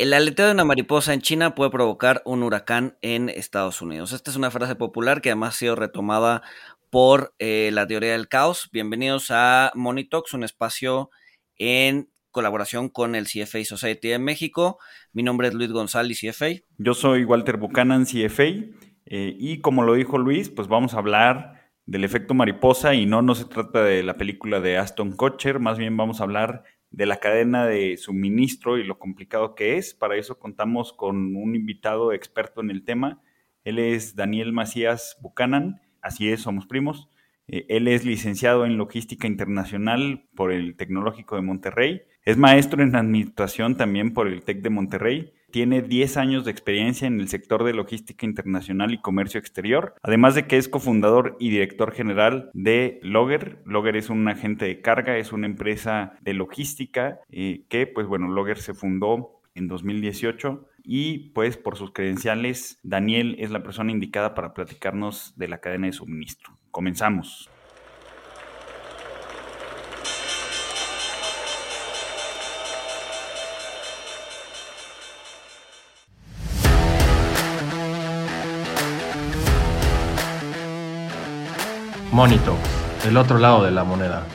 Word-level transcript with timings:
El 0.00 0.14
aleteo 0.14 0.46
de 0.46 0.52
una 0.52 0.64
mariposa 0.64 1.12
en 1.12 1.20
China 1.20 1.54
puede 1.54 1.70
provocar 1.70 2.22
un 2.24 2.42
huracán 2.42 2.96
en 3.02 3.28
Estados 3.28 3.82
Unidos. 3.82 4.14
Esta 4.14 4.30
es 4.30 4.36
una 4.38 4.50
frase 4.50 4.74
popular 4.74 5.20
que 5.20 5.28
además 5.28 5.56
ha 5.56 5.58
sido 5.58 5.76
retomada 5.76 6.40
por 6.88 7.34
eh, 7.38 7.68
la 7.70 7.86
teoría 7.86 8.12
del 8.12 8.26
caos. 8.26 8.70
Bienvenidos 8.72 9.26
a 9.28 9.70
Monitox, 9.74 10.32
un 10.32 10.42
espacio 10.42 11.10
en 11.58 12.08
colaboración 12.30 12.88
con 12.88 13.14
el 13.14 13.26
CFA 13.26 13.62
Society 13.62 14.08
de 14.08 14.18
México. 14.18 14.78
Mi 15.12 15.22
nombre 15.22 15.48
es 15.48 15.52
Luis 15.52 15.70
González, 15.70 16.18
CFA. 16.18 16.62
Yo 16.78 16.94
soy 16.94 17.24
Walter 17.24 17.58
Buchanan, 17.58 18.06
CFA. 18.06 18.44
Eh, 19.04 19.36
y 19.38 19.60
como 19.60 19.82
lo 19.82 19.92
dijo 19.92 20.16
Luis, 20.16 20.48
pues 20.48 20.66
vamos 20.66 20.94
a 20.94 20.96
hablar 20.96 21.72
del 21.84 22.04
efecto 22.04 22.32
mariposa 22.32 22.94
y 22.94 23.04
no, 23.04 23.34
se 23.34 23.44
trata 23.44 23.84
de 23.84 24.02
la 24.02 24.16
película 24.16 24.60
de 24.60 24.78
Aston 24.78 25.12
Kutcher, 25.12 25.58
más 25.58 25.76
bien 25.76 25.94
vamos 25.98 26.20
a 26.20 26.24
hablar 26.24 26.64
de 26.90 27.06
la 27.06 27.18
cadena 27.18 27.66
de 27.66 27.96
suministro 27.96 28.78
y 28.78 28.84
lo 28.84 28.98
complicado 28.98 29.54
que 29.54 29.76
es. 29.76 29.94
Para 29.94 30.16
eso 30.16 30.38
contamos 30.38 30.92
con 30.92 31.36
un 31.36 31.54
invitado 31.54 32.12
experto 32.12 32.60
en 32.60 32.70
el 32.70 32.84
tema. 32.84 33.22
Él 33.64 33.78
es 33.78 34.16
Daniel 34.16 34.52
Macías 34.52 35.16
Buchanan, 35.20 35.80
así 36.02 36.28
es, 36.28 36.40
somos 36.42 36.66
primos. 36.66 37.08
Eh, 37.46 37.66
él 37.68 37.88
es 37.88 38.04
licenciado 38.04 38.64
en 38.66 38.76
logística 38.76 39.26
internacional 39.26 40.28
por 40.34 40.52
el 40.52 40.76
Tecnológico 40.76 41.36
de 41.36 41.42
Monterrey. 41.42 42.02
Es 42.24 42.36
maestro 42.36 42.82
en 42.82 42.96
administración 42.96 43.76
también 43.76 44.12
por 44.12 44.28
el 44.28 44.42
TEC 44.42 44.62
de 44.62 44.70
Monterrey 44.70 45.32
tiene 45.50 45.82
10 45.82 46.16
años 46.16 46.44
de 46.44 46.50
experiencia 46.50 47.06
en 47.06 47.20
el 47.20 47.28
sector 47.28 47.64
de 47.64 47.74
logística 47.74 48.26
internacional 48.26 48.92
y 48.92 49.00
comercio 49.00 49.40
exterior, 49.40 49.94
además 50.02 50.34
de 50.34 50.46
que 50.46 50.56
es 50.56 50.68
cofundador 50.68 51.36
y 51.40 51.50
director 51.50 51.92
general 51.92 52.50
de 52.54 53.00
Logger. 53.02 53.62
Logger 53.64 53.96
es 53.96 54.10
un 54.10 54.28
agente 54.28 54.64
de 54.64 54.80
carga, 54.80 55.16
es 55.16 55.32
una 55.32 55.46
empresa 55.46 56.14
de 56.20 56.34
logística 56.34 57.20
eh, 57.30 57.64
que, 57.68 57.86
pues 57.86 58.06
bueno, 58.06 58.28
Logger 58.28 58.58
se 58.58 58.74
fundó 58.74 59.40
en 59.54 59.68
2018 59.68 60.66
y 60.82 61.30
pues 61.30 61.56
por 61.56 61.76
sus 61.76 61.92
credenciales, 61.92 62.78
Daniel 62.82 63.36
es 63.38 63.50
la 63.50 63.62
persona 63.62 63.92
indicada 63.92 64.34
para 64.34 64.54
platicarnos 64.54 65.34
de 65.36 65.48
la 65.48 65.58
cadena 65.58 65.86
de 65.86 65.92
suministro. 65.92 66.56
Comenzamos. 66.70 67.50
Monito, 82.20 82.54
el 83.08 83.16
otro 83.16 83.38
lado 83.38 83.64
de 83.64 83.70
la 83.70 83.82
moneda. 83.82 84.26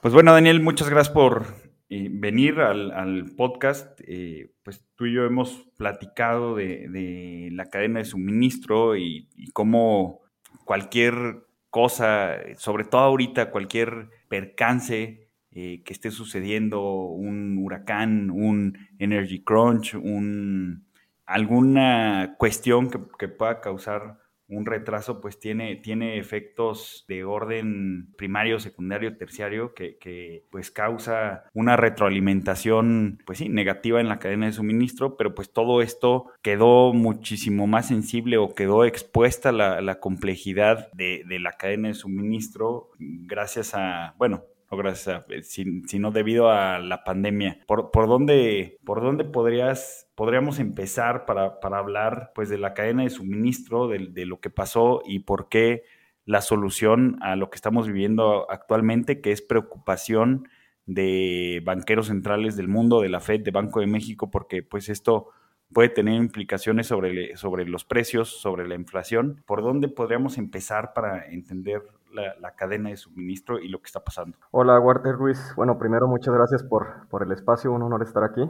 Pues 0.00 0.14
bueno, 0.14 0.32
Daniel, 0.32 0.62
muchas 0.62 0.88
gracias 0.88 1.12
por 1.12 1.48
eh, 1.90 2.08
venir 2.10 2.60
al, 2.60 3.26
podcast. 3.36 4.00
Eh, 4.06 4.54
pues 4.62 4.82
tú 4.96 5.04
y 5.04 5.12
yo 5.12 5.26
hemos 5.26 5.66
platicado 5.76 6.56
de, 6.56 7.50
la 7.52 7.66
cadena 7.66 7.98
de 7.98 8.06
suministro 8.06 8.96
y, 8.96 9.28
cómo 9.52 10.22
cualquier 10.64 11.44
cosa, 11.68 12.36
sobre 12.56 12.84
todo 12.84 13.02
ahorita, 13.02 13.50
cualquier 13.50 14.08
percance 14.30 15.28
eh, 15.50 15.82
que 15.84 15.92
esté 15.92 16.10
sucediendo, 16.10 16.80
un 16.90 17.58
huracán, 17.58 18.30
un 18.30 18.78
energy 18.98 19.44
crunch, 19.44 19.94
un, 19.94 20.86
alguna 21.26 22.36
cuestión 22.38 22.88
que, 22.88 22.98
que 23.18 23.28
pueda 23.28 23.60
causar 23.60 24.21
un 24.52 24.66
retraso 24.66 25.20
pues 25.20 25.38
tiene, 25.38 25.76
tiene 25.76 26.18
efectos 26.18 27.04
de 27.08 27.24
orden 27.24 28.12
primario, 28.16 28.60
secundario, 28.60 29.16
terciario 29.16 29.74
que, 29.74 30.44
pues 30.50 30.70
causa 30.70 31.44
una 31.54 31.76
retroalimentación 31.76 33.22
pues 33.26 33.38
sí, 33.38 33.48
negativa 33.48 34.00
en 34.00 34.08
la 34.08 34.18
cadena 34.18 34.46
de 34.46 34.52
suministro, 34.52 35.16
pero 35.16 35.34
pues 35.34 35.52
todo 35.52 35.82
esto 35.82 36.26
quedó 36.42 36.92
muchísimo 36.92 37.66
más 37.66 37.88
sensible 37.88 38.36
o 38.36 38.54
quedó 38.54 38.84
expuesta 38.84 39.52
la, 39.52 39.80
la 39.80 40.00
complejidad 40.00 40.90
de, 40.92 41.24
de 41.26 41.38
la 41.38 41.52
cadena 41.52 41.88
de 41.88 41.94
suministro 41.94 42.90
gracias 42.98 43.74
a, 43.74 44.14
bueno, 44.18 44.44
gracias 44.78 45.24
sino 45.44 46.10
debido 46.10 46.50
a 46.50 46.78
la 46.78 47.04
pandemia. 47.04 47.60
¿Por, 47.66 47.90
por, 47.90 48.06
dónde, 48.06 48.78
por 48.84 49.02
dónde 49.02 49.24
podrías, 49.24 50.10
podríamos 50.14 50.58
empezar 50.58 51.24
para, 51.26 51.60
para 51.60 51.78
hablar 51.78 52.32
pues, 52.34 52.48
de 52.48 52.58
la 52.58 52.74
cadena 52.74 53.02
de 53.02 53.10
suministro, 53.10 53.88
de, 53.88 54.08
de, 54.10 54.26
lo 54.26 54.40
que 54.40 54.50
pasó 54.50 55.02
y 55.04 55.20
por 55.20 55.48
qué 55.48 55.84
la 56.24 56.40
solución 56.40 57.18
a 57.20 57.36
lo 57.36 57.50
que 57.50 57.56
estamos 57.56 57.86
viviendo 57.86 58.50
actualmente, 58.50 59.20
que 59.20 59.32
es 59.32 59.42
preocupación 59.42 60.48
de 60.86 61.62
banqueros 61.64 62.08
centrales 62.08 62.56
del 62.56 62.68
mundo, 62.68 63.00
de 63.00 63.08
la 63.08 63.20
Fed, 63.20 63.40
de 63.40 63.50
Banco 63.50 63.80
de 63.80 63.86
México, 63.86 64.30
porque 64.30 64.62
pues 64.62 64.88
esto 64.88 65.30
puede 65.72 65.88
tener 65.88 66.14
implicaciones 66.14 66.86
sobre, 66.86 67.36
sobre 67.36 67.66
los 67.66 67.84
precios, 67.84 68.28
sobre 68.28 68.68
la 68.68 68.74
inflación. 68.74 69.42
¿Por 69.46 69.62
dónde 69.62 69.88
podríamos 69.88 70.38
empezar 70.38 70.92
para 70.92 71.26
entender 71.30 71.82
la, 72.12 72.54
cadena 72.54 72.90
de 72.90 72.96
suministro 72.96 73.58
y 73.58 73.68
lo 73.68 73.80
que 73.80 73.86
está 73.86 74.00
pasando. 74.00 74.36
Hola, 74.50 74.78
Walter 74.78 75.14
Ruiz. 75.14 75.52
Bueno, 75.56 75.78
primero 75.78 76.06
muchas 76.06 76.34
gracias 76.34 76.62
por, 76.62 77.08
por 77.08 77.22
el 77.22 77.32
espacio, 77.32 77.72
un 77.72 77.82
honor 77.82 78.02
estar 78.02 78.24
aquí. 78.24 78.48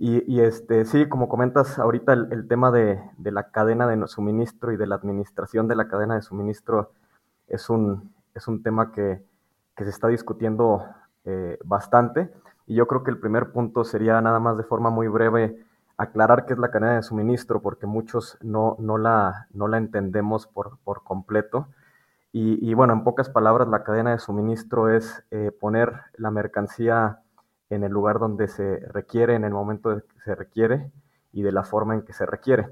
Y, 0.00 0.40
este, 0.40 0.84
sí, 0.84 1.08
como 1.08 1.28
comentas 1.28 1.76
ahorita, 1.80 2.12
el, 2.12 2.28
el 2.32 2.46
tema 2.46 2.70
de, 2.70 3.00
de, 3.16 3.32
la 3.32 3.50
cadena 3.50 3.88
de 3.88 4.06
suministro 4.06 4.70
y 4.70 4.76
de 4.76 4.86
la 4.86 4.94
administración 4.94 5.66
de 5.66 5.74
la 5.74 5.88
cadena 5.88 6.14
de 6.14 6.22
suministro 6.22 6.92
es 7.48 7.68
un, 7.68 8.14
es 8.32 8.46
un 8.46 8.62
tema 8.62 8.92
que, 8.92 9.20
que 9.76 9.84
se 9.84 9.90
está 9.90 10.06
discutiendo 10.06 10.84
eh, 11.24 11.58
bastante. 11.64 12.30
Y 12.66 12.74
yo 12.74 12.86
creo 12.86 13.02
que 13.02 13.10
el 13.10 13.18
primer 13.18 13.50
punto 13.50 13.84
sería 13.84 14.20
nada 14.20 14.38
más 14.40 14.56
de 14.56 14.64
forma 14.64 14.90
muy 14.90 15.08
breve 15.08 15.64
aclarar 15.96 16.46
qué 16.46 16.52
es 16.52 16.58
la 16.58 16.70
cadena 16.70 16.96
de 16.96 17.02
suministro, 17.02 17.60
porque 17.60 17.86
muchos 17.86 18.38
no, 18.40 18.76
no, 18.78 18.98
la, 18.98 19.48
no 19.52 19.66
la 19.66 19.78
entendemos 19.78 20.46
por, 20.46 20.78
por 20.84 21.02
completo. 21.02 21.68
Y, 22.30 22.74
bueno, 22.74 22.92
en 22.92 23.04
pocas 23.04 23.30
palabras, 23.30 23.68
la 23.68 23.82
cadena 23.82 24.12
de 24.12 24.18
suministro 24.18 24.90
es 24.94 25.24
eh, 25.30 25.50
poner 25.50 25.94
la 26.14 26.30
mercancía 26.30 27.20
en 27.70 27.84
el 27.84 27.90
lugar 27.90 28.18
donde 28.18 28.48
se 28.48 28.80
requiere, 28.92 29.34
en 29.34 29.44
el 29.44 29.52
momento 29.52 29.96
que 29.96 30.20
se 30.20 30.34
requiere 30.34 30.92
y 31.32 31.42
de 31.42 31.52
la 31.52 31.64
forma 31.64 31.94
en 31.94 32.02
que 32.02 32.12
se 32.12 32.26
requiere. 32.26 32.68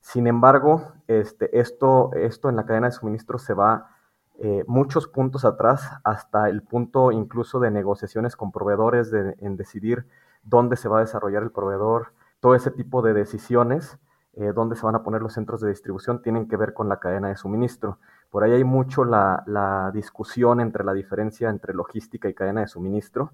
Sin 0.00 0.26
embargo, 0.26 0.92
este, 1.06 1.58
esto, 1.58 2.10
esto 2.14 2.48
en 2.48 2.56
la 2.56 2.66
cadena 2.66 2.88
de 2.88 2.92
suministro 2.92 3.38
se 3.38 3.54
va 3.54 3.90
eh, 4.38 4.64
muchos 4.66 5.08
puntos 5.08 5.44
atrás, 5.44 5.90
hasta 6.04 6.48
el 6.48 6.62
punto 6.62 7.10
incluso 7.10 7.58
de 7.58 7.70
negociaciones 7.70 8.36
con 8.36 8.52
proveedores, 8.52 9.10
de, 9.10 9.34
en 9.38 9.56
decidir 9.56 10.06
dónde 10.42 10.76
se 10.76 10.88
va 10.88 10.98
a 10.98 11.00
desarrollar 11.00 11.42
el 11.42 11.50
proveedor, 11.50 12.12
todo 12.40 12.54
ese 12.54 12.70
tipo 12.70 13.02
de 13.02 13.14
decisiones, 13.14 13.98
eh, 14.36 14.52
dónde 14.54 14.76
se 14.76 14.84
van 14.84 14.94
a 14.94 15.02
poner 15.02 15.22
los 15.22 15.32
centros 15.32 15.62
de 15.62 15.70
distribución, 15.70 16.20
tienen 16.20 16.46
que 16.46 16.56
ver 16.56 16.74
con 16.74 16.90
la 16.90 17.00
cadena 17.00 17.28
de 17.28 17.36
suministro. 17.36 17.98
Por 18.30 18.44
ahí 18.44 18.52
hay 18.52 18.64
mucho 18.64 19.04
la, 19.04 19.90
discusión 19.94 20.60
entre 20.60 20.84
la 20.84 20.92
diferencia 20.92 21.48
entre 21.48 21.72
logística 21.72 22.28
y 22.28 22.34
cadena 22.34 22.60
de 22.60 22.68
suministro. 22.68 23.32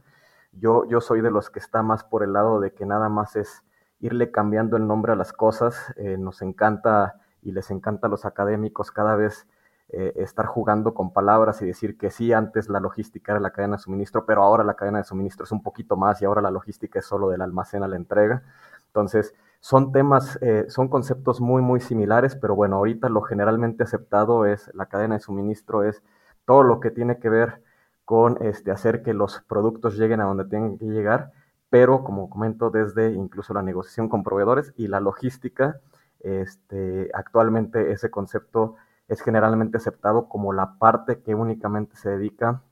Yo, 0.52 0.84
yo 0.86 1.00
soy 1.00 1.20
de 1.20 1.30
los 1.30 1.50
que 1.50 1.58
está 1.58 1.82
más 1.82 2.04
por 2.04 2.22
el 2.22 2.32
lado 2.32 2.60
de 2.60 2.72
que 2.72 2.86
nada 2.86 3.08
más 3.08 3.34
es 3.34 3.64
irle 3.98 4.30
cambiando 4.30 4.76
el 4.76 4.86
nombre 4.86 5.12
a 5.12 5.16
las 5.16 5.32
cosas. 5.32 5.92
Eh, 5.96 6.16
nos 6.18 6.41
encanta 6.41 7.16
y 7.42 7.50
les 7.50 7.72
encanta 7.72 8.06
a 8.06 8.10
los 8.10 8.24
académicos 8.24 8.92
cada 8.92 9.16
vez 9.16 9.48
eh, 9.88 10.12
estar 10.16 10.46
jugando 10.46 10.94
con 10.94 11.12
palabras 11.12 11.60
y 11.62 11.66
decir 11.66 11.98
que 11.98 12.10
sí, 12.10 12.32
antes 12.32 12.68
la 12.68 12.78
logística 12.78 13.32
era 13.32 13.41
la 13.41 13.50
cadena 13.50 13.76
de 13.76 13.82
suministro, 13.82 14.24
pero 14.24 14.42
ahora 14.42 14.62
la 14.62 14.74
cadena 14.74 14.98
de 14.98 15.04
suministro 15.04 15.44
es 15.44 15.52
un 15.52 15.62
poquito 15.62 15.96
más 15.96 16.22
y 16.22 16.26
ahora 16.26 16.41
la 16.41 16.50
logística 16.50 17.00
es 17.00 17.06
solo 17.06 17.28
del 17.28 17.42
almacén 17.42 17.82
a 17.82 17.88
la 17.88 17.96
entrega. 17.96 18.42
Entonces, 18.86 19.34
son 19.62 19.92
temas, 19.92 20.38
eh, 20.42 20.66
son 20.68 20.88
conceptos 20.88 21.40
muy, 21.40 21.62
muy 21.62 21.80
similares, 21.80 22.34
pero 22.36 22.56
bueno, 22.56 22.76
ahorita 22.76 23.08
lo 23.08 23.22
generalmente 23.22 23.84
aceptado 23.84 24.44
es 24.44 24.68
la 24.74 24.86
cadena 24.86 25.14
de 25.14 25.20
suministro, 25.20 25.84
es 25.84 26.02
todo 26.44 26.64
lo 26.64 26.80
que 26.80 26.90
tiene 26.90 27.20
que 27.20 27.28
ver 27.30 27.62
con 28.04 28.42
este, 28.42 28.72
hacer 28.72 29.04
que 29.04 29.14
los 29.14 29.40
productos 29.42 29.96
lleguen 29.96 30.20
a 30.20 30.24
donde 30.24 30.46
tienen 30.46 30.78
que 30.78 30.86
llegar, 30.86 31.30
pero 31.70 32.02
como 32.02 32.28
comento, 32.28 32.70
desde 32.70 33.12
incluso 33.12 33.54
la 33.54 33.62
negociación 33.62 34.09
con 34.09 34.24
proveedores 34.24 34.72
y 34.76 34.88
la 34.88 34.98
logística, 34.98 35.80
este, 36.20 37.10
actualmente 37.15 37.92
ese 37.92 38.10
concepto 38.10 38.74
es 39.06 39.20
generalmente 39.22 39.76
aceptado 39.76 40.28
como 40.28 40.53
la 40.53 40.76
parte 40.78 41.22
que 41.22 41.36
únicamente 41.36 41.97
se 41.97 42.10
dedica 42.10 42.62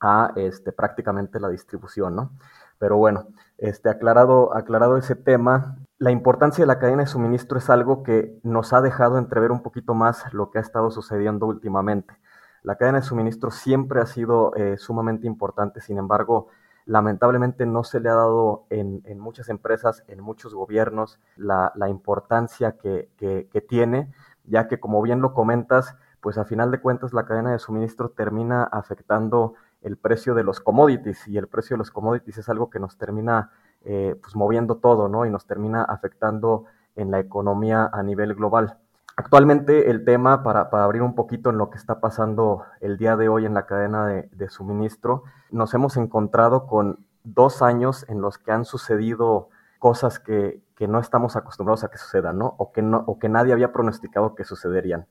a 0.00 0.32
este, 0.36 0.70
prácticamente 0.72 1.40
la 1.40 1.48
distribución, 1.48 2.14
¿no? 2.14 2.30
Pero 2.78 2.96
bueno, 2.96 3.26
este, 3.58 3.90
aclarado, 3.90 4.56
aclarado 4.56 4.96
ese 4.96 5.16
tema, 5.16 5.78
la 5.98 6.10
importancia 6.10 6.62
de 6.62 6.66
la 6.66 6.78
cadena 6.78 7.02
de 7.02 7.08
suministro 7.08 7.58
es 7.58 7.68
algo 7.70 8.02
que 8.02 8.38
nos 8.42 8.72
ha 8.72 8.80
dejado 8.80 9.18
entrever 9.18 9.50
un 9.50 9.62
poquito 9.62 9.94
más 9.94 10.32
lo 10.32 10.50
que 10.50 10.58
ha 10.58 10.62
estado 10.62 10.90
sucediendo 10.90 11.46
últimamente. 11.46 12.14
La 12.62 12.76
cadena 12.76 13.00
de 13.00 13.04
suministro 13.06 13.50
siempre 13.50 14.00
ha 14.00 14.06
sido 14.06 14.54
eh, 14.54 14.78
sumamente 14.78 15.26
importante, 15.26 15.80
sin 15.80 15.98
embargo, 15.98 16.48
lamentablemente 16.86 17.66
no 17.66 17.84
se 17.84 18.00
le 18.00 18.08
ha 18.08 18.14
dado 18.14 18.64
en, 18.70 19.02
muchas 19.18 19.48
empresas, 19.48 20.04
en 20.08 20.20
muchos 20.20 20.54
gobiernos, 20.54 21.20
la, 21.36 21.72
importancia 21.88 22.76
que, 22.78 23.10
que, 23.18 23.60
tiene, 23.60 24.10
ya 24.44 24.68
que 24.68 24.80
como 24.80 25.02
bien 25.02 25.20
lo 25.20 25.34
comentas, 25.34 25.96
pues 26.20 26.38
a 26.38 26.44
final 26.44 26.70
de 26.70 26.80
cuentas 26.80 27.12
la 27.12 27.26
cadena 27.26 27.52
de 27.52 27.58
suministro 27.58 28.08
termina 28.10 28.64
afectando 28.64 29.54
el 29.82 29.96
precio 29.96 30.34
de 30.34 30.44
los 30.44 30.60
commodities 30.60 31.26
y 31.28 31.38
el 31.38 31.46
precio 31.46 31.74
de 31.74 31.78
los 31.78 31.90
commodities 31.90 32.38
es 32.38 32.48
algo 32.48 32.70
que 32.70 32.80
nos 32.80 32.96
termina 32.98 33.50
eh, 33.84 34.16
pues 34.20 34.34
moviendo 34.34 34.78
todo, 34.78 35.08
¿no? 35.08 35.24
Y 35.24 35.30
nos 35.30 35.46
termina 35.46 35.82
afectando 35.82 36.64
en 36.96 37.10
la 37.10 37.20
economía 37.20 37.88
a 37.92 38.02
nivel 38.02 38.34
global. 38.34 38.78
Actualmente 39.16 39.90
el 39.90 40.04
tema, 40.04 40.42
para, 40.42 40.68
abrir 40.70 41.02
un 41.02 41.14
poquito 41.14 41.50
en 41.50 41.58
lo 41.58 41.70
que 41.70 41.78
está 41.78 42.00
pasando 42.00 42.64
el 42.80 42.98
día 42.98 43.16
de 43.16 43.28
hoy 43.28 43.46
en 43.46 43.54
la 43.54 43.66
cadena 43.66 44.06
de, 44.06 44.48
suministro, 44.48 45.24
nos 45.50 45.74
hemos 45.74 45.96
encontrado 45.96 46.66
con 46.66 47.04
dos 47.24 47.62
años 47.62 48.04
en 48.08 48.20
los 48.20 48.38
que 48.38 48.52
han 48.52 48.64
sucedido 48.64 49.48
cosas 49.78 50.18
que, 50.18 50.62
no 50.86 51.00
estamos 51.00 51.34
acostumbrados 51.34 51.82
a 51.82 51.88
que 51.88 51.98
sucedan, 51.98 52.38
¿no? 52.38 52.54
O 52.58 52.70
que, 52.70 52.82
no, 52.82 53.02
o 53.08 53.18
que 53.18 53.28
nadie 53.28 53.52
había 53.52 53.72
pronosticado 53.72 54.36
que 54.36 54.44
sucederían. 54.44 55.06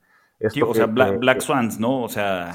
O 0.66 0.74
sea, 0.74 0.86
Black, 0.86 1.42
Swans, 1.42 1.80
¿no? 1.80 2.04
O 2.04 2.10
sea, 2.10 2.51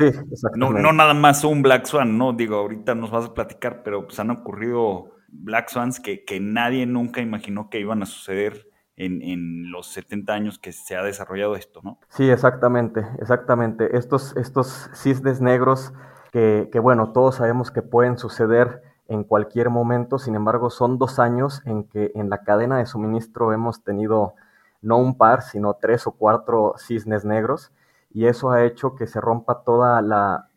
no, 0.55 0.70
no, 0.70 0.93
nada 0.93 1.14
más 1.14 1.44
un 1.44 1.62
Black 1.62 1.87
Swan, 1.87 2.17
¿no? 2.17 2.32
Digo, 2.32 2.56
ahorita 2.56 2.94
nos 2.94 3.11
vas 3.11 3.26
a 3.26 3.34
platicar, 3.34 3.82
pero 3.82 4.06
pues 4.06 4.19
han 4.20 4.31
ocurrido 4.31 5.17
Black 5.29 5.69
Swans 5.69 6.00
que, 6.00 6.25
que 6.25 6.40
nadie 6.40 6.87
nunca 6.87 7.20
imaginó 7.20 7.70
que 7.70 7.81
iban 7.81 8.02
a 8.02 8.06
suceder 8.06 8.73
en, 8.96 9.70
los 9.70 9.87
70 9.88 10.32
años 10.32 10.58
que 10.58 10.73
se 10.73 10.96
ha 10.96 11.02
desarrollado 11.02 11.56
esto, 11.56 11.81
¿no? 11.82 11.99
Sí, 12.08 12.31
exactamente, 12.31 13.06
exactamente. 13.20 13.96
Estos, 13.96 14.37
estos 14.37 14.90
cisnes 14.94 15.40
negros 15.40 15.93
que, 16.32 16.69
bueno, 16.81 17.12
todos 17.12 17.37
sabemos 17.37 17.70
que 17.70 17.82
pueden 17.82 18.17
suceder 18.17 18.82
en 19.08 19.25
cualquier 19.25 19.69
momento, 19.69 20.19
sin 20.19 20.35
embargo, 20.35 20.70
son 20.70 20.96
dos 20.99 21.19
años 21.19 21.61
en 21.67 21.85
que 21.85 22.12
en 22.14 22.31
la 22.31 22.43
cadena 22.43 22.78
de 22.78 22.87
suministro 22.87 23.52
hemos 23.52 23.85
tenido 23.85 24.35
no 24.82 24.99
un 24.99 25.17
par, 25.17 25.43
sino 25.43 25.75
tres 25.75 26.06
o 26.06 26.12
cuatro 26.12 26.75
cisnes 26.76 27.25
negros, 27.25 27.73
y 28.12 28.26
eso 28.26 28.50
ha 28.50 28.64
hecho 28.64 28.94
que 28.94 29.06
se 29.06 29.20
rompa 29.20 29.62
toda 29.62 30.02
la, 30.02 30.49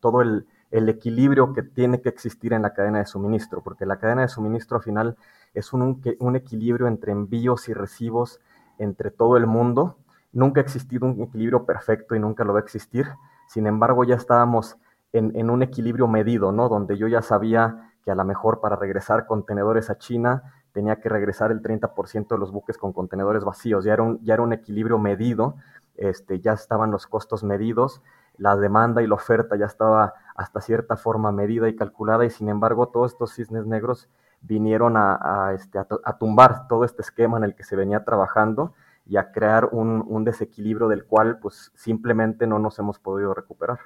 todo 0.00 0.20
el, 0.20 0.46
el 0.70 0.88
equilibrio 0.88 1.52
que 1.52 1.62
tiene 1.62 2.00
que 2.00 2.08
existir 2.08 2.52
en 2.52 2.62
la 2.62 2.74
cadena 2.74 2.98
de 2.98 3.06
suministro, 3.06 3.62
porque 3.62 3.86
la 3.86 3.98
cadena 3.98 4.22
de 4.22 4.28
suministro 4.28 4.76
al 4.76 4.82
final 4.82 5.16
es 5.54 5.72
un, 5.72 6.02
un 6.18 6.36
equilibrio 6.36 6.88
entre 6.88 7.12
envíos 7.12 7.68
y 7.68 7.74
recibos 7.74 8.40
entre 8.78 9.10
todo 9.10 9.36
el 9.36 9.46
mundo. 9.46 9.96
Nunca 10.32 10.60
ha 10.60 10.64
existido 10.64 11.06
un 11.06 11.22
equilibrio 11.22 11.64
perfecto 11.64 12.14
y 12.14 12.18
nunca 12.18 12.44
lo 12.44 12.52
va 12.52 12.58
a 12.58 12.62
existir. 12.62 13.06
Sin 13.46 13.66
embargo, 13.66 14.04
ya 14.04 14.16
estábamos 14.16 14.76
en, 15.12 15.48
un 15.48 15.62
equilibrio 15.62 16.08
medido, 16.08 16.50
¿no? 16.50 16.68
Donde 16.68 16.96
yo 16.96 17.06
ya 17.06 17.22
sabía 17.22 17.92
que 18.04 18.10
a 18.10 18.16
lo 18.16 18.24
mejor 18.24 18.60
para 18.60 18.74
regresar 18.74 19.26
contenedores 19.26 19.90
a 19.90 19.98
China 19.98 20.54
tenía 20.74 20.96
que 20.96 21.08
regresar 21.08 21.52
el 21.52 21.62
30% 21.62 22.28
de 22.28 22.38
los 22.38 22.50
buques 22.50 22.76
con 22.76 22.92
contenedores 22.92 23.44
vacíos. 23.44 23.84
Ya 23.84 23.94
era 23.94 24.02
un, 24.02 24.20
ya 24.22 24.34
era 24.34 24.42
un 24.42 24.52
equilibrio 24.52 24.98
medido, 24.98 25.54
este, 25.96 26.40
ya 26.40 26.52
estaban 26.52 26.90
los 26.90 27.06
costos 27.06 27.44
medidos, 27.44 28.02
la 28.36 28.56
demanda 28.56 29.00
y 29.00 29.06
la 29.06 29.14
oferta 29.14 29.56
ya 29.56 29.66
estaba 29.66 30.14
hasta 30.34 30.60
cierta 30.60 30.96
forma 30.96 31.30
medida 31.30 31.68
y 31.68 31.76
calculada 31.76 32.26
y 32.26 32.30
sin 32.30 32.48
embargo 32.48 32.88
todos 32.88 33.12
estos 33.12 33.32
cisnes 33.34 33.66
negros 33.66 34.08
vinieron 34.40 34.96
a, 34.96 35.52
este, 35.54 35.78
a, 35.78 36.18
tumbar 36.18 36.66
todo 36.66 36.84
este 36.84 37.02
esquema 37.02 37.38
en 37.38 37.44
el 37.44 37.54
que 37.54 37.62
se 37.62 37.76
venía 37.76 38.04
trabajando 38.04 38.74
y 39.06 39.16
a 39.16 39.30
crear 39.30 39.66
un, 39.70 40.24
desequilibrio 40.24 40.88
del 40.88 41.04
cual 41.04 41.38
pues 41.38 41.70
simplemente 41.76 42.46
no 42.46 42.58
nos 42.58 42.78
hemos 42.80 42.98
podido 42.98 43.32
recuperar. 43.32 43.78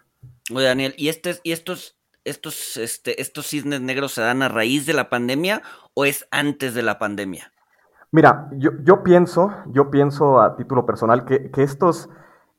Oye, 0.54 0.64
Daniel, 0.64 0.94
¿y, 0.96 1.10
este, 1.10 1.36
y 1.42 1.52
estos, 1.52 1.97
estos, 2.24 2.76
este, 2.76 3.20
estos 3.20 3.46
cisnes 3.46 3.80
negros 3.80 4.12
se 4.12 4.20
dan 4.20 4.42
a 4.42 4.48
raíz 4.48 4.86
de 4.86 4.92
la 4.92 5.08
pandemia 5.08 5.62
o 5.94 6.04
es 6.04 6.26
antes 6.30 6.74
de 6.74 6.82
la 6.82 6.98
pandemia? 6.98 7.52
Mira, 8.10 8.48
yo, 8.52 8.70
yo 8.84 9.02
pienso, 9.02 9.52
yo 9.66 9.90
pienso 9.90 10.40
a 10.40 10.56
título 10.56 10.86
personal 10.86 11.24
que, 11.24 11.50
estos, 11.56 12.08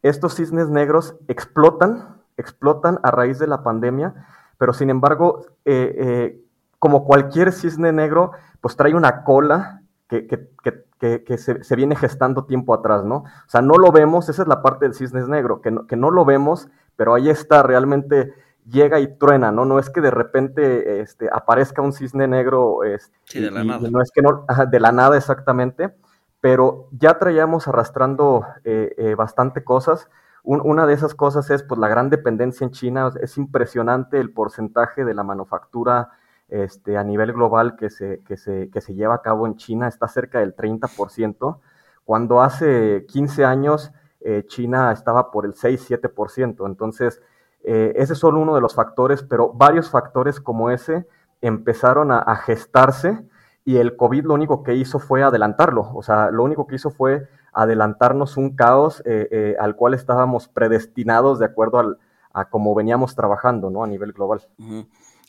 estos 0.03 0.35
cisnes 0.35 0.69
negros 0.69 1.15
explotan, 1.27 2.21
explotan 2.37 2.99
a 3.03 3.09
raíz 3.09 3.39
de 3.39 3.47
la 3.47 3.63
pandemia, 3.63 4.13
pero 4.57 4.73
sin 4.73 4.89
embargo, 4.89 5.45
eh, 5.65 5.95
eh, 5.97 6.45
como 6.77 7.03
cualquier 7.03 7.51
cisne 7.51 7.91
negro, 7.91 8.31
pues 8.61 8.75
trae 8.75 8.93
una 8.93 9.23
cola 9.23 9.81
que, 10.07 11.37
se, 11.37 11.75
viene 11.75 11.95
gestando 11.95 12.45
tiempo 12.45 12.73
atrás, 12.73 13.03
¿no? 13.03 13.17
O 13.17 13.47
sea, 13.49 13.61
no 13.61 13.75
lo 13.75 13.91
vemos, 13.91 14.29
esa 14.29 14.43
es 14.43 14.47
la 14.47 14.61
parte 14.61 14.85
del 14.85 14.93
cisne 14.93 15.25
negro, 15.27 15.61
que 15.61 15.71
no, 15.71 15.87
que 15.87 15.95
no 15.95 16.11
lo 16.11 16.25
vemos, 16.25 16.67
pero 16.95 17.15
ahí 17.15 17.29
está, 17.29 17.63
realmente 17.63 18.33
llega 18.69 18.99
y 18.99 19.07
truena, 19.17 19.51
¿no? 19.51 19.65
No 19.65 19.79
es 19.79 19.89
que 19.89 20.01
de 20.01 20.11
repente 20.11 21.01
este, 21.01 21.29
aparezca 21.31 21.81
un 21.81 21.93
cisne 21.93 22.27
negro, 22.27 22.83
este, 22.83 23.17
sí, 23.25 23.39
de 23.39 23.51
la 23.51 23.63
nada. 23.63 23.89
no 23.89 24.01
es 24.01 24.11
que 24.11 24.21
no, 24.21 24.45
de 24.69 24.79
la 24.79 24.91
nada 24.91 25.17
exactamente, 25.17 25.93
pero 26.41 26.87
ya 26.91 27.17
traíamos 27.17 27.67
arrastrando 27.67 28.45
eh, 28.63 28.93
eh, 28.97 29.15
bastante 29.15 29.63
cosas. 29.63 30.09
una 30.43 30.85
de 30.85 30.93
esas 30.93 31.13
cosas 31.13 31.49
es 31.49 31.63
pues 31.63 31.79
la 31.79 31.87
gran 31.87 32.09
dependencia 32.09 32.65
en 32.65 32.71
China, 32.71 33.11
es 33.21 33.37
impresionante 33.37 34.19
el 34.19 34.31
porcentaje 34.31 35.03
de 35.05 35.13
la 35.13 35.23
manufactura 35.23 36.09
este, 36.47 36.97
a 36.97 37.03
nivel 37.03 37.33
global 37.33 37.75
que 37.75 37.89
se, 37.89 38.21
que, 38.23 38.37
se, 38.37 38.69
que 38.71 38.81
se 38.81 38.95
lleva 38.95 39.15
a 39.15 39.21
cabo 39.21 39.45
en 39.45 39.55
China 39.55 39.87
está 39.87 40.07
cerca 40.07 40.39
del 40.39 40.55
30%, 40.55 41.59
cuando 42.05 42.41
hace 42.41 43.05
15 43.07 43.45
años 43.45 43.91
eh, 44.21 44.43
China 44.47 44.91
estaba 44.91 45.31
por 45.31 45.45
el 45.45 45.53
6-7%. 45.53 46.65
Entonces, 46.65 47.21
eh, 47.63 47.93
ese 47.95 48.13
es 48.13 48.19
solo 48.19 48.39
uno 48.39 48.55
de 48.55 48.61
los 48.61 48.75
factores, 48.75 49.23
pero 49.23 49.53
varios 49.53 49.89
factores 49.89 50.39
como 50.39 50.69
ese 50.69 51.07
empezaron 51.41 52.11
a, 52.11 52.35
gestarse 52.35 53.19
y 53.63 53.77
el 53.77 53.95
COVID 53.95 54.25
lo 54.25 54.33
único 54.33 54.63
que 54.63 54.75
hizo 54.75 54.99
fue 54.99 55.23
adelantarlo. 55.23 55.89
O 55.93 56.03
sea, 56.03 56.31
lo 56.31 56.43
único 56.43 56.67
que 56.67 56.75
hizo 56.75 56.89
fue 56.89 57.27
adelantarnos 57.53 58.37
un 58.37 58.55
caos 58.55 59.01
eh, 59.05 59.55
al 59.59 59.75
cual 59.75 59.93
estábamos 59.93 60.47
predestinados 60.47 61.39
de 61.39 61.45
acuerdo 61.45 61.97
a 62.33 62.49
cómo 62.49 62.75
veníamos 62.75 63.15
trabajando 63.15 63.69
¿no? 63.69 63.83
a 63.83 63.87
nivel 63.87 64.11
global. 64.13 64.41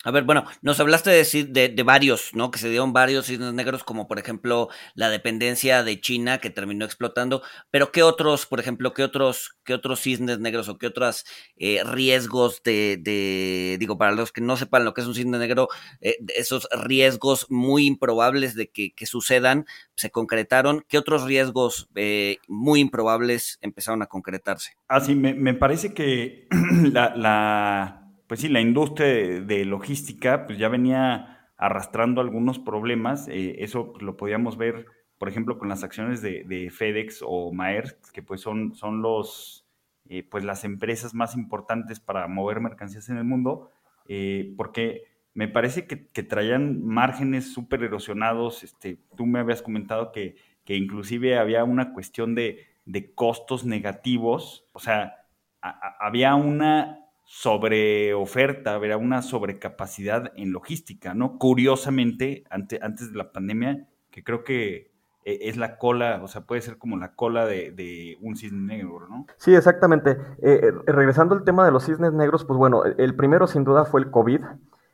A 0.03 0.11
ver, 0.13 0.25
bueno, 0.25 0.45
nos 0.63 0.81
hablaste 0.81 1.11
de, 1.11 1.45
de, 1.45 1.69
de, 1.69 1.83
varios, 1.83 2.31
¿no? 2.35 2.51
Que 2.51 2.59
se 2.59 2.71
dieron 2.71 2.95
varios 2.95 3.27
cisnes 3.27 3.53
negros, 3.53 3.85
como 3.85 4.09
por 4.09 4.19
ejemplo 4.19 4.71
la 4.95 5.11
dependencia 5.11 5.83
de 5.83 6.01
China 6.01 6.39
que 6.39 6.49
terminó 6.49 6.87
explotando, 6.87 7.43
pero 7.71 7.93
¿qué 7.93 8.03
otros, 8.03 8.47
por 8.47 8.61
ejemplo, 8.61 8.95
qué 8.95 9.03
otros, 9.03 9.59
qué 9.63 9.75
otros 9.75 10.01
cisnes 10.01 10.39
negros 10.39 10.71
o 10.71 10.79
qué 10.79 10.87
otros 10.87 11.27
eh, 11.57 11.83
riesgos 11.85 12.63
de, 12.63 12.97
de, 12.99 13.77
digo, 13.79 13.99
para 13.99 14.13
los 14.13 14.33
que 14.33 14.41
no 14.41 14.57
sepan 14.57 14.87
lo 14.87 14.95
que 14.95 15.03
es 15.03 15.07
un 15.07 15.15
cisne 15.15 15.39
negro, 15.39 15.69
eh, 16.01 16.17
esos 16.35 16.67
riesgos 16.83 17.45
muy 17.51 17.85
improbables 17.85 18.55
de 18.55 18.71
que, 18.71 18.95
que, 18.95 19.05
sucedan 19.05 19.67
se 19.97 20.11
concretaron? 20.11 20.83
¿Qué 20.89 20.97
otros 20.97 21.25
riesgos 21.25 21.91
eh, 21.95 22.39
muy 22.49 22.81
improbables 22.81 23.59
empezaron 23.61 24.01
a 24.01 24.07
concretarse? 24.07 24.79
Ah, 24.89 25.01
sí, 25.01 25.15
me, 25.15 25.35
me 25.35 25.53
parece 25.53 25.93
que 25.93 26.49
la, 26.91 27.15
la 27.15 28.00
pues 28.31 28.43
sí, 28.43 28.49
la 28.49 28.61
industria 28.61 29.41
de, 29.41 29.65
logística 29.65 30.47
pues 30.47 30.57
ya 30.57 30.69
venía 30.69 31.51
arrastrando 31.57 32.21
algunos 32.21 32.61
problemas. 32.61 33.27
Eh, 33.27 33.57
eso 33.59 33.93
lo 33.99 34.17
podíamos 34.17 34.57
ver, 34.57 34.87
por 35.19 35.29
ejemplo, 35.29 35.59
con 35.59 35.69
las 35.69 35.83
acciones 35.83 36.23
de, 36.23 36.71
FedEx 36.71 37.25
o 37.27 37.53
Maersk, 37.53 38.13
que 38.13 38.23
pues 38.23 38.41
son, 38.41 38.77
son 38.77 39.03
los, 39.03 39.67
eh, 40.09 40.23
pues 40.23 40.45
las 40.45 40.63
empresas 40.63 41.13
más 41.13 41.35
importantes 41.35 41.99
para 41.99 42.29
mover 42.29 42.61
mercancías 42.61 43.09
en 43.09 43.17
el 43.17 43.25
mundo, 43.25 43.73
eh, 44.07 44.55
porque 44.57 45.03
me 45.35 45.49
parece 45.49 45.89
que, 45.89 45.97
traían 46.23 46.85
márgenes 46.87 47.53
súper 47.53 47.83
erosionados. 47.83 48.63
Este, 48.63 49.01
tú 49.17 49.27
me 49.27 49.41
habías 49.41 49.61
comentado 49.61 50.13
que, 50.13 50.37
que 50.65 50.77
inclusive 50.77 51.37
había 51.37 51.65
una 51.65 51.93
cuestión 51.93 52.37
de, 52.37 52.65
de 52.85 53.13
costos 53.13 53.65
negativos, 53.65 54.69
o 54.71 54.79
sea, 54.79 55.17
había 55.61 56.37
una 56.37 57.00
sobre 57.33 58.13
oferta, 58.13 58.75
habrá 58.75 58.97
una 58.97 59.23
sobrecapacidad 59.23 60.33
en 60.35 60.51
logística, 60.51 61.15
¿no? 61.15 61.39
Curiosamente, 61.39 62.43
antes 62.51 63.13
de 63.13 63.17
la 63.17 63.31
pandemia, 63.31 63.87
que 64.11 64.25
creo 64.25 64.43
que 64.43 64.91
eh, 65.25 65.39
es 65.43 65.57
la 65.57 65.79
cola, 65.79 66.21
o 66.25 66.27
sea, 66.27 66.41
puede 66.41 66.61
ser 66.61 66.77
como 66.77 66.97
la 66.97 67.15
cola 67.15 67.47
de, 67.47 68.19
un 68.21 68.35
cisne 68.35 68.79
negro, 68.79 69.07
¿no? 69.09 69.27
Sí, 69.37 69.55
exactamente. 69.55 70.19
Eh, 70.43 70.61
eh, 70.61 70.73
regresando 70.87 71.37
al 71.37 71.45
tema 71.45 71.65
de 71.65 71.71
los 71.71 71.87
cisnes 71.87 72.13
negros, 72.13 72.45
pues 72.45 72.59
bueno, 72.59 72.83
el 72.85 73.15
primero 73.15 73.47
sin 73.47 73.63
duda 73.63 73.85
fue 73.85 74.01
el 74.01 74.11
COVID. 74.11 74.41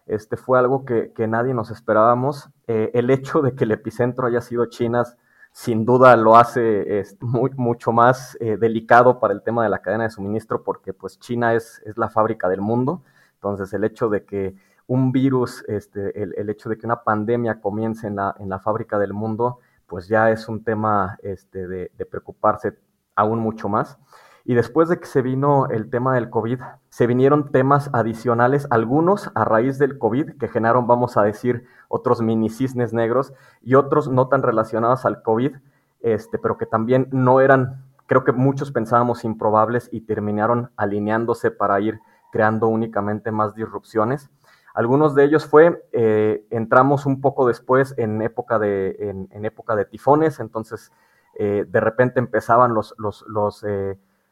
Este 0.04 0.36
fue 0.36 0.58
algo 0.58 0.84
que, 0.84 1.14
que 1.14 1.26
nadie 1.26 1.54
nos 1.54 1.70
esperábamos. 1.70 2.50
el 2.66 3.08
hecho 3.08 3.40
de 3.40 3.54
que 3.54 3.64
el 3.64 3.72
epicentro 3.72 4.26
haya 4.26 4.42
sido 4.42 4.66
Chinas 4.66 5.16
sin 5.56 5.86
duda 5.86 6.14
lo 6.16 6.36
hace 6.36 7.02
muy, 7.20 7.50
mucho 7.56 7.90
más 7.90 8.36
eh, 8.40 8.58
delicado 8.58 9.18
para 9.18 9.32
el 9.32 9.40
tema 9.40 9.62
de 9.62 9.70
la 9.70 9.78
cadena 9.78 10.04
de 10.04 10.10
suministro 10.10 10.62
porque 10.62 10.92
pues 10.92 11.18
China 11.18 11.54
es, 11.54 11.80
es, 11.86 11.96
la 11.96 12.10
fábrica 12.10 12.46
del 12.46 12.60
mundo. 12.60 13.02
Entonces 13.36 13.72
el 13.72 13.82
hecho 13.84 14.10
de 14.10 14.26
que 14.26 14.54
un 14.86 15.12
virus, 15.12 15.64
este, 15.66 16.22
el, 16.22 16.50
hecho 16.50 16.68
de 16.68 16.76
que 16.76 16.84
una 16.84 17.02
pandemia 17.02 17.58
comience 17.62 18.06
en 18.06 18.16
la, 18.16 18.36
en 18.38 18.50
la 18.50 18.58
fábrica 18.58 18.98
del 18.98 19.14
mundo, 19.14 19.60
pues 19.86 20.08
ya 20.08 20.30
es 20.30 20.46
un 20.46 20.62
tema 20.62 21.16
este, 21.22 21.66
de, 21.66 21.90
de 21.96 22.04
preocuparse 22.04 22.76
aún 23.14 23.38
mucho 23.38 23.70
más. 23.70 23.98
Y 24.44 24.54
después 24.54 24.90
de 24.90 25.00
que 25.00 25.06
se 25.06 25.22
vino 25.22 25.68
el 25.70 25.88
tema 25.88 26.14
del 26.14 26.28
COVID, 26.28 26.60
se 26.90 27.06
vinieron 27.06 27.50
temas 27.50 27.88
adicionales, 27.94 28.66
algunos 28.68 29.30
a 29.34 29.46
raíz 29.46 29.78
del 29.78 29.96
COVID, 29.96 30.36
que 30.36 30.48
generaron, 30.48 30.86
vamos 30.86 31.16
a 31.16 31.22
decir, 31.22 31.66
otros 31.88 32.20
mini 32.22 32.50
cisnes 32.50 32.92
negros 32.92 33.32
y 33.62 33.74
otros 33.74 34.08
no 34.08 34.28
tan 34.28 34.42
relacionados 34.42 35.04
al 35.04 35.22
COVID, 35.22 35.56
este, 36.00 36.38
pero 36.38 36.56
que 36.58 36.66
también 36.66 37.08
no 37.10 37.40
eran, 37.40 37.84
creo 38.06 38.24
que 38.24 38.32
muchos 38.32 38.72
pensábamos 38.72 39.24
improbables 39.24 39.88
y 39.92 40.02
terminaron 40.02 40.70
alineándose 40.76 41.50
para 41.50 41.80
ir 41.80 42.00
creando 42.30 42.68
únicamente 42.68 43.30
más 43.30 43.54
disrupciones. 43.54 44.30
Algunos 44.74 45.14
de 45.14 45.24
ellos 45.24 45.46
fue, 45.46 45.82
eh, 45.92 46.46
entramos 46.50 47.06
un 47.06 47.20
poco 47.22 47.46
después 47.46 47.94
en 47.96 48.20
época 48.20 48.58
de, 48.58 49.26
en, 49.30 49.44
época 49.44 49.74
de 49.74 49.86
tifones, 49.86 50.38
entonces 50.38 50.92
eh, 51.38 51.64
de 51.66 51.80
repente 51.80 52.18
empezaban 52.18 52.74
los, 52.74 52.94
los, 52.98 53.24
los 53.26 53.64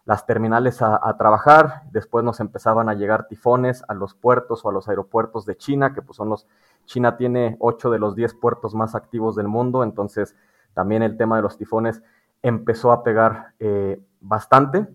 las 0.05 0.27
terminales 0.27 0.83
a, 0.83 1.17
trabajar, 1.17 1.83
después 1.91 2.25
nos 2.25 2.39
empezaban 2.41 2.91
a 2.91 2.95
llegar 2.95 3.27
tifones 3.27 3.83
a 3.89 3.95
los 3.95 4.15
puertos 4.15 4.65
o 4.65 4.69
a 4.69 4.73
los 4.73 4.89
aeropuertos 4.89 5.47
de 5.47 5.57
China, 5.57 5.95
que 5.95 6.03
pues 6.03 6.17
son 6.17 6.29
los, 6.29 6.47
China 6.85 7.17
tiene 7.17 7.57
8 7.59 7.91
de 7.91 7.99
los 7.99 8.15
10 8.15 8.35
puertos 8.35 8.75
más 8.75 8.95
activos 8.95 9.35
del 9.35 9.49
mundo, 9.49 9.83
entonces 9.83 10.37
también 10.75 11.03
el 11.03 11.17
tema 11.17 11.37
de 11.37 11.43
los 11.43 11.57
tifones 11.57 12.03
empezó 12.43 12.93
a 12.93 13.03
pegar 13.03 13.55
eh, 13.59 13.99
bastante. 14.21 14.87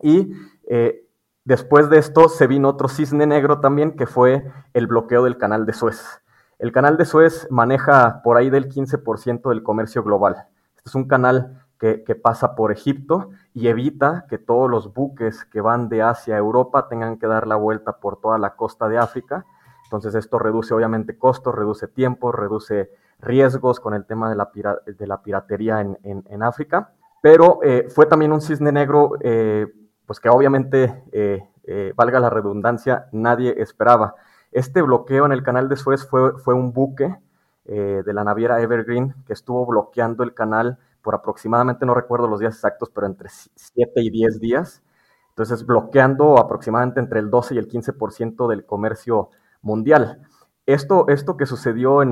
Y 0.00 0.32
eh, 0.66 1.06
después 1.44 1.90
de 1.90 1.98
esto 1.98 2.30
se 2.30 2.46
vino 2.46 2.70
otro 2.70 2.88
cisne 2.88 3.26
negro 3.26 3.60
también, 3.60 3.96
que 3.96 4.06
fue 4.06 4.50
el 4.72 4.86
bloqueo 4.86 5.24
del 5.24 5.36
canal 5.36 5.66
de 5.66 5.74
Suez. 5.74 6.22
El 6.58 6.72
canal 6.72 6.96
de 6.96 7.04
Suez 7.04 7.46
maneja 7.50 8.22
por 8.24 8.38
ahí 8.38 8.48
del 8.48 8.68
15% 8.68 9.50
del 9.50 9.62
comercio 9.62 10.02
global. 10.02 10.46
Este 10.76 10.88
es 10.88 10.94
un 10.94 11.06
canal 11.06 11.68
que, 11.78 12.14
pasa 12.20 12.56
por 12.56 12.72
Egipto 12.72 13.30
y 13.58 13.66
evita 13.66 14.26
que 14.28 14.38
todos 14.38 14.70
los 14.70 14.94
buques 14.94 15.44
que 15.44 15.60
van 15.60 15.88
de 15.88 16.00
Asia 16.00 16.36
a 16.36 16.38
Europa 16.38 16.86
tengan 16.88 17.18
que 17.18 17.26
dar 17.26 17.48
la 17.48 17.56
vuelta 17.56 17.98
por 17.98 18.20
toda 18.20 18.38
la 18.38 18.54
costa 18.54 18.88
de 18.88 18.98
África. 18.98 19.46
Entonces 19.82 20.14
esto 20.14 20.38
reduce 20.38 20.72
obviamente 20.74 21.18
costos, 21.18 21.56
reduce 21.56 21.88
tiempo, 21.88 22.30
reduce 22.30 22.92
riesgos 23.18 23.80
con 23.80 23.94
el 23.94 24.04
tema 24.04 24.30
de 24.30 24.36
la, 24.36 25.22
piratería 25.22 25.80
en, 25.80 26.42
África. 26.44 26.92
Pero 27.20 27.58
eh, 27.64 27.88
fue 27.88 28.06
también 28.06 28.30
un 28.30 28.40
cisne 28.40 28.70
negro, 28.70 29.14
eh, 29.22 29.66
pues 30.06 30.20
que 30.20 30.28
obviamente, 30.28 31.02
eh, 31.10 31.92
valga 31.96 32.20
la 32.20 32.30
redundancia, 32.30 33.08
nadie 33.10 33.60
esperaba. 33.60 34.14
Este 34.52 34.82
bloqueo 34.82 35.26
en 35.26 35.32
el 35.32 35.42
canal 35.42 35.68
de 35.68 35.74
Suez 35.74 36.06
fue, 36.06 36.38
fue 36.38 36.54
un 36.54 36.72
buque 36.72 37.16
de 37.64 38.12
la 38.14 38.24
naviera 38.24 38.62
Evergreen 38.62 39.14
que 39.26 39.34
estuvo 39.34 39.66
bloqueando 39.66 40.22
el 40.22 40.32
canal 40.32 40.78
por 41.08 41.14
aproximadamente, 41.14 41.86
no 41.86 41.94
recuerdo 41.94 42.28
los 42.28 42.38
días 42.38 42.56
exactos, 42.56 42.90
pero 42.94 43.06
entre 43.06 43.30
7 43.30 44.02
y 44.02 44.10
10 44.10 44.40
días. 44.40 44.82
Entonces, 45.30 45.64
bloqueando 45.64 46.38
aproximadamente 46.38 47.00
entre 47.00 47.20
el 47.20 47.30
12 47.30 47.54
y 47.54 47.56
el 47.56 47.66
15% 47.66 48.46
del 48.46 48.66
comercio 48.66 49.30
mundial. 49.62 50.20
Esto, 50.66 51.08
esto 51.08 51.38
que 51.38 51.46
sucedió 51.46 52.02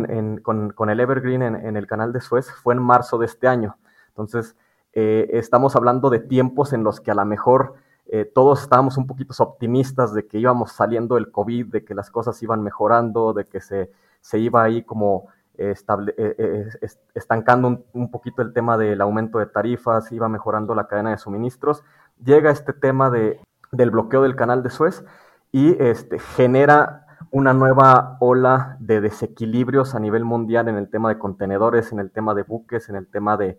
con, 0.43 0.89
el 0.89 1.01
Evergreen 1.01 1.43
en, 1.43 1.77
el 1.77 1.87
canal 1.87 2.15
de 2.15 2.23
Suez 2.23 2.51
fue 2.51 2.73
en 2.73 2.81
marzo 2.81 3.19
de 3.19 3.27
este 3.27 3.47
año. 3.49 3.77
Entonces, 4.09 4.57
eh, 4.95 5.29
estamos 5.35 5.77
hablando 5.77 6.09
de 6.09 6.21
tiempos 6.21 6.73
en 6.73 6.83
los 6.83 7.03
que 7.03 7.11
a 7.11 7.15
lo 7.15 7.27
mejor 7.27 7.75
eh, 8.07 8.25
todos 8.25 8.63
estábamos 8.63 8.97
un 8.97 9.07
poquito 9.07 9.35
optimistas 9.43 10.15
de 10.15 10.27
que 10.27 10.39
íbamos 10.39 10.73
saliendo 10.73 11.17
del 11.17 11.31
COVID, 11.31 11.67
de 11.67 11.85
que 11.85 11.95
las 11.95 12.11
cosas 12.11 12.43
iban 12.43 12.63
mejorando, 12.63 13.35
de 13.35 13.45
que 13.45 13.61
se, 13.61 13.93
se 14.23 14.39
iba 14.39 14.63
ahí 14.63 14.85
como 14.85 15.27
eh, 15.59 15.75
eh, 16.19 16.69
estancando 17.15 17.85
un, 17.93 18.11
poquito 18.11 18.43
el 18.43 18.53
tema 18.53 18.77
del 18.77 19.01
aumento 19.01 19.39
de 19.39 19.47
tarifas, 19.47 20.13
iba 20.13 20.29
mejorando 20.29 20.75
la 20.75 20.87
cadena 20.87 21.11
de 21.11 21.19
suministros, 21.19 21.83
llega 22.25 22.51
este 22.51 22.73
tema 22.73 23.11
de, 23.11 23.41
del 23.73 23.91
bloqueo 23.91 24.23
del 24.23 24.37
canal 24.37 24.63
de 24.63 24.71
Suez 24.71 25.05
y 25.53 25.81
este, 25.83 26.19
genera 26.19 27.07
una 27.31 27.53
nueva 27.53 28.17
ola 28.21 28.77
de 28.81 29.01
desequilibrios 29.01 29.95
a 29.95 30.01
nivel 30.01 30.25
mundial 30.25 30.69
en 30.69 30.77
el 30.77 30.89
tema 30.89 31.09
de 31.09 31.19
contenedores, 31.19 31.93
en 31.93 31.99
el 31.99 32.11
tema 32.11 32.35
de 32.35 32.43
buques, 32.43 32.89
en 32.89 32.97
el 32.97 33.07
tema 33.07 33.37
de, 33.37 33.59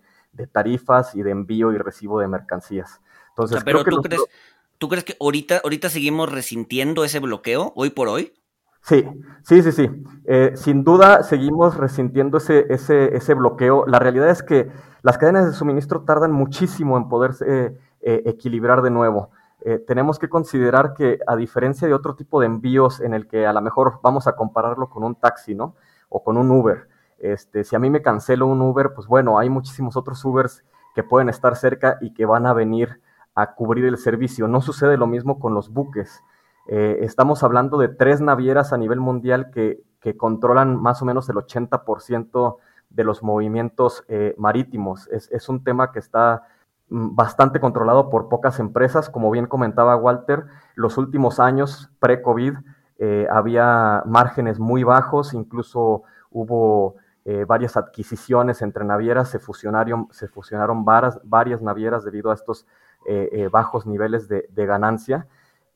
tarifas 0.51 1.15
y 1.15 1.23
de 1.23 1.31
envío 1.31 1.73
y 1.73 1.77
recibo 1.77 2.19
de 2.19 2.27
mercancías. 2.27 3.01
Entonces, 3.29 3.63
pero 3.63 3.83
tú, 3.83 4.01
crees, 4.01 4.21
¿tú 4.77 4.87
crees 4.87 5.03
que 5.03 5.17
ahorita, 5.19 5.61
ahorita 5.63 5.89
seguimos 5.89 6.31
resintiendo 6.31 7.03
ese 7.03 7.19
bloqueo, 7.19 7.73
hoy 7.75 7.89
por 7.89 8.07
hoy? 8.07 8.33
Sí, 8.87 9.05
sí, 9.43 9.61
sí, 9.63 9.73
sí. 9.73 10.03
Eh, 10.23 10.53
sin 10.55 10.85
duda 10.85 11.21
seguimos 11.21 11.75
resintiendo 11.75 12.37
ese, 12.37 12.67
ese, 12.69 13.17
ese, 13.17 13.33
bloqueo. 13.33 13.85
La 13.85 13.99
realidad 13.99 14.29
es 14.29 14.41
que 14.41 14.71
las 15.01 15.17
cadenas 15.17 15.45
de 15.45 15.51
suministro 15.51 16.03
tardan 16.03 16.31
muchísimo 16.31 16.95
en 16.95 17.09
poderse 17.09 17.45
eh, 17.45 17.77
eh, 17.99 18.23
equilibrar 18.25 18.81
de 18.81 18.89
nuevo. 18.89 19.31
tenemos 19.85 20.19
que 20.19 20.29
considerar 20.29 20.93
que 20.93 21.19
a 21.27 21.35
diferencia 21.35 21.85
de 21.85 21.93
otro 21.93 22.15
tipo 22.15 22.39
de 22.39 22.45
envíos 22.45 23.01
en 23.01 23.13
el 23.13 23.27
que 23.27 23.45
a 23.45 23.51
lo 23.51 23.61
mejor 23.61 23.99
vamos 24.01 24.25
a 24.25 24.37
compararlo 24.37 24.87
con 24.87 25.03
un 25.03 25.15
taxi, 25.15 25.53
¿no? 25.53 25.75
O 26.07 26.23
con 26.23 26.37
un 26.37 26.49
Uber. 26.49 26.87
Este, 27.19 27.65
si 27.65 27.75
a 27.75 27.79
mí 27.79 27.89
me 27.89 28.01
cancelo 28.01 28.47
un 28.47 28.61
Uber, 28.61 28.93
pues 28.95 29.07
bueno, 29.07 29.37
hay 29.37 29.49
muchísimos 29.49 29.97
otros 29.97 30.23
Ubers 30.23 30.63
que 30.95 31.03
pueden 31.03 31.27
estar 31.27 31.57
cerca 31.57 31.97
y 31.99 32.13
que 32.13 32.25
van 32.25 32.45
a 32.45 32.53
venir 32.53 33.01
a 33.35 33.53
cubrir 33.53 33.83
el 33.85 33.97
servicio. 33.97 34.47
No 34.47 34.61
sucede 34.61 34.95
lo 34.95 35.07
mismo 35.07 35.39
con 35.39 35.53
los 35.53 35.73
buques. 35.73 36.23
Eh, 36.67 36.99
estamos 37.01 37.43
hablando 37.43 37.77
de 37.77 37.87
tres 37.87 38.19
navieras 38.19 38.73
a 38.73 38.77
nivel 38.77 38.99
mundial 38.99 39.51
que, 39.51 39.85
controlan 40.15 40.81
más 40.81 41.01
o 41.01 41.05
menos 41.05 41.27
el 41.27 41.35
80% 41.35 42.59
de 42.89 43.03
los 43.03 43.23
movimientos 43.23 44.05
eh, 44.07 44.33
marítimos. 44.37 45.09
Es, 45.09 45.49
un 45.49 45.65
tema 45.65 45.91
que 45.91 45.99
está 45.99 46.43
mm, 46.87 47.13
bastante 47.13 47.59
controlado 47.59 48.09
por 48.09 48.29
pocas 48.29 48.61
empresas. 48.61 49.09
Como 49.09 49.29
bien 49.31 49.47
comentaba 49.47 49.97
Walter, 49.97 50.45
los 50.75 50.97
últimos 50.97 51.41
años 51.41 51.89
pre-COVID 51.99 52.53
eh, 52.99 53.27
había 53.29 54.01
márgenes 54.05 54.59
muy 54.59 54.83
bajos, 54.83 55.33
incluso 55.33 56.03
hubo 56.31 56.95
varias 57.45 57.75
adquisiciones 57.75 58.61
entre 58.61 58.85
navieras, 58.85 59.27
se 59.29 59.39
fusionaron, 59.39 60.07
se 60.11 60.29
fusionaron 60.29 60.85
varias, 60.85 61.61
navieras 61.61 62.05
debido 62.05 62.31
a 62.31 62.33
estos 62.33 62.65
bajos 63.51 63.85
niveles 63.85 64.29
de 64.29 64.65
ganancia. 64.65 65.27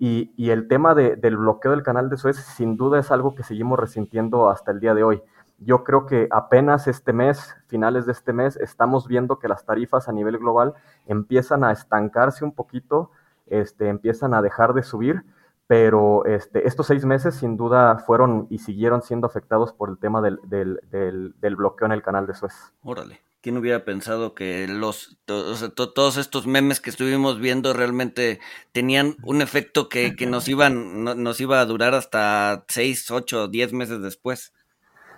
Y, 0.03 0.49
el 0.49 0.67
tema 0.67 0.95
del 0.95 1.37
bloqueo 1.37 1.69
del 1.69 1.83
canal 1.83 2.09
de 2.09 2.17
Suez 2.17 2.35
sin 2.35 2.75
duda 2.75 2.97
es 2.99 3.11
algo 3.11 3.35
que 3.35 3.43
seguimos 3.43 3.77
resintiendo 3.77 4.49
hasta 4.49 4.71
el 4.71 4.79
día 4.79 4.95
de 4.95 5.03
hoy. 5.03 5.21
Yo 5.59 5.83
creo 5.83 6.07
que 6.07 6.27
apenas 6.31 6.87
este 6.87 7.13
mes, 7.13 7.55
finales 7.67 8.07
de 8.07 8.13
este 8.13 8.33
mes, 8.33 8.55
estamos 8.55 9.07
viendo 9.07 9.37
que 9.37 9.47
las 9.47 9.63
tarifas 9.63 10.09
a 10.09 10.11
nivel 10.11 10.39
global 10.39 10.73
empiezan 11.05 11.63
a 11.63 11.71
estancarse 11.71 12.43
un 12.43 12.51
poquito, 12.51 13.11
este, 13.45 13.89
empiezan 13.89 14.33
a 14.33 14.41
dejar 14.41 14.73
de 14.73 14.81
subir, 14.81 15.23
pero 15.67 16.25
este, 16.25 16.67
estos 16.67 16.87
seis 16.87 17.05
meses 17.05 17.35
sin 17.35 17.55
duda 17.55 17.99
fueron 17.99 18.47
y 18.49 18.57
siguieron 18.57 19.03
siendo 19.03 19.27
afectados 19.27 19.71
por 19.71 19.87
el 19.91 19.99
tema 19.99 20.19
del, 20.19 20.39
del 20.49 21.55
bloqueo 21.55 21.85
en 21.85 21.91
el 21.91 22.01
canal 22.01 22.25
de 22.25 22.33
Suez. 22.33 22.73
Órale. 22.81 23.21
¿Quién 23.41 23.57
hubiera 23.57 23.83
pensado 23.83 24.35
que 24.35 24.67
los 24.67 25.17
todos 25.25 26.17
estos 26.17 26.45
memes 26.45 26.79
que 26.79 26.91
estuvimos 26.91 27.39
viendo 27.39 27.73
realmente 27.73 28.39
tenían 28.71 29.15
un 29.23 29.41
efecto 29.41 29.89
que, 29.89 30.13
nos 30.29 30.47
iban 30.47 31.03
nos 31.03 31.41
iba 31.41 31.59
a 31.59 31.65
durar 31.65 31.95
hasta 31.95 32.65
6, 32.67 33.09
8, 33.09 33.47
10 33.47 33.73
meses 33.73 34.01
después? 34.03 34.53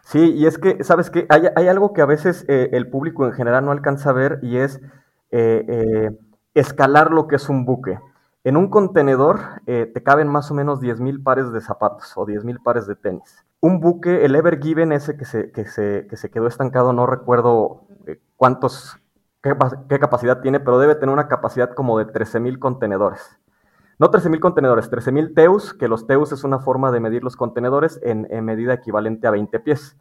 Sí, 0.04 0.34
y 0.36 0.46
es 0.46 0.58
que, 0.58 0.84
¿sabes 0.86 1.10
qué? 1.10 1.26
Hay, 1.28 1.68
algo 1.68 1.92
que 1.92 2.02
a 2.02 2.06
veces 2.06 2.46
eh, 2.48 2.70
el 2.72 2.90
público 2.90 3.26
en 3.26 3.34
general 3.34 3.66
no 3.66 3.72
alcanza 3.72 4.12
a 4.12 4.14
ver 4.14 4.40
y 4.42 4.58
es 4.58 4.80
eh, 5.32 5.66
eh, 5.68 6.12
escalar 6.54 7.12
lo 7.12 7.28
que 7.28 7.36
es 7.36 7.50
un 7.50 7.66
buque. 7.66 8.00
En 8.46 8.58
un 8.58 8.70
contenedor 8.70 9.62
te 9.66 10.04
caben 10.04 10.28
más 10.28 10.52
o 10.52 10.54
menos 10.54 10.82
10.000 10.82 11.24
pares 11.24 11.54
de 11.54 11.62
zapatos 11.62 12.12
o 12.18 12.26
10.000 12.26 12.62
pares 12.62 12.88
de 12.88 12.96
tenis. 12.96 13.46
Un 13.64 13.80
buque, 13.80 14.26
el 14.26 14.36
Ever 14.36 14.60
Given 14.62 14.92
ese 14.92 15.16
que 15.16 15.24
se, 15.24 15.50
que 15.52 15.64
se, 15.64 16.06
que 16.10 16.18
se 16.18 16.30
quedó 16.30 16.48
estancado, 16.48 16.92
no 16.92 17.06
recuerdo 17.06 17.86
eh, 17.90 17.93
cuántos, 18.44 19.00
qué, 19.42 20.00
capacidad 20.00 20.42
tiene, 20.42 20.60
pero 20.60 20.78
debe 20.78 20.96
tener 20.96 21.14
una 21.14 21.30
capacidad 21.30 21.74
como 21.74 21.98
de 21.98 22.08
13.000 22.08 22.60
contenedores. 22.60 23.40
No 24.00 24.12
13.000 24.12 24.42
contenedores, 24.42 24.92
13.000 24.92 25.34
teus, 25.34 25.74
que 25.74 25.88
los 25.88 26.08
teus 26.08 26.34
es 26.34 26.44
una 26.44 26.60
forma 26.60 26.92
de 26.92 27.00
medir 27.00 27.24
los 27.24 27.38
contenedores 27.38 28.02
en, 28.04 28.28
medida 28.44 28.74
equivalente 28.74 29.28
a 29.28 29.32
20 29.32 29.62
pies. 29.62 29.96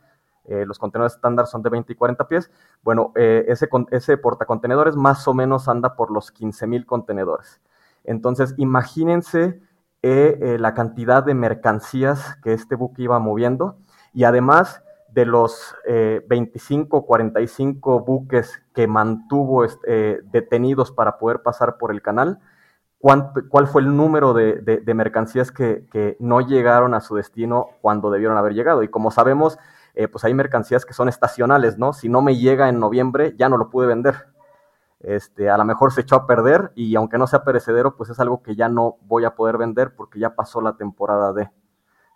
Eh, 0.46 0.66
los 0.66 0.80
contenedores 0.80 1.14
estándar 1.14 1.46
son 1.46 1.62
de 1.62 1.70
20 1.70 1.92
y 1.92 1.94
40 1.94 2.26
pies. 2.26 2.50
Bueno, 2.82 3.12
eh, 3.14 3.44
ese, 3.46 3.68
ese 3.92 4.16
portacontenedores 4.16 4.96
más 4.96 5.28
o 5.28 5.34
menos 5.34 5.68
anda 5.68 5.94
por 5.94 6.10
los 6.10 6.34
15.000 6.34 6.84
contenedores. 6.84 7.60
Entonces, 8.02 8.56
imagínense 8.56 9.62
la 10.02 10.74
cantidad 10.74 11.22
de 11.22 11.34
mercancías 11.34 12.34
que 12.42 12.54
este 12.54 12.74
buque 12.74 13.02
iba 13.02 13.20
moviendo 13.20 13.76
y 14.12 14.24
además 14.24 14.82
de 15.12 15.26
los 15.26 15.74
25 15.86 16.96
o 16.96 17.06
45 17.06 18.00
buques 18.00 18.62
que 18.72 18.86
mantuvo 18.86 19.64
eh, 19.86 20.20
detenidos 20.24 20.90
para 20.90 21.18
poder 21.18 21.42
pasar 21.42 21.76
por 21.76 21.90
el 21.90 22.00
canal, 22.00 22.40
cuál 22.98 23.66
fue 23.66 23.82
el 23.82 23.94
número 23.94 24.32
de, 24.32 24.82
mercancías 24.94 25.50
que, 25.50 26.16
no 26.18 26.40
llegaron 26.40 26.94
a 26.94 27.00
su 27.00 27.16
destino 27.16 27.70
cuando 27.80 28.10
debieron 28.10 28.38
haber 28.38 28.54
llegado. 28.54 28.82
Y 28.82 28.88
como 28.88 29.10
sabemos, 29.10 29.58
eh, 29.94 30.08
pues 30.08 30.24
hay 30.24 30.34
mercancías 30.34 30.86
que 30.86 30.94
son 30.94 31.08
estacionales, 31.08 31.78
¿no? 31.78 31.92
Si 31.92 32.08
no 32.08 32.22
me 32.22 32.36
llega 32.36 32.68
en 32.68 32.80
noviembre, 32.80 33.34
ya 33.36 33.48
no 33.48 33.56
lo 33.58 33.70
pude 33.70 33.86
vender. 33.86 34.28
Este, 35.00 35.50
a 35.50 35.58
lo 35.58 35.64
mejor 35.64 35.92
se 35.92 36.02
echó 36.02 36.14
a 36.14 36.26
perder 36.28 36.70
y 36.76 36.94
aunque 36.94 37.18
no 37.18 37.26
sea 37.26 37.42
perecedero, 37.42 37.96
pues 37.96 38.08
es 38.08 38.20
algo 38.20 38.40
que 38.42 38.54
ya 38.54 38.68
no 38.68 38.98
voy 39.02 39.24
a 39.24 39.34
poder 39.34 39.58
vender 39.58 39.94
porque 39.96 40.20
ya 40.20 40.36
pasó 40.36 40.60
la 40.60 40.76
temporada 40.76 41.32
de. 41.32 41.50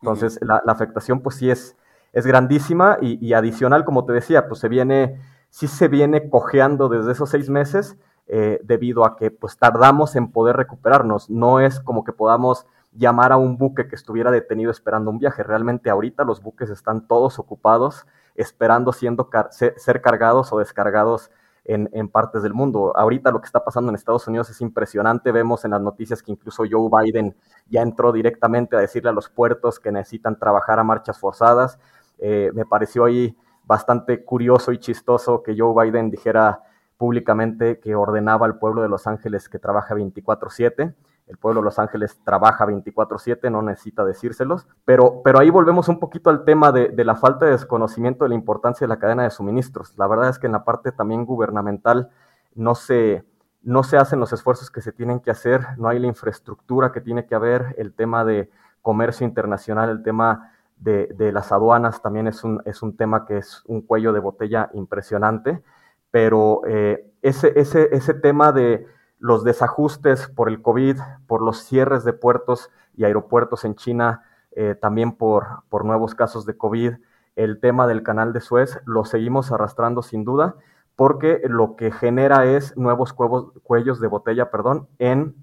Entonces, 0.01 0.39
la, 0.41 0.63
la 0.65 0.73
afectación 0.73 1.21
pues 1.21 1.35
sí 1.37 1.51
es, 1.51 1.77
es 2.17 2.27
grandísima 2.27 2.97
y, 3.03 3.35
adicional, 3.35 3.85
como 3.85 4.07
te 4.07 4.15
decía, 4.15 4.49
pues 4.49 4.59
se 4.59 4.71
viene, 4.71 5.21
sí 5.51 5.69
se 5.69 5.87
viene 5.87 6.31
cojeando 6.31 6.89
desde 6.89 7.13
esos 7.13 7.29
seis 7.29 7.51
meses 7.51 7.99
eh, 8.27 8.59
debido 8.65 9.05
a 9.05 9.17
que 9.17 9.31
pues 9.31 9.59
tardamos 9.59 10.17
en 10.17 10.33
poder 10.33 10.57
recuperarnos. 10.57 11.29
No 11.29 11.61
es 11.61 11.79
como 11.79 12.05
que 12.05 12.15
podamos 12.15 12.65
llamar 12.93 13.33
a 13.33 13.37
un 13.37 13.59
buque 13.59 13.87
que 13.87 13.97
estuviera 13.97 14.31
detenido 14.31 14.71
esperando 14.71 15.11
un 15.11 15.19
viaje. 15.19 15.43
Realmente 15.43 15.91
ahorita 15.91 16.25
los 16.25 16.43
buques 16.43 16.71
están 16.71 17.07
todos 17.07 17.39
ocupados 17.39 18.07
esperando 18.35 18.95
siendo 18.95 19.29
ser 19.51 20.01
cargados 20.01 20.55
o 20.55 20.59
descargados 20.59 21.31
en, 21.67 21.91
en, 21.93 22.09
partes 22.09 22.43
del 22.43 22.55
mundo. 22.55 22.97
Ahorita 22.97 23.31
lo 23.31 23.41
que 23.41 23.47
está 23.47 23.63
pasando 23.63 23.91
en 23.91 23.97
Estados 23.97 24.27
Unidos 24.27 24.49
es 24.49 24.61
impresionante. 24.63 25.33
Vemos 25.33 25.67
en 25.67 25.73
las 25.73 25.83
noticias 25.83 26.23
que 26.23 26.33
incluso 26.33 26.65
Joe 26.71 26.89
Biden 26.91 27.37
ya 27.69 27.83
entró 27.83 28.13
directamente 28.13 28.77
a 28.77 28.81
decirle 28.81 29.11
a 29.11 29.13
los 29.13 29.29
puertos 29.29 29.79
que 29.81 29.93
necesitan 29.93 30.39
trabajar 30.39 30.79
a 30.79 30.85
marchas 30.85 31.19
forzadas. 31.19 31.79
Eh, 32.19 32.51
me 32.55 32.65
pareció 32.65 33.05
ahí 33.05 33.37
bastante 33.65 34.25
curioso 34.25 34.73
y 34.73 34.79
chistoso 34.79 35.43
que 35.43 35.57
Joe 35.59 35.85
Biden 35.85 36.11
dijera 36.11 36.63
públicamente 36.97 37.79
que 37.79 37.95
ordenaba 37.95 38.47
al 38.47 38.59
pueblo 38.59 38.83
de 38.83 38.89
Los 38.89 39.07
Ángeles 39.07 39.49
que 39.49 39.59
trabaja 39.59 39.95
24/7. 39.95 40.95
El 41.27 41.39
pueblo 41.39 41.61
de 41.61 41.65
Los 41.65 41.79
Ángeles 41.79 42.21
trabaja 42.25 42.65
24/7, 42.65 43.51
no 43.51 43.61
necesita 43.61 44.05
decírselos. 44.05 44.67
Pero, 44.85 45.23
pero 45.25 45.41
ahí 45.41 45.51
volvemos 45.51 45.89
un 45.89 45.99
poquito 45.99 46.31
al 46.31 46.45
tema 46.45 46.71
de, 46.71 46.93
la 47.05 47.17
falta 47.17 47.47
de 47.47 47.53
desconocimiento 47.53 48.25
de 48.25 48.31
la 48.31 48.37
importancia 48.37 48.87
de 48.87 48.89
la 48.89 48.99
cadena 48.99 49.25
de 49.25 49.31
suministros. 49.31 49.99
La 49.99 50.07
verdad 50.07 50.29
es 50.29 50.39
que 50.39 50.47
en 50.47 50.53
la 50.53 50.65
parte 50.65 50.93
también 50.93 51.25
gubernamental 51.25 52.11
no 52.55 52.77
se, 52.77 53.25
no 53.63 53.83
se 53.83 53.97
hacen 53.97 54.21
los 54.21 54.33
esfuerzos 54.33 54.71
que 54.71 54.81
se 54.81 54.93
tienen 54.93 55.19
que 55.19 55.33
hacer, 55.33 55.67
no 55.79 55.89
hay 55.89 55.99
la 55.99 56.07
infraestructura 56.07 56.93
que 56.93 57.01
tiene 57.01 57.27
que 57.27 57.35
haber, 57.35 57.75
el 57.77 57.93
tema 57.93 58.25
de 58.25 58.49
comercio 58.81 59.27
internacional, 59.27 59.91
el 59.91 60.05
tema 60.05 60.53
de, 60.77 61.33
las 61.33 61.53
aduanas 61.53 62.03
también 62.03 62.27
es 62.27 62.45
un, 62.45 62.63
es 62.65 62.83
un 62.83 62.97
tema 62.97 63.25
que 63.27 63.39
es 63.39 63.63
un 63.67 63.83
cuello 63.83 64.13
de 64.13 64.21
botella 64.21 64.71
impresionante, 64.75 65.63
pero 66.11 66.63
eh, 66.67 67.11
ese, 67.23 67.53
ese, 67.57 67.89
ese 67.93 68.15
tema 68.15 68.53
de 68.53 68.87
los 69.19 69.45
desajustes 69.45 70.29
por 70.29 70.49
el 70.49 70.63
COVID, 70.63 70.99
por 71.27 71.43
los 71.43 71.65
cierres 71.65 72.05
de 72.05 72.13
puertos 72.13 72.71
y 72.95 73.05
aeropuertos 73.05 73.65
en 73.65 73.75
China, 73.75 74.23
eh, 74.53 74.75
también 74.75 75.13
por, 75.13 75.65
por 75.69 75.85
nuevos 75.85 76.15
casos 76.15 76.47
de 76.47 76.57
COVID, 76.57 76.95
el 77.35 77.61
tema 77.61 77.87
del 77.87 78.03
canal 78.03 78.33
de 78.33 78.41
Suez, 78.41 78.81
lo 78.87 79.05
seguimos 79.05 79.53
arrastrando 79.53 80.03
sin 80.03 80.25
duda, 80.25 80.57
porque 80.95 81.43
lo 81.45 81.77
que 81.77 81.93
genera 81.93 82.47
es 82.47 82.77
nuevos 82.77 83.13
cuellos 83.13 84.01
de 84.01 84.09
botella 84.09 84.51
perdón, 84.51 84.89
en 84.99 85.35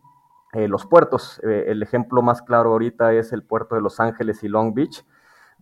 eh, 0.53 0.67
los 0.67 0.87
puertos. 0.87 1.39
El 1.43 1.83
ejemplo 1.83 2.23
más 2.23 2.41
claro 2.41 2.71
ahorita 2.71 3.13
es 3.13 3.33
el 3.33 3.43
puerto 3.43 3.75
de 3.75 3.81
Los 3.81 3.99
Ángeles 3.99 4.43
y 4.43 4.47
Long 4.47 4.73
Beach, 4.73 5.05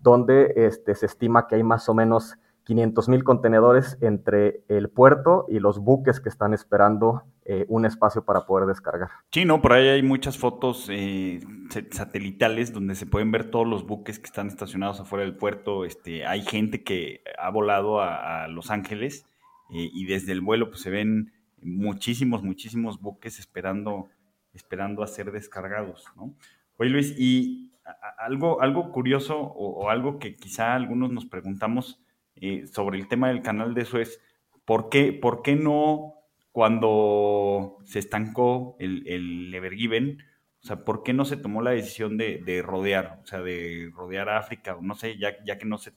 donde 0.01 0.53
este, 0.55 0.95
se 0.95 1.05
estima 1.05 1.47
que 1.47 1.55
hay 1.55 1.63
más 1.63 1.87
o 1.89 1.93
menos 1.93 2.35
500 2.63 3.09
mil 3.09 3.23
contenedores 3.23 3.97
entre 4.01 4.63
el 4.67 4.89
puerto 4.89 5.45
y 5.49 5.59
los 5.59 5.79
buques 5.79 6.19
que 6.19 6.29
están 6.29 6.53
esperando 6.53 7.23
eh, 7.43 7.65
un 7.69 7.85
espacio 7.85 8.23
para 8.23 8.45
poder 8.45 8.67
descargar. 8.67 9.09
Sí, 9.31 9.45
no, 9.45 9.61
por 9.61 9.73
ahí 9.73 9.87
hay 9.87 10.03
muchas 10.03 10.37
fotos 10.37 10.87
eh, 10.89 11.39
satelitales 11.91 12.71
donde 12.71 12.95
se 12.95 13.07
pueden 13.07 13.31
ver 13.31 13.49
todos 13.49 13.67
los 13.67 13.85
buques 13.85 14.19
que 14.19 14.25
están 14.25 14.47
estacionados 14.47 14.99
afuera 14.99 15.25
del 15.25 15.35
puerto. 15.35 15.85
Este, 15.85 16.25
hay 16.25 16.43
gente 16.43 16.83
que 16.83 17.23
ha 17.39 17.49
volado 17.49 17.99
a, 17.99 18.47
Los 18.47 18.69
Ángeles 18.69 19.25
eh, 19.71 19.89
y 19.91 20.05
desde 20.05 20.31
el 20.31 20.41
vuelo 20.41 20.69
pues, 20.69 20.81
se 20.81 20.91
ven 20.91 21.33
muchísimos, 21.63 22.43
muchísimos 22.43 23.01
buques 23.01 23.39
esperando, 23.39 24.09
esperando 24.53 25.01
a 25.01 25.07
ser 25.07 25.31
descargados. 25.31 26.05
¿no? 26.15 26.35
Oye 26.77 26.89
Luis, 26.91 27.15
y 27.17 27.70
algo, 28.17 28.61
algo 28.61 28.91
curioso 28.91 29.39
o, 29.39 29.83
o 29.83 29.89
algo 29.89 30.19
que 30.19 30.35
quizá 30.35 30.75
algunos 30.75 31.11
nos 31.11 31.25
preguntamos 31.25 32.01
eh, 32.35 32.65
sobre 32.67 32.97
el 32.97 33.07
tema 33.07 33.27
del 33.27 33.41
canal 33.41 33.73
de 33.73 33.85
Suez, 33.85 34.19
¿por 34.65 34.89
qué, 34.89 35.13
por 35.13 35.41
qué 35.41 35.55
no 35.55 36.15
cuando 36.51 37.77
se 37.85 37.99
estancó 37.99 38.75
el, 38.79 39.07
el 39.07 39.53
Evergiven, 39.53 40.23
o 40.63 40.67
sea, 40.67 40.83
¿por 40.83 41.03
qué 41.03 41.13
no 41.13 41.25
se 41.25 41.37
tomó 41.37 41.61
la 41.61 41.71
decisión 41.71 42.17
de, 42.17 42.41
de, 42.45 42.61
rodear, 42.61 43.19
o 43.23 43.25
sea, 43.25 43.41
de 43.41 43.89
rodear 43.93 44.29
a 44.29 44.37
África, 44.37 44.77
no 44.81 44.95
sé, 44.95 45.17
ya, 45.17 45.43
ya 45.45 45.57
que 45.57 45.65
no 45.65 45.77
se, 45.77 45.93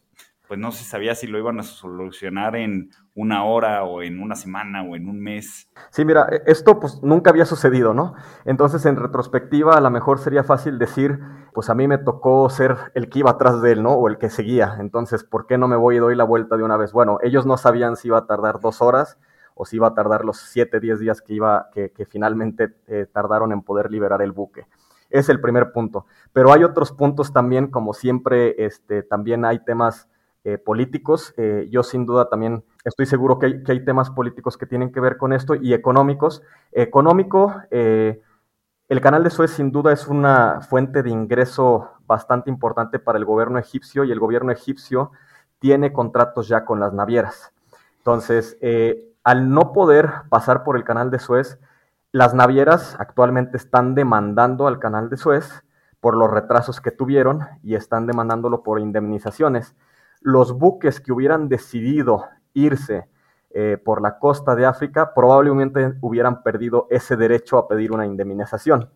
pues 0.46 0.60
no 0.60 0.72
se 0.72 0.84
sabía 0.84 1.14
si 1.14 1.26
lo 1.26 1.38
iban 1.38 1.58
a 1.58 1.62
solucionar 1.62 2.54
en 2.56 2.90
una 3.14 3.44
hora 3.44 3.84
o 3.84 4.02
en 4.02 4.20
una 4.20 4.34
semana 4.34 4.82
o 4.82 4.94
en 4.94 5.08
un 5.08 5.20
mes. 5.20 5.70
Sí, 5.90 6.04
mira, 6.04 6.26
e, 6.30 6.42
esto 6.46 6.78
pues 6.78 7.02
nunca 7.02 7.30
había 7.30 7.46
sucedido, 7.46 7.94
¿no? 7.94 8.14
Entonces, 8.44 8.84
en 8.86 8.96
retrospectiva, 8.96 9.76
a 9.76 9.80
lo 9.80 9.90
mejor 9.90 10.18
sería 10.18 10.44
fácil 10.44 10.78
decir, 10.78 11.18
pues 11.54 11.70
a 11.70 11.74
mí 11.74 11.88
me 11.88 11.98
tocó 11.98 12.48
ser 12.50 12.76
el 12.94 13.08
que 13.08 13.20
iba 13.20 13.30
atrás 13.30 13.62
de 13.62 13.72
él, 13.72 13.82
¿no? 13.82 13.92
O 13.92 14.08
el 14.08 14.18
que 14.18 14.28
seguía. 14.28 14.76
Entonces, 14.80 15.24
¿por 15.24 15.46
qué 15.46 15.56
no 15.56 15.66
me 15.66 15.76
voy 15.76 15.96
y 15.96 16.00
doy 16.00 16.14
la 16.14 16.24
vuelta 16.24 16.56
de 16.56 16.64
una 16.64 16.76
vez? 16.76 16.92
Bueno, 16.92 17.18
ellos 17.22 17.46
no 17.46 17.56
sabían 17.56 17.96
si 17.96 18.08
iba 18.08 18.18
a 18.18 18.26
tardar 18.26 18.60
dos 18.60 18.82
horas 18.82 19.18
o 19.54 19.64
si 19.64 19.76
iba 19.76 19.88
a 19.88 19.94
tardar 19.94 20.24
los 20.24 20.36
siete, 20.36 20.80
diez 20.80 20.98
días 20.98 21.22
que, 21.22 21.32
iba, 21.34 21.68
que, 21.72 21.90
que 21.92 22.04
finalmente 22.04 22.74
eh, 22.86 23.06
tardaron 23.10 23.52
en 23.52 23.62
poder 23.62 23.90
liberar 23.90 24.20
el 24.20 24.32
buque. 24.32 24.66
Es 25.08 25.28
el 25.28 25.40
primer 25.40 25.72
punto. 25.72 26.06
Pero 26.32 26.52
hay 26.52 26.64
otros 26.64 26.90
puntos 26.90 27.32
también, 27.32 27.68
como 27.68 27.94
siempre, 27.94 28.64
este, 28.64 29.04
también 29.04 29.44
hay 29.44 29.60
temas 29.60 30.08
eh, 30.46 30.58
políticos. 30.58 31.32
Eh, 31.38 31.68
yo 31.70 31.82
sin 31.82 32.04
duda 32.04 32.28
también 32.28 32.64
estoy 32.84 33.06
seguro 33.06 33.38
que 33.38 33.46
hay, 33.46 33.62
que 33.62 33.72
hay, 33.72 33.82
temas 33.82 34.10
políticos 34.10 34.58
que 34.58 34.66
tienen 34.66 34.92
que 34.92 35.00
ver 35.00 35.16
con 35.16 35.32
esto 35.32 35.54
y 35.54 35.72
económicos. 35.72 36.42
Económico, 36.70 37.62
eh, 37.70 38.20
el 38.90 39.00
canal 39.00 39.24
de 39.24 39.30
Suez 39.30 39.52
sin 39.52 39.72
duda 39.72 39.90
es 39.94 40.06
una 40.06 40.60
fuente 40.60 41.02
de 41.02 41.08
ingreso 41.08 41.92
bastante 42.06 42.50
importante 42.50 42.98
para 42.98 43.16
el 43.16 43.24
gobierno 43.24 43.58
egipcio 43.58 44.04
y 44.04 44.12
el 44.12 44.20
gobierno 44.20 44.52
egipcio 44.52 45.12
tiene 45.60 45.94
contratos 45.94 46.46
ya 46.46 46.66
con 46.66 46.78
las 46.78 46.92
navieras. 46.92 47.54
Entonces, 47.96 48.58
al 49.22 49.48
no 49.48 49.72
poder 49.72 50.10
pasar 50.28 50.62
por 50.62 50.76
el 50.76 50.84
canal 50.84 51.10
de 51.10 51.20
Suez, 51.20 51.58
las 52.12 52.34
navieras 52.34 52.96
actualmente 52.98 53.56
están 53.56 53.94
demandando 53.94 54.66
al 54.66 54.78
canal 54.78 55.08
de 55.08 55.16
Suez 55.16 55.64
por 56.00 56.18
los 56.18 56.30
retrasos 56.30 56.82
que 56.82 56.90
tuvieron 56.90 57.46
y 57.62 57.76
están 57.76 58.06
demandándolo 58.06 58.62
por 58.62 58.78
indemnizaciones 58.78 59.74
los 60.24 60.54
buques 60.54 61.00
que 61.00 61.12
hubieran 61.12 61.50
decidido 61.50 62.24
irse 62.54 63.06
eh, 63.50 63.76
por 63.76 64.00
la 64.00 64.18
costa 64.18 64.56
de 64.56 64.64
África 64.64 65.12
probablemente 65.14 65.94
hubieran 66.00 66.42
perdido 66.42 66.86
ese 66.90 67.14
derecho 67.14 67.58
a 67.58 67.68
pedir 67.68 67.92
una 67.92 68.06
indemnización. 68.06 68.88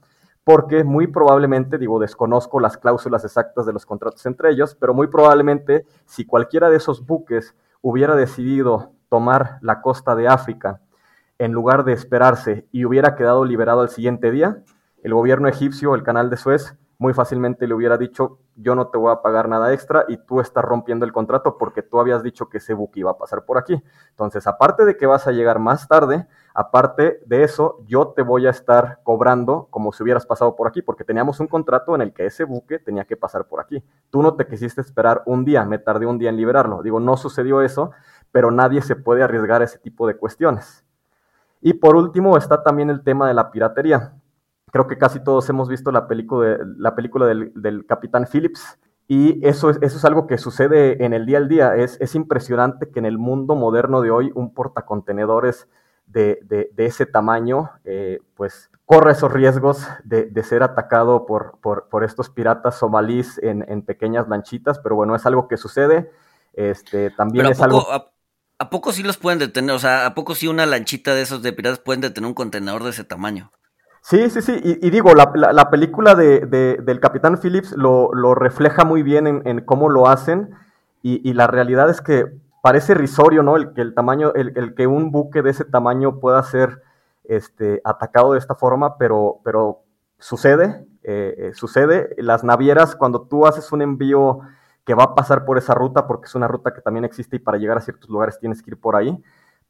Porque 0.43 0.85
muy 0.85 1.07
probablemente, 1.07 1.77
digo, 1.77 2.01
desconozco 2.01 2.61
las 2.61 2.79
cláusulas 2.79 3.25
exactas 3.25 3.67
de 3.67 3.75
los 3.75 3.85
contratos 3.85 4.25
entre 4.25 4.51
ellos, 4.51 4.75
pero 4.75 4.95
muy 4.95 5.09
probablemente 5.09 5.85
si 6.07 6.25
cualquiera 6.25 6.71
de 6.71 6.79
esos 6.79 7.05
buques 7.05 7.55
hubiera 7.83 8.17
decidido 8.17 8.93
tomar 9.11 9.59
la 9.61 9.83
costa 9.83 10.17
de 10.17 10.29
África 10.29 10.81
en 11.39 11.53
lugar 11.53 11.85
de 11.85 11.93
esperarse 11.93 12.67
y 12.73 12.87
hubiera 12.87 13.17
quedado 13.17 13.45
liberado 13.45 13.83
al 13.83 13.91
siguiente 13.91 14.31
día, 14.31 14.63
el 15.03 15.13
gobierno 15.13 15.47
egipcio, 15.47 15.95
el 15.95 16.03
canal 16.03 16.31
de 16.31 16.39
Suez, 16.39 16.75
muy 16.99 17.15
fácilmente 17.15 17.69
le 17.69 17.75
hubiera 17.75 17.97
dicho, 17.97 18.41
yo 18.57 18.75
no 18.75 18.89
te 18.89 18.99
voy 18.99 19.13
a 19.13 19.23
pagar 19.23 19.49
nada 19.49 19.73
extra 19.73 20.05
y 20.09 20.17
tú 20.17 20.41
estás 20.41 20.65
rompiendo 20.65 21.05
el 21.07 21.13
contrato 21.13 21.57
porque 21.57 21.81
tú 21.81 22.01
habías 22.01 22.25
dicho 22.25 22.49
que 22.49 22.59
ese 22.59 22.75
buque 22.75 22.99
iba 23.01 23.13
a 23.13 23.17
pasar 23.17 23.45
por 23.45 23.57
aquí. 23.57 23.81
Entonces, 24.11 24.49
aparte 24.49 24.85
de 24.85 24.97
que 24.97 25.07
vas 25.07 25.29
a 25.29 25.31
llegar 25.31 25.61
más 25.61 25.87
tarde, 25.87 26.27
aparte 26.55 27.21
de 27.25 27.45
eso, 27.45 27.79
yo 27.87 28.09
te 28.09 28.23
voy 28.23 28.49
a 28.49 28.51
estar 28.51 28.99
cobrando 29.05 29.69
como 29.71 29.93
si 29.93 30.03
hubieras 30.03 30.27
pasado 30.27 30.57
por 30.57 30.67
aquí, 30.67 30.83
porque 30.83 31.05
teníamos 31.05 31.39
un 31.39 31.47
contrato 31.47 31.95
en 31.95 32.01
el 32.01 32.13
que 32.13 32.27
ese 32.27 32.43
buque 32.43 32.81
tenía 32.81 33.05
que 33.05 33.17
pasar 33.17 33.47
por 33.47 33.61
aquí. 33.61 33.81
Tú 34.11 34.21
no 34.21 34.35
te 34.35 34.49
quisiste 34.49 34.81
esperar 34.81 35.23
un 35.25 35.45
día, 35.45 35.65
me 35.65 35.79
tardé 35.79 36.05
un 36.05 36.19
día 36.19 36.31
en 36.31 36.37
liberarlo. 36.37 36.83
Digo, 36.83 36.99
no 36.99 37.17
sucedió 37.17 37.63
eso, 37.63 37.93
pero 38.33 38.51
nadie 38.51 38.83
se 38.83 38.97
puede 38.97 39.23
arriesgar 39.23 39.63
a 39.63 39.67
ese 39.67 39.79
tipo 39.79 40.09
de 40.09 40.17
cuestiones. 40.17 40.85
Y 41.61 41.75
por 41.75 41.95
último 41.95 42.37
está 42.37 42.65
también 42.65 42.91
el 42.91 43.05
tema 43.05 43.29
de 43.29 43.35
la 43.35 43.53
piratería. 43.53 44.18
Creo 44.71 44.87
que 44.87 44.99
casi 44.99 45.23
todos 45.23 45.49
hemos 45.49 45.69
visto 45.69 45.91
la 45.91 46.07
película, 46.07 46.59
la 46.77 46.95
película 46.95 47.27
del, 47.27 47.53
del 47.55 47.87
Capitán 47.87 48.27
Phillips 48.31 48.79
y 49.09 49.45
eso 49.47 49.71
es, 49.71 49.79
eso 49.81 49.97
es 49.97 50.05
algo 50.05 50.27
que 50.27 50.37
sucede 50.37 51.03
en 51.03 51.15
el 51.15 51.25
día 51.25 51.39
al 51.39 51.49
día. 51.49 51.75
Es, 51.77 51.97
es 52.01 52.15
impresionante 52.15 52.91
que 52.91 52.99
en 52.99 53.07
el 53.07 53.17
mundo 53.17 53.55
moderno 53.55 54.03
de 54.03 54.11
hoy 54.11 54.31
un 54.35 54.53
portacontenedores 54.53 55.67
de, 56.07 56.39
de, 56.43 56.71
de 56.75 56.87
ese 56.87 57.07
tamaño 57.07 57.71
eh, 57.85 58.21
pues 58.35 58.71
corre 58.85 59.13
esos 59.13 59.33
riesgos 59.33 59.87
de, 60.05 60.27
de 60.27 60.43
ser 60.43 60.63
atacado 60.63 61.27
por, 61.27 61.59
por, 61.61 61.89
por, 61.89 62.05
estos 62.05 62.31
piratas 62.31 62.79
somalíes 62.79 63.39
en, 63.43 63.65
en, 63.69 63.83
pequeñas 63.83 64.29
lanchitas, 64.29 64.79
pero 64.79 64.97
bueno, 64.97 65.15
es 65.15 65.27
algo 65.27 65.49
que 65.49 65.57
sucede. 65.57 66.11
Este, 66.55 67.11
también 67.11 67.47
es 67.47 67.59
poco, 67.59 67.65
algo... 67.65 67.93
A, 67.93 68.11
¿A 68.61 68.71
poco 68.71 68.93
sí 68.93 69.03
los 69.03 69.19
pueden 69.19 69.39
detener? 69.39 69.75
O 69.75 69.79
sea, 69.79 70.05
¿a 70.07 70.15
poco 70.15 70.35
sí 70.35 70.49
una 70.49 70.67
lanchita 70.67 71.15
de 71.15 71.23
esos 71.23 71.43
de 71.43 71.53
piratas 71.53 71.79
pueden 71.79 72.01
detener 72.01 72.27
un 72.27 72.35
contenedor 72.35 72.83
de 72.83 72.91
ese 72.91 73.05
tamaño? 73.05 73.53
Sí, 74.01 74.31
sí, 74.31 74.41
sí, 74.41 74.61
y, 74.65 74.91
digo, 74.91 75.15
la, 75.15 75.31
la, 75.35 75.53
la 75.53 75.71
película 75.71 76.15
de, 76.15 76.41
de, 76.47 76.79
del 76.83 77.01
Capitán 77.01 77.39
Phillips 77.39 77.73
lo, 77.73 78.15
lo, 78.15 78.35
refleja 78.35 78.85
muy 78.85 79.03
bien 79.03 79.27
en, 79.27 79.43
en 79.45 79.61
cómo 79.61 79.91
lo 79.91 80.09
hacen, 80.09 80.55
y, 81.03 81.29
y, 81.29 81.35
la 81.35 81.47
realidad 81.47 81.91
es 81.91 82.01
que 82.01 82.27
parece 82.63 82.95
risorio, 82.95 83.43
¿no? 83.43 83.57
El 83.57 83.73
que 83.73 83.83
el 83.83 83.95
tamaño, 83.95 84.33
el, 84.35 84.53
el 84.57 84.75
que 84.75 84.87
un 84.87 85.11
buque 85.11 85.43
de 85.43 85.51
ese 85.51 85.65
tamaño 85.65 86.21
pueda 86.21 86.43
ser 86.43 86.83
este, 87.25 87.81
atacado 87.85 88.33
de 88.33 88.39
esta 88.39 88.55
forma, 88.55 88.97
pero, 88.99 89.41
pero 89.45 89.83
sucede, 90.19 90.87
eh, 91.05 91.35
eh, 91.39 91.53
sucede. 91.55 92.15
Las 92.19 92.43
navieras, 92.43 92.97
cuando 92.97 93.23
tú 93.23 93.47
haces 93.47 93.71
un 93.71 93.83
envío 93.83 94.41
que 94.85 94.95
va 94.95 95.05
a 95.05 95.15
pasar 95.15 95.45
por 95.45 95.59
esa 95.59 95.75
ruta, 95.75 96.07
porque 96.07 96.27
es 96.27 96.35
una 96.35 96.49
ruta 96.49 96.73
que 96.73 96.81
también 96.81 97.05
existe 97.05 97.37
y 97.37 97.39
para 97.39 97.59
llegar 97.59 97.77
a 97.77 97.83
ciertos 97.83 98.09
lugares 98.09 98.39
tienes 98.41 98.63
que 98.63 98.71
ir 98.71 98.81
por 98.81 98.97
ahí, 98.97 99.23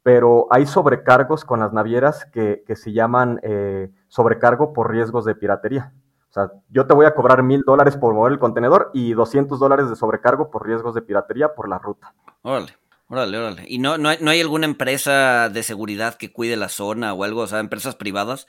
pero 0.09 0.47
hay 0.49 0.65
sobrecargos 0.65 1.45
con 1.45 1.61
las 1.61 1.75
navieras 1.75 2.25
que, 2.33 2.65
que 2.67 2.77
se 2.77 2.95
llaman 2.95 3.41
eh, 3.43 3.91
sobrecargo 4.09 4.73
por 4.73 4.91
riesgos 4.91 5.27
de 5.27 5.35
piratería. 5.35 5.93
O 6.31 6.33
sea, 6.33 6.51
yo 6.71 6.87
te 6.87 6.95
voy 6.95 7.05
a 7.05 7.15
cobrar 7.15 7.43
mil 7.43 7.61
dólares 7.61 7.99
por 7.99 8.15
mover 8.15 8.33
el 8.33 8.39
contenedor 8.39 8.91
y 8.95 9.13
200 9.13 9.61
dólares 9.61 9.91
de 9.91 9.97
sobrecargo 9.97 10.51
por 10.51 10.67
riesgos 10.67 10.95
de 10.95 11.03
piratería 11.03 11.53
por 11.55 11.69
la 11.69 11.77
ruta. 11.77 12.15
Órale. 12.41 12.75
Órale, 13.11 13.37
órale. 13.37 13.65
¿Y 13.69 13.81
no, 13.81 13.99
no, 13.99 14.09
hay, 14.09 14.17
no 14.23 14.31
hay 14.31 14.41
alguna 14.41 14.65
empresa 14.65 15.51
de 15.51 15.63
seguridad 15.63 16.15
que 16.15 16.33
cuide 16.33 16.57
la 16.57 16.71
zona 16.71 17.13
o 17.13 17.23
algo? 17.23 17.43
O 17.43 17.47
sea, 17.47 17.61
empresas 17.61 17.95
privadas. 17.95 18.47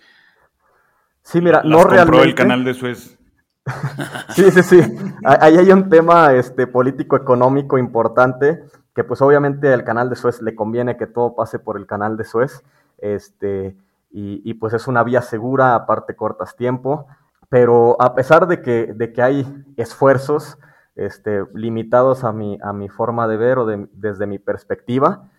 Sí, 1.23 1.41
mira, 1.41 1.57
Las 1.57 1.65
no 1.65 1.77
compró 1.79 1.91
realmente. 1.93 2.25
el 2.25 2.35
canal 2.35 2.63
de 2.63 2.73
Suez. 2.73 3.19
Sí, 4.33 4.49
sí, 4.49 4.63
sí. 4.63 4.81
Ahí 5.25 5.57
hay 5.57 5.69
un 5.71 5.89
tema 5.89 6.33
este, 6.35 6.67
político 6.67 7.17
económico 7.17 7.77
importante 7.77 8.63
que 8.99 9.05
pues 9.05 9.21
obviamente 9.21 9.71
al 9.71 9.85
canal 9.85 10.09
de 10.09 10.17
Suez 10.17 10.41
le 10.41 10.55
conviene 10.55 10.97
que 10.97 11.07
todo 11.07 11.33
pase 11.33 11.57
por 11.57 11.77
el 11.77 11.87
canal 11.87 12.17
de 12.17 12.25
Suez. 12.25 12.65
Este, 12.97 13.77
y, 14.11 14.41
y, 14.43 14.55
pues 14.55 14.73
es 14.73 14.89
una 14.89 15.05
vía 15.05 15.21
segura, 15.21 15.73
aparte 15.73 16.17
cortas 16.17 16.57
tiempo. 16.57 17.07
Pero 17.47 17.95
a 18.01 18.13
pesar 18.13 18.45
de 18.45 18.61
que, 18.61 18.91
de 18.93 19.13
que 19.13 19.21
hay 19.21 19.63
esfuerzos 19.77 20.57
este, 20.97 21.45
limitados 21.53 22.25
a 22.25 22.33
mi, 22.33 22.59
a 22.61 22.73
mi 22.73 22.89
forma 22.89 23.25
de 23.29 23.37
ver 23.37 23.59
o 23.59 23.65
de, 23.65 23.87
desde 23.93 24.27
mi 24.27 24.37
perspectiva, 24.37 25.29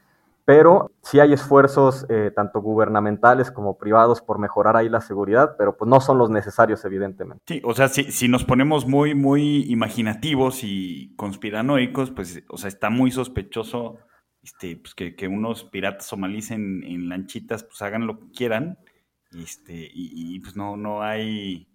pero 0.51 0.91
sí 1.01 1.21
hay 1.21 1.33
esfuerzos 1.33 2.07
eh, 2.09 2.33
tanto 2.35 2.61
gubernamentales 2.61 3.53
como 3.53 3.79
privados 3.79 4.21
por 4.21 4.41
mejorar 4.41 4.77
ahí 4.77 4.89
la 4.89 5.01
seguridad, 5.01 5.55
pero 5.57 5.77
pues 5.77 5.89
no 5.89 6.01
son 6.01 6.19
los 6.19 6.29
necesarios, 6.29 6.85
evidentemente. 6.85 7.41
Sí, 7.47 7.63
o 7.65 7.73
sea, 7.73 7.87
si, 7.87 8.11
si 8.11 8.27
nos 8.27 8.43
ponemos 8.43 8.85
muy, 8.85 9.15
muy 9.15 9.71
imaginativos 9.71 10.65
y 10.65 11.15
conspiranoicos, 11.15 12.11
pues, 12.11 12.43
o 12.49 12.59
sea, 12.59 12.67
está 12.67 12.91
muy 12.91 13.13
sospechoso 13.13 13.99
este, 14.43 14.77
pues, 14.77 14.97
que, 14.97 15.15
que 15.15 15.29
unos 15.29 15.63
piratas 15.63 16.09
somalíes 16.09 16.51
en, 16.51 16.83
en, 16.83 17.09
lanchitas 17.09 17.63
pues 17.63 17.81
hagan 17.83 18.09
lo 18.09 18.19
que 18.19 18.33
quieran, 18.33 18.77
este, 19.31 19.75
y, 19.75 20.35
y 20.35 20.41
pues 20.41 20.57
no, 20.57 20.77
no 20.77 21.01
hay, 21.01 21.69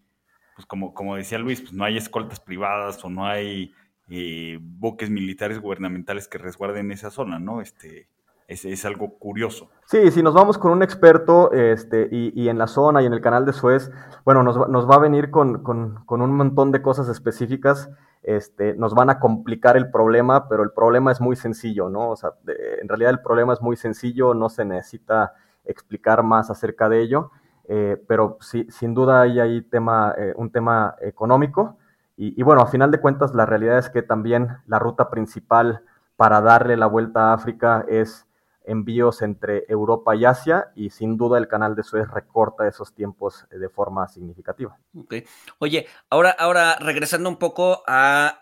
pues 0.58 0.66
como, 0.66 0.94
como 0.94 1.16
decía 1.16 1.38
Luis, 1.38 1.62
pues 1.62 1.72
no 1.72 1.86
hay 1.86 1.96
escoltas 1.96 2.42
privadas 2.42 3.02
o 3.06 3.10
no 3.10 3.26
hay 3.26 3.72
eh, 4.10 4.60
buques 4.62 5.10
militares 5.10 5.62
gubernamentales 5.62 6.28
que 6.28 6.40
resguarden 6.40 6.92
esa 6.92 7.10
zona, 7.10 7.40
¿no? 7.40 7.62
Este, 7.62 8.10
es, 8.48 8.66
es, 8.66 8.86
algo 8.86 9.18
curioso. 9.18 9.70
Sí, 9.86 10.12
si 10.12 10.22
nos 10.22 10.34
vamos 10.34 10.58
con 10.58 10.72
un 10.72 10.84
experto 10.84 11.52
este, 11.52 12.08
y, 12.12 12.32
y, 12.40 12.50
en 12.50 12.58
la 12.58 12.68
zona 12.68 13.02
y 13.02 13.06
en 13.06 13.14
el 13.14 13.22
canal 13.22 13.46
de 13.46 13.54
Suez, 13.54 13.92
bueno, 14.24 14.44
nos, 14.44 14.70
nos 14.70 14.90
va 14.90 14.96
a 14.96 15.00
venir 15.00 15.32
con, 15.32 15.64
con, 15.64 16.06
con, 16.06 16.22
un 16.22 16.36
montón 16.36 16.72
de 16.72 16.82
cosas 16.82 17.10
específicas, 17.10 17.90
este, 18.22 18.76
nos 18.76 18.94
van 18.94 19.10
a 19.10 19.20
complicar 19.20 19.78
el 19.78 19.90
problema, 19.90 20.48
pero 20.48 20.64
el 20.64 20.72
problema 20.72 21.12
es 21.12 21.22
muy 21.22 21.36
sencillo, 21.36 21.90
¿no? 21.90 22.12
O 22.12 22.16
sea, 22.16 22.32
en 22.82 22.88
realidad 22.88 23.12
el 23.12 23.22
problema 23.22 23.54
es 23.54 23.62
muy 23.62 23.76
sencillo, 23.76 24.34
no 24.34 24.50
se 24.50 24.66
necesita 24.66 25.34
explicar 25.66 26.22
más 26.24 26.50
acerca 26.52 26.88
de 26.90 27.02
ello, 27.02 27.32
eh, 27.68 28.04
pero 28.08 28.38
sí, 28.42 28.68
sin 28.70 28.94
duda 28.94 29.22
hay 29.22 29.40
ahí 29.40 29.62
tema, 29.62 30.14
eh, 30.18 30.34
un 30.36 30.52
tema 30.52 30.96
económico 31.02 31.78
y, 32.16 32.40
y 32.40 32.44
bueno, 32.44 32.62
a 32.62 32.68
final 32.68 32.92
de 32.92 33.02
cuentas 33.02 33.34
la 33.34 33.48
realidad 33.48 33.80
es 33.80 33.90
que 33.90 34.04
también 34.04 34.50
la 34.68 34.78
ruta 34.78 35.10
principal 35.10 35.82
para 36.16 36.42
darle 36.42 36.78
la 36.78 36.86
vuelta 36.86 37.32
a 37.32 37.34
África 37.34 37.84
es 37.88 38.26
envíos 38.68 39.22
entre 39.22 39.66
Europa 39.68 40.16
y 40.16 40.26
Asia 40.26 40.72
y 40.76 40.90
sin 40.90 41.18
duda 41.18 41.38
el 41.38 41.48
canal 41.48 41.76
de 41.76 41.84
Suez 41.84 42.08
recorta 42.10 42.68
esos 42.68 42.94
tiempos 42.94 43.46
de 43.50 43.70
forma 43.70 44.08
significativa. 44.08 44.78
Oye, 45.60 45.88
ahora, 46.10 46.32
ahora 46.32 46.78
regresando 46.80 47.30
un 47.30 47.38
poco 47.38 47.84
a, 47.88 48.40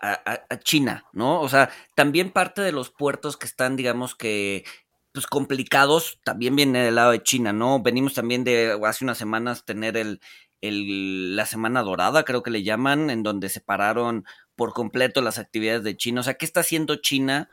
China, 0.62 1.04
¿no? 1.12 1.40
O 1.40 1.48
sea, 1.48 1.70
también 1.94 2.30
parte 2.30 2.62
de 2.62 2.72
los 2.72 2.90
puertos 2.90 3.36
que 3.36 3.46
están, 3.46 3.76
digamos 3.76 4.14
que, 4.14 4.64
pues 5.12 5.26
complicados, 5.26 6.20
también 6.24 6.56
viene 6.56 6.84
del 6.84 6.96
lado 6.96 7.12
de 7.12 7.22
China, 7.22 7.52
¿no? 7.52 7.82
Venimos 7.82 8.14
también 8.14 8.44
de 8.44 8.78
hace 8.84 9.04
unas 9.04 9.18
semanas 9.18 9.64
tener 9.64 9.96
el, 9.96 10.20
el, 10.60 11.36
la 11.36 11.46
Semana 11.46 11.82
Dorada, 11.82 12.24
creo 12.24 12.42
que 12.42 12.50
le 12.50 12.62
llaman, 12.62 13.10
en 13.10 13.22
donde 13.22 13.48
separaron 13.48 14.24
por 14.56 14.72
completo 14.72 15.20
las 15.20 15.38
actividades 15.38 15.84
de 15.84 15.96
China. 15.96 16.20
O 16.20 16.24
sea, 16.24 16.34
¿qué 16.34 16.46
está 16.46 16.60
haciendo 16.60 16.96
China 16.96 17.48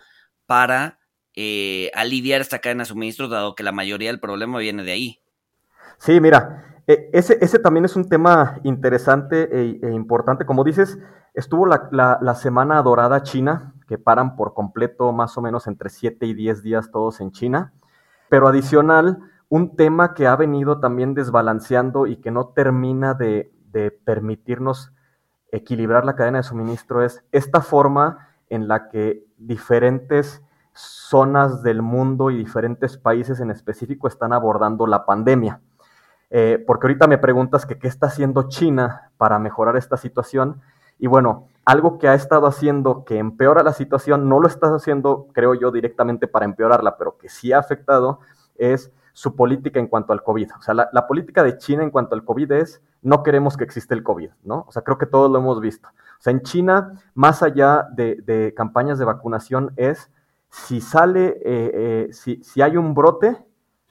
para 0.46 1.01
eh, 1.36 1.92
aliviar 1.94 2.42
esta 2.42 2.60
cadena 2.60 2.84
de 2.84 2.90
suministros, 2.90 3.30
dado 3.30 3.56
que 3.56 3.64
la 3.64 3.72
mayoría 3.72 4.10
del 4.10 4.20
problema 4.20 4.60
viene 4.60 4.84
de 4.84 4.92
ahí. 4.92 5.20
Sí, 5.98 6.20
mira, 6.20 6.82
eh, 6.88 7.10
ese, 7.14 7.38
ese, 7.42 7.60
también 7.60 7.86
es 7.86 7.96
un 7.96 8.10
tema 8.10 8.60
interesante 8.64 9.50
e, 9.52 9.80
e 9.82 9.92
importante. 9.92 10.46
Como 10.46 10.64
dices, 10.64 10.98
estuvo 11.34 11.66
la, 11.66 11.88
la, 11.92 12.18
la, 12.22 12.36
semana 12.36 12.82
dorada 12.82 13.24
china, 13.24 13.74
que 13.88 13.98
paran 13.98 14.36
por 14.36 14.54
completo 14.54 15.12
más 15.12 15.38
o 15.38 15.42
menos 15.42 15.68
entre 15.68 15.90
7 15.90 16.26
y 16.26 16.34
10 16.34 16.64
días 16.64 16.92
todos 16.92 17.22
en 17.22 17.32
China. 17.32 17.74
Pero 18.30 18.48
adicional, 18.48 19.20
un 19.50 19.76
tema 19.76 20.14
que 20.14 20.28
ha 20.28 20.36
venido 20.36 20.80
también 20.80 21.14
desbalanceando 21.14 22.08
y 22.08 22.18
que 22.18 22.32
no 22.32 22.48
termina 22.48 23.14
de, 23.14 23.52
de 23.72 23.92
permitirnos 23.92 24.92
equilibrar 25.52 26.06
la 26.06 26.16
cadena 26.16 26.40
de 26.40 26.44
suministro 26.44 27.04
es 27.04 27.24
esta 27.32 27.62
forma 27.62 28.30
en 28.50 28.68
la 28.68 28.90
que 28.90 29.26
diferentes 29.38 30.42
zonas 30.74 31.64
del 31.64 31.82
mundo 31.82 32.32
y 32.32 32.38
diferentes 32.38 32.98
países 32.98 33.40
en 33.40 33.52
específico 33.52 34.08
están 34.08 34.34
abordando 34.34 34.88
la 34.88 35.06
pandemia. 35.06 35.60
Eh, 36.30 36.64
porque 36.66 36.88
ahorita 36.88 37.08
me 37.08 37.18
preguntas 37.18 37.66
que 37.66 37.78
qué 37.78 37.90
está 37.90 38.08
haciendo 38.08 38.48
China 38.48 39.12
para 39.18 39.38
mejorar 39.38 39.76
esta 39.76 39.98
situación. 39.98 40.62
Y 40.98 41.08
bueno, 41.08 41.48
algo 41.66 41.98
que 42.00 42.08
ha 42.08 42.14
estado 42.14 42.48
haciendo 42.48 43.04
que 43.04 43.18
empeora 43.18 43.64
la 43.64 43.74
situación, 43.74 44.30
no 44.30 44.40
lo 44.40 44.48
está 44.48 44.74
haciendo, 44.74 45.28
creo 45.34 45.54
yo, 45.56 45.72
directamente 45.72 46.28
para 46.28 46.46
empeorarla, 46.46 46.98
pero 46.98 47.18
que 47.18 47.28
sí 47.28 47.52
ha 47.52 47.60
afectado, 47.60 48.20
es 48.56 48.92
su 49.12 49.36
política 49.36 49.80
en 49.80 49.88
cuanto 49.88 50.14
al 50.14 50.24
COVID. 50.24 50.52
O 50.58 50.62
sea, 50.62 50.74
la, 50.74 51.08
política 51.08 51.44
de 51.44 51.58
China 51.58 51.84
en 51.84 51.92
cuanto 51.92 52.16
al 52.16 52.24
COVID 52.24 52.54
es, 52.54 52.82
no 53.02 53.24
queremos 53.24 53.58
que 53.58 53.66
exista 53.66 53.94
el 53.94 54.04
COVID, 54.04 54.30
¿no? 54.44 54.64
O 54.70 54.72
sea, 54.72 54.84
creo 54.84 54.98
que 54.98 55.06
todos 55.06 55.30
lo 55.30 55.40
hemos 55.40 55.60
visto. 55.60 55.90
O 55.90 56.22
sea, 56.22 56.32
en 56.32 56.42
China, 56.44 56.94
más 57.14 57.44
allá 57.44 57.88
de 57.92 58.54
campañas 58.56 59.00
de 59.00 59.06
vacunación, 59.06 59.74
es 59.76 60.10
si 60.52 60.82
sale, 60.82 61.28
eh, 61.28 61.72
eh, 61.74 62.08
si, 62.12 62.44
si, 62.44 62.62
hay 62.62 62.76
un 62.76 62.94
brote, 62.94 63.38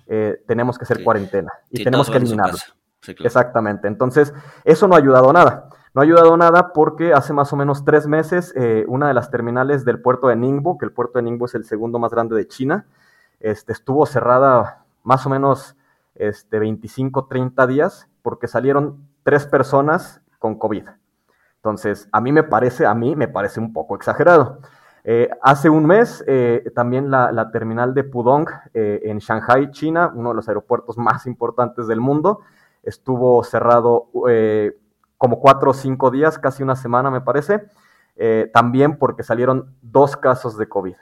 eh, 0.06 0.42
tenemos 0.46 0.78
que 0.78 0.84
hacer 0.84 0.98
sí. 0.98 1.04
cuarentena 1.04 1.50
y 1.70 1.78
sí, 1.78 1.84
tenemos 1.84 2.10
que 2.10 2.18
eliminarlo. 2.18 2.58
Sí, 3.00 3.14
claro. 3.14 3.26
Exactamente. 3.26 3.88
Entonces, 3.88 4.34
eso 4.64 4.86
no 4.86 4.94
ha 4.94 4.98
ayudado 4.98 5.32
nada. 5.32 5.70
No 5.94 6.02
ha 6.02 6.04
ayudado 6.04 6.36
nada 6.36 6.72
porque 6.74 7.14
hace 7.14 7.32
más 7.32 7.52
o 7.52 7.56
menos 7.56 7.84
tres 7.84 8.06
meses 8.06 8.54
una 8.86 9.08
de 9.08 9.14
las 9.14 9.30
terminales 9.30 9.84
del 9.84 10.00
puerto 10.00 10.28
de 10.28 10.36
Ningbo, 10.36 10.78
que 10.78 10.84
el 10.84 10.92
puerto 10.92 11.18
de 11.18 11.24
Ningbo 11.24 11.46
es 11.46 11.54
el 11.56 11.64
segundo 11.64 11.98
más 11.98 12.12
grande 12.12 12.36
de 12.36 12.46
China, 12.46 12.86
este, 13.40 13.72
estuvo 13.72 14.06
cerrada 14.06 14.84
más 15.02 15.26
o 15.26 15.30
menos 15.30 15.76
este, 16.14 16.58
25, 16.60 17.26
30 17.26 17.66
días 17.66 18.08
porque 18.22 18.46
salieron 18.46 19.08
tres 19.24 19.46
personas 19.46 20.20
con 20.38 20.58
COVID. 20.58 20.84
Entonces, 21.56 22.08
a 22.12 22.20
mí 22.20 22.32
me 22.32 22.42
parece, 22.42 22.86
a 22.86 22.94
mí 22.94 23.16
me 23.16 23.28
parece 23.28 23.58
un 23.58 23.72
poco 23.72 23.96
exagerado. 23.96 24.60
Eh, 25.04 25.30
hace 25.42 25.70
un 25.70 25.86
mes, 25.86 26.22
eh, 26.26 26.70
también 26.74 27.10
la, 27.10 27.50
terminal 27.50 27.94
de 27.94 28.04
Pudong 28.04 28.46
eh, 28.74 29.00
en 29.04 29.18
Shanghai, 29.18 29.70
China, 29.70 30.12
uno 30.14 30.30
de 30.30 30.34
los 30.34 30.48
aeropuertos 30.48 30.98
más 30.98 31.26
importantes 31.26 31.86
del 31.86 32.00
mundo, 32.00 32.40
estuvo 32.82 33.42
cerrado 33.44 34.08
eh, 34.28 34.76
como 35.16 35.40
cuatro 35.40 35.70
o 35.70 35.74
cinco 35.74 36.10
días, 36.10 36.38
casi 36.38 36.62
una 36.62 36.76
semana 36.76 37.10
me 37.10 37.20
parece, 37.20 37.66
también 38.52 38.98
porque 38.98 39.22
salieron 39.22 39.74
dos 39.80 40.14
casos 40.14 40.58
de 40.58 40.68
COVID. 40.68 40.94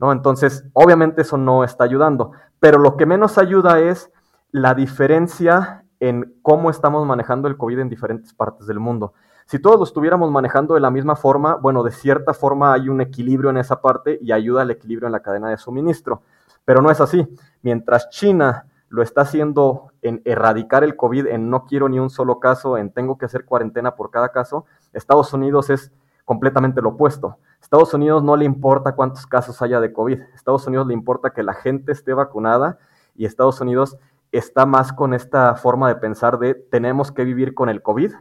¿no? 0.00 0.10
Entonces, 0.10 0.64
obviamente 0.72 1.22
eso 1.22 1.36
no 1.36 1.62
está 1.62 1.84
ayudando, 1.84 2.32
pero 2.58 2.78
lo 2.78 2.96
que 2.96 3.06
menos 3.06 3.38
ayuda 3.38 3.78
es 3.78 4.10
la 4.50 4.74
diferencia 4.74 5.84
en 6.00 6.34
cómo 6.42 6.68
estamos 6.70 7.06
manejando 7.06 7.46
el 7.46 7.56
COVID 7.56 7.78
en 7.78 7.88
diferentes 7.88 8.34
partes 8.34 8.66
del 8.66 8.80
mundo. 8.80 9.14
Si 9.46 9.60
todos 9.60 9.78
lo 9.78 9.84
estuviéramos 9.84 10.28
manejando 10.32 10.74
de 10.74 10.80
la 10.80 10.90
misma 10.90 11.14
forma, 11.14 11.54
bueno, 11.54 11.84
de 11.84 11.92
cierta 11.92 12.34
forma 12.34 12.72
hay 12.72 12.88
un 12.88 13.00
equilibrio 13.00 13.48
en 13.50 13.58
esa 13.58 13.80
parte 13.80 14.18
y 14.20 14.32
ayuda 14.32 14.62
al 14.62 14.72
equilibrio 14.72 15.06
en 15.06 15.12
la 15.12 15.20
cadena 15.20 15.48
de 15.48 15.56
suministro. 15.56 16.22
Pero 16.64 16.82
no 16.82 16.90
es 16.90 17.00
así. 17.00 17.28
Mientras 17.62 18.10
China 18.10 18.66
lo 18.88 19.02
está 19.02 19.20
haciendo 19.20 19.92
en 20.02 20.20
erradicar 20.24 20.82
el 20.82 20.96
COVID, 20.96 21.28
en 21.28 21.48
no 21.48 21.64
quiero 21.64 21.88
ni 21.88 22.00
un 22.00 22.10
solo 22.10 22.40
caso, 22.40 22.76
en 22.76 22.90
tengo 22.90 23.18
que 23.18 23.26
hacer 23.26 23.44
cuarentena 23.44 23.94
por 23.94 24.10
cada 24.10 24.30
caso, 24.30 24.64
Estados 24.92 25.32
Unidos 25.32 25.70
es 25.70 25.92
completamente 26.24 26.82
lo 26.82 26.88
opuesto. 26.88 27.38
Estados 27.62 27.94
Unidos 27.94 28.24
no 28.24 28.34
le 28.34 28.44
importa 28.44 28.96
cuántos 28.96 29.28
casos 29.28 29.62
haya 29.62 29.78
de 29.78 29.92
COVID. 29.92 30.22
Estados 30.34 30.66
Unidos 30.66 30.88
le 30.88 30.94
importa 30.94 31.30
que 31.30 31.44
la 31.44 31.54
gente 31.54 31.92
esté 31.92 32.14
vacunada 32.14 32.78
y 33.14 33.26
Estados 33.26 33.60
Unidos 33.60 33.96
está 34.32 34.66
más 34.66 34.92
con 34.92 35.14
esta 35.14 35.54
forma 35.54 35.86
de 35.86 35.94
pensar 35.94 36.40
de 36.40 36.54
tenemos 36.54 37.12
que 37.12 37.22
vivir 37.22 37.54
con 37.54 37.68
el 37.68 37.80
COVID 37.80 38.12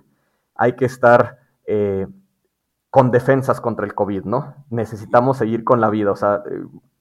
hay 0.55 0.75
que 0.75 0.85
estar 0.85 1.39
eh, 1.65 2.07
con 2.89 3.11
defensas 3.11 3.59
contra 3.61 3.85
el 3.85 3.93
COVID, 3.93 4.23
¿no? 4.23 4.55
Necesitamos 4.69 5.37
seguir 5.37 5.63
con 5.63 5.81
la 5.81 5.89
vida, 5.89 6.11
o 6.11 6.15
sea, 6.15 6.43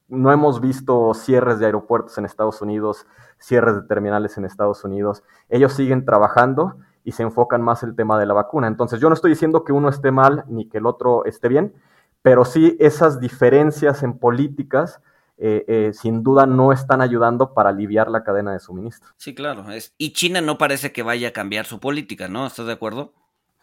no 0.08 0.32
hemos 0.32 0.60
visto 0.60 1.14
cierres 1.14 1.58
de 1.58 1.66
aeropuertos 1.66 2.18
en 2.18 2.24
Estados 2.24 2.60
Unidos, 2.60 3.06
cierres 3.38 3.76
de 3.76 3.82
terminales 3.82 4.36
en 4.36 4.44
Estados 4.44 4.84
Unidos, 4.84 5.22
ellos 5.48 5.72
siguen 5.72 6.04
trabajando 6.04 6.76
y 7.04 7.12
se 7.12 7.22
enfocan 7.22 7.62
más 7.62 7.82
el 7.82 7.94
tema 7.94 8.18
de 8.18 8.26
la 8.26 8.34
vacuna. 8.34 8.66
Entonces, 8.66 9.00
yo 9.00 9.08
no 9.08 9.14
estoy 9.14 9.30
diciendo 9.30 9.64
que 9.64 9.72
uno 9.72 9.88
esté 9.88 10.10
mal 10.10 10.44
ni 10.48 10.68
que 10.68 10.78
el 10.78 10.86
otro 10.86 11.24
esté 11.26 11.48
bien, 11.48 11.74
pero 12.22 12.44
sí 12.44 12.76
esas 12.80 13.20
diferencias 13.20 14.02
en 14.02 14.18
políticas 14.18 15.00
eh, 15.36 15.64
eh, 15.66 15.90
sin 15.92 16.22
duda 16.22 16.46
no 16.46 16.72
están 16.72 17.02
ayudando 17.02 17.54
para 17.54 17.70
aliviar 17.70 18.08
la 18.08 18.22
cadena 18.22 18.52
de 18.52 18.60
suministro. 18.60 19.10
Sí, 19.16 19.34
claro. 19.34 19.66
Y 19.98 20.12
China 20.12 20.40
no 20.40 20.58
parece 20.58 20.92
que 20.92 21.02
vaya 21.02 21.28
a 21.28 21.32
cambiar 21.32 21.66
su 21.66 21.80
política, 21.80 22.28
¿no? 22.28 22.46
¿Estás 22.46 22.66
de 22.66 22.72
acuerdo? 22.72 23.12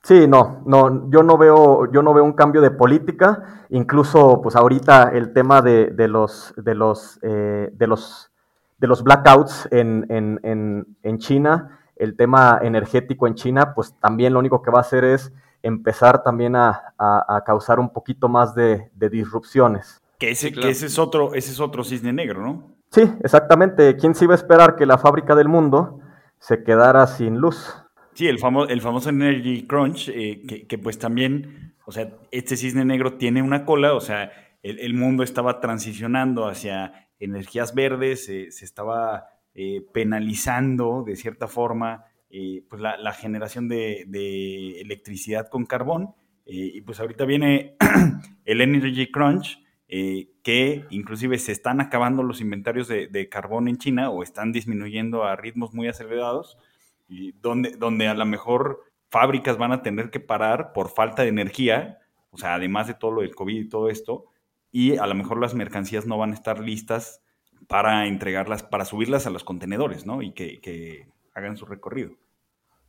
Sí, 0.04 0.28
no, 0.28 0.64
no, 0.66 1.10
yo 1.12 1.22
no 1.22 1.38
veo, 1.38 1.92
yo 1.92 2.02
no 2.02 2.14
veo 2.14 2.24
un 2.24 2.34
cambio 2.34 2.62
de 2.62 2.72
política. 2.72 3.66
Incluso, 3.70 4.42
pues 4.42 4.56
ahorita 4.56 5.12
el 5.14 5.32
tema 5.34 5.62
de, 5.62 5.88
de 5.88 6.08
los, 6.08 6.54
de 6.58 6.74
los, 6.74 7.20
eh, 7.22 7.70
de 7.72 7.88
los, 7.88 8.32
de 8.80 8.88
los 8.88 9.04
blackouts 9.04 9.68
en, 9.72 10.08
en, 10.10 10.40
en, 10.44 10.98
en, 11.04 11.18
China, 11.20 11.80
el 11.96 12.16
tema 12.16 12.60
energético 12.64 13.28
en 13.28 13.36
China, 13.36 13.76
pues 13.76 13.94
también 14.00 14.34
lo 14.34 14.40
único 14.40 14.64
que 14.64 14.72
va 14.72 14.80
a 14.80 14.82
hacer 14.82 15.04
es 15.04 15.32
empezar 15.62 16.24
también 16.24 16.56
a, 16.56 16.94
a, 16.98 17.36
a 17.38 17.44
causar 17.44 17.80
un 17.80 17.94
poquito 17.94 18.28
más 18.28 18.56
de, 18.56 18.90
de 18.96 19.10
disrupciones. 19.10 20.02
Que 20.18 20.32
ese, 20.32 20.48
sí, 20.48 20.54
claro. 20.54 20.68
que 20.68 20.72
ese 20.72 20.88
es 20.88 20.98
otro, 20.98 21.36
ese 21.36 21.52
es 21.52 21.60
otro 21.60 21.84
cisne 21.84 22.12
negro, 22.12 22.42
¿no? 22.42 22.64
Sí, 22.90 23.04
exactamente. 23.24 23.96
¿Quién 23.98 24.16
se 24.16 24.26
iba 24.26 24.34
a 24.34 24.38
esperar 24.38 24.76
que 24.76 24.88
la 24.88 24.98
fábrica 24.98 25.36
del 25.36 25.48
mundo 25.48 26.00
se 26.40 26.64
quedara 26.64 27.06
sin 27.06 27.38
luz? 27.38 27.81
Sí, 28.22 28.28
el, 28.28 28.38
famo 28.38 28.68
el 28.68 28.82
famoso 28.82 29.10
Energy 29.10 29.66
Crunch, 29.66 30.08
eh, 30.10 30.68
que, 30.68 30.78
pues 30.78 31.00
también, 31.00 31.74
o 31.88 31.92
sea, 31.92 32.20
este 32.30 32.56
cisne 32.56 32.86
negro 32.86 33.16
tiene 33.16 33.42
una 33.42 33.66
cola, 33.66 33.96
o 33.96 34.00
sea, 34.00 34.32
el, 34.62 34.94
mundo 34.94 35.24
estaba 35.24 35.60
transicionando 35.60 36.48
hacia 36.48 37.10
energías 37.18 37.74
verdes, 37.74 38.28
se 38.28 38.64
estaba 38.64 39.26
eh, 39.56 39.84
penalizando 39.92 41.04
de 41.04 41.16
cierta 41.16 41.48
forma 41.48 42.06
eh, 42.30 42.64
pues 42.70 42.80
la, 42.80 43.12
generación 43.14 43.68
de, 43.68 44.82
electricidad 44.82 45.48
con 45.50 45.66
carbón, 45.66 46.14
y 46.46 46.80
pues 46.82 47.00
ahorita 47.00 47.26
viene 47.26 47.76
el 48.46 48.62
Energy 48.62 49.10
Crunch, 49.10 49.64
que 49.88 50.86
inclusive 50.92 51.40
se 51.40 51.54
están 51.54 51.82
acabando 51.82 52.22
los 52.22 52.40
inventarios 52.40 52.88
de 52.88 53.30
carbón 53.30 53.68
en 53.68 53.78
China 53.78 54.12
o 54.12 54.22
están 54.22 54.52
disminuyendo 54.52 55.24
a 55.24 55.36
ritmos 55.36 55.74
muy 55.74 55.88
acelerados 55.88 56.60
y 57.12 57.34
donde, 57.34 57.72
donde 57.72 58.08
a 58.08 58.14
lo 58.14 58.26
mejor 58.26 58.86
fábricas 59.10 59.58
van 59.58 59.74
a 59.74 59.84
tener 59.84 60.10
que 60.10 60.22
parar 60.22 60.72
por 60.72 60.90
falta 60.90 61.24
de 61.24 61.28
energía, 61.28 62.00
o 62.32 62.38
sea, 62.38 62.56
además 62.56 62.88
de 62.88 62.94
todo 62.94 63.12
lo 63.12 63.22
del 63.22 63.36
COVID 63.36 63.60
y 63.60 63.70
todo 63.70 63.90
esto, 63.90 64.26
y 64.72 64.98
a 64.98 65.06
lo 65.06 65.14
mejor 65.14 65.40
las 65.40 65.54
mercancías 65.54 66.08
no 66.08 66.18
van 66.18 66.32
a 66.32 66.36
estar 66.36 66.62
listas 66.62 67.22
para 67.68 68.08
entregarlas, 68.08 68.64
para 68.64 68.86
subirlas 68.86 69.28
a 69.28 69.30
los 69.30 69.44
contenedores, 69.44 70.06
¿no? 70.06 70.22
Y 70.22 70.32
que, 70.32 70.62
que 70.62 71.10
hagan 71.36 71.58
su 71.58 71.66
recorrido. 71.66 72.12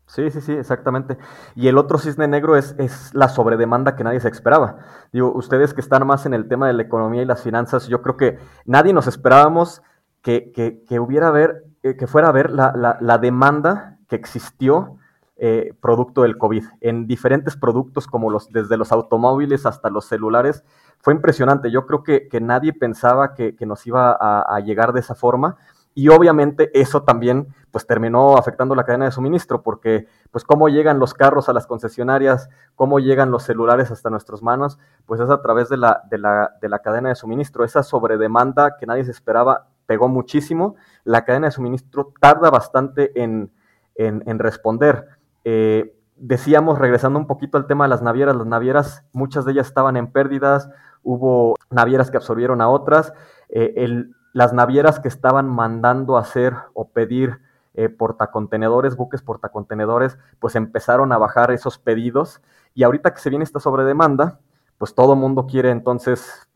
Sí, 0.07 0.31
sí, 0.31 0.41
sí, 0.41 0.53
exactamente. 0.53 1.19
Y 1.57 1.67
el 1.67 1.77
otro 1.77 1.99
cisne 1.99 2.29
negro 2.29 2.57
es, 2.57 2.77
es, 2.79 3.13
la 3.15 3.29
sobredemanda 3.29 3.97
que 3.97 4.05
nadie 4.05 4.21
se 4.21 4.29
esperaba. 4.29 4.79
Digo, 5.13 5.33
ustedes 5.33 5.75
que 5.75 5.81
están 5.81 6.07
más 6.07 6.27
en 6.27 6.35
el 6.35 6.47
tema 6.47 6.69
de 6.69 6.75
la 6.75 6.83
economía 6.83 7.23
y 7.23 7.27
las 7.27 7.43
finanzas, 7.43 7.89
yo 7.89 8.03
creo 8.03 8.17
que 8.17 8.39
nadie 8.67 8.93
nos 8.93 9.09
esperábamos 9.09 9.83
que, 10.21 10.53
que, 10.53 10.85
que 10.85 11.01
hubiera 11.01 11.31
ver, 11.33 11.65
que 11.83 12.07
fuera 12.07 12.29
a 12.29 12.33
ver 12.33 12.51
la, 12.51 12.73
la, 12.77 12.99
la 13.01 13.19
demanda 13.19 13.99
que 14.13 14.17
existió 14.17 14.99
eh, 15.39 15.73
producto 15.81 16.21
del 16.21 16.37
COVID 16.37 16.65
en 16.83 17.07
diferentes 17.07 17.57
productos 17.57 18.07
como 18.07 18.31
los, 18.31 18.51
desde 18.51 18.77
los 18.77 18.93
automóviles 18.93 19.65
hasta 19.65 19.89
los 19.89 20.05
celulares. 20.05 20.65
Fue 21.01 21.15
impresionante. 21.15 21.71
Yo 21.71 21.87
creo 21.87 22.03
que, 22.03 22.29
que 22.29 22.39
nadie 22.39 22.75
pensaba 22.75 23.33
que, 23.33 23.57
nos 23.61 23.87
iba 23.87 24.11
a, 24.13 24.43
a, 24.43 24.61
llegar 24.61 24.93
de 24.93 25.01
esa 25.01 25.15
forma. 25.15 25.57
Y 25.95 26.11
obviamente 26.11 26.71
eso 26.79 27.05
también 27.05 27.55
pues 27.71 27.87
terminó 27.87 28.37
afectando 28.37 28.75
la 28.75 28.85
cadena 28.85 29.07
de 29.07 29.13
suministro, 29.13 29.63
porque 29.63 30.07
pues 30.31 30.45
cómo 30.45 30.69
llegan 30.69 30.99
los 30.99 31.15
carros 31.15 31.49
a 31.49 31.55
las 31.55 31.67
concesionarias, 31.67 32.51
cómo 32.75 32.99
llegan 32.99 33.31
los 33.31 33.45
celulares 33.45 33.91
hasta 33.91 34.11
nuestras 34.11 34.43
manos, 34.43 34.79
pues 35.07 35.23
es 35.23 35.31
a 35.31 35.41
través 35.41 35.71
de 35.71 35.79
la, 35.79 36.03
de 36.11 36.19
la, 36.19 36.53
de 36.61 36.69
la 36.69 36.81
cadena 36.81 37.09
de 37.09 37.15
suministro. 37.15 37.65
Esa 37.65 37.83
sobredemanda 37.83 38.77
que 38.77 38.85
nadie 38.85 39.07
se 39.07 39.11
esperaba 39.11 39.69
pegó 39.87 40.09
muchísimo. 40.09 40.77
La 41.03 41.25
cadena 41.25 41.47
de 41.47 41.53
suministro 41.53 42.13
tarda 42.21 42.51
bastante 42.51 43.23
en, 43.23 43.51
en, 43.95 44.39
responder. 44.39 45.09
Eh, 45.45 45.97
decíamos, 46.17 46.79
regresando 46.79 47.19
un 47.19 47.27
poquito 47.27 47.59
al 47.59 47.67
tema 47.67 47.85
de 47.85 47.91
las 47.91 48.03
navieras, 48.03 48.37
las 48.37 48.47
navieras, 48.47 49.05
muchas 49.13 49.45
de 49.45 49.53
ellas 49.53 49.67
estaban 49.67 49.97
en 49.97 50.11
pérdidas, 50.11 50.71
hubo 51.03 51.57
navieras 51.71 52.11
que 52.11 52.17
absorbieron 52.17 52.61
a 52.61 52.69
otras, 52.69 53.13
eh, 53.49 54.05
las 54.33 54.53
navieras 54.53 55.01
que 55.01 55.09
estaban 55.09 55.49
mandando 55.49 56.17
hacer 56.17 56.55
o 56.75 56.89
pedir 56.89 57.41
eh, 57.75 57.89
portacontenedores, 57.89 58.97
buques 58.97 59.23
portacontenedores, 59.23 60.19
pues 60.39 60.57
empezaron 60.57 61.13
a 61.13 61.19
bajar 61.19 61.51
esos 61.51 61.79
pedidos 61.79 62.41
y 62.75 62.83
ahorita 62.83 63.13
que 63.13 63.21
se 63.21 63.31
viene 63.31 63.45
esta 63.45 63.61
sobredemanda, 63.61 64.39
pues 64.79 64.95
todo 64.95 65.17
mundo 65.17 65.47
quiere 65.47 65.71
entonces 65.71 66.49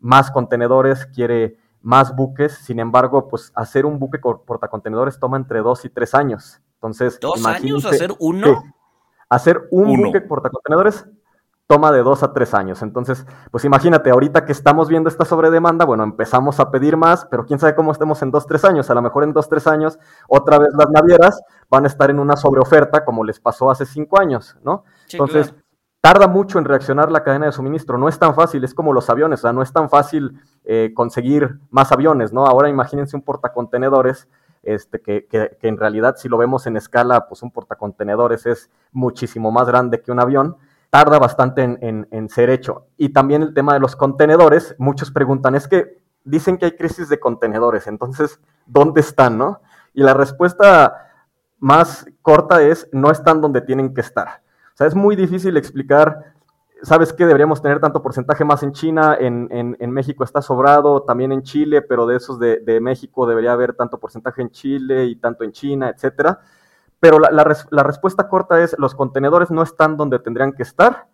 más 0.00 0.30
contenedores, 0.30 1.06
quiere 1.06 1.56
más 1.82 2.14
buques, 2.14 2.54
sin 2.54 2.78
embargo, 2.78 3.28
pues 3.28 3.52
hacer 3.54 3.84
un 3.86 3.98
buque 3.98 4.18
portacontenedores 4.18 5.18
toma 5.18 5.36
entre 5.36 5.60
dos 5.60 5.84
y 5.84 5.90
tres 5.90 6.14
años. 6.14 6.60
Entonces, 6.74 7.18
¿dos 7.20 7.44
años 7.44 7.84
hacer 7.84 8.12
uno? 8.18 8.46
Sí, 8.46 8.70
hacer 9.28 9.68
un 9.70 9.90
uno. 9.90 10.06
buque 10.06 10.20
portacontenedores 10.20 11.06
toma 11.66 11.90
de 11.90 12.02
dos 12.02 12.22
a 12.22 12.32
tres 12.32 12.54
años. 12.54 12.82
Entonces, 12.82 13.26
pues 13.50 13.64
imagínate, 13.64 14.10
ahorita 14.10 14.44
que 14.44 14.52
estamos 14.52 14.88
viendo 14.88 15.08
esta 15.08 15.24
sobredemanda, 15.24 15.84
bueno, 15.84 16.04
empezamos 16.04 16.60
a 16.60 16.70
pedir 16.70 16.96
más, 16.96 17.26
pero 17.30 17.46
quién 17.46 17.58
sabe 17.58 17.74
cómo 17.74 17.92
estemos 17.92 18.20
en 18.22 18.30
dos, 18.30 18.46
tres 18.46 18.64
años. 18.64 18.90
A 18.90 18.94
lo 18.94 19.02
mejor 19.02 19.24
en 19.24 19.32
dos, 19.32 19.48
tres 19.48 19.66
años, 19.66 19.98
otra 20.28 20.58
vez 20.58 20.68
las 20.76 20.88
navieras 20.90 21.40
van 21.70 21.84
a 21.84 21.88
estar 21.88 22.10
en 22.10 22.18
una 22.18 22.36
sobreoferta 22.36 23.04
como 23.04 23.24
les 23.24 23.40
pasó 23.40 23.70
hace 23.70 23.86
cinco 23.86 24.20
años, 24.20 24.56
¿no? 24.62 24.84
Sí, 25.06 25.16
Entonces, 25.16 25.50
claro 25.50 25.61
tarda 26.02 26.26
mucho 26.26 26.58
en 26.58 26.64
reaccionar 26.64 27.12
la 27.12 27.22
cadena 27.22 27.46
de 27.46 27.52
suministro. 27.52 27.96
No 27.96 28.08
es 28.08 28.18
tan 28.18 28.34
fácil, 28.34 28.64
es 28.64 28.74
como 28.74 28.92
los 28.92 29.08
aviones, 29.08 29.38
o 29.38 29.42
sea, 29.42 29.52
no 29.52 29.62
es 29.62 29.72
tan 29.72 29.88
fácil 29.88 30.36
eh, 30.64 30.90
conseguir 30.94 31.60
más 31.70 31.92
aviones, 31.92 32.32
¿no? 32.32 32.44
Ahora 32.44 32.68
imagínense 32.68 33.16
un 33.16 33.22
portacontenedores, 33.22 34.28
este, 34.64 35.00
que, 35.00 35.26
que, 35.26 35.56
que, 35.60 35.68
en 35.68 35.78
realidad 35.78 36.16
si 36.16 36.28
lo 36.28 36.36
vemos 36.38 36.66
en 36.66 36.76
escala, 36.76 37.28
pues 37.28 37.42
un 37.42 37.52
portacontenedores 37.52 38.46
es 38.46 38.68
muchísimo 38.90 39.52
más 39.52 39.68
grande 39.68 40.02
que 40.02 40.10
un 40.10 40.18
avión. 40.18 40.56
Tarda 40.90 41.20
bastante 41.20 41.62
en, 41.62 41.78
en, 41.80 42.08
en 42.10 42.28
ser 42.28 42.50
hecho. 42.50 42.86
Y 42.96 43.10
también 43.10 43.42
el 43.42 43.54
tema 43.54 43.72
de 43.72 43.80
los 43.80 43.94
contenedores, 43.94 44.74
muchos 44.78 45.12
preguntan, 45.12 45.54
es 45.54 45.68
que 45.68 46.02
dicen 46.24 46.58
que 46.58 46.64
hay 46.64 46.72
crisis 46.72 47.08
de 47.08 47.20
contenedores, 47.20 47.86
entonces, 47.86 48.40
¿dónde 48.66 49.00
están, 49.00 49.38
no? 49.38 49.60
Y 49.94 50.02
la 50.02 50.14
respuesta 50.14 51.10
más 51.60 52.06
corta 52.22 52.60
es, 52.60 52.88
no 52.90 53.12
están 53.12 53.40
donde 53.40 53.60
tienen 53.60 53.94
que 53.94 54.00
estar. 54.00 54.42
Es 54.86 54.94
muy 54.94 55.16
difícil 55.16 55.56
explicar, 55.56 56.34
sabes 56.82 57.12
que 57.12 57.26
deberíamos 57.26 57.62
tener 57.62 57.80
tanto 57.80 58.02
porcentaje 58.02 58.44
más 58.44 58.62
en 58.62 58.72
China, 58.72 59.16
en, 59.18 59.90
México 59.92 60.24
está 60.24 60.42
sobrado, 60.42 61.02
también 61.02 61.32
en 61.32 61.42
Chile, 61.42 61.82
pero 61.82 62.06
de 62.06 62.16
esos 62.16 62.38
de, 62.38 62.78
México 62.80 63.26
debería 63.26 63.52
haber 63.52 63.74
tanto 63.74 63.98
porcentaje 63.98 64.42
en 64.42 64.50
Chile 64.50 65.04
y 65.06 65.16
tanto 65.16 65.44
en 65.44 65.52
China, 65.52 65.88
etcétera. 65.88 66.40
Pero 67.00 67.18
la, 67.18 67.30
la 67.70 67.82
respuesta 67.82 68.28
corta 68.28 68.62
es, 68.62 68.76
los 68.78 68.94
contenedores 68.94 69.50
no 69.50 69.62
están 69.62 69.96
donde 69.96 70.18
tendrían 70.18 70.52
que 70.52 70.62
estar 70.62 71.08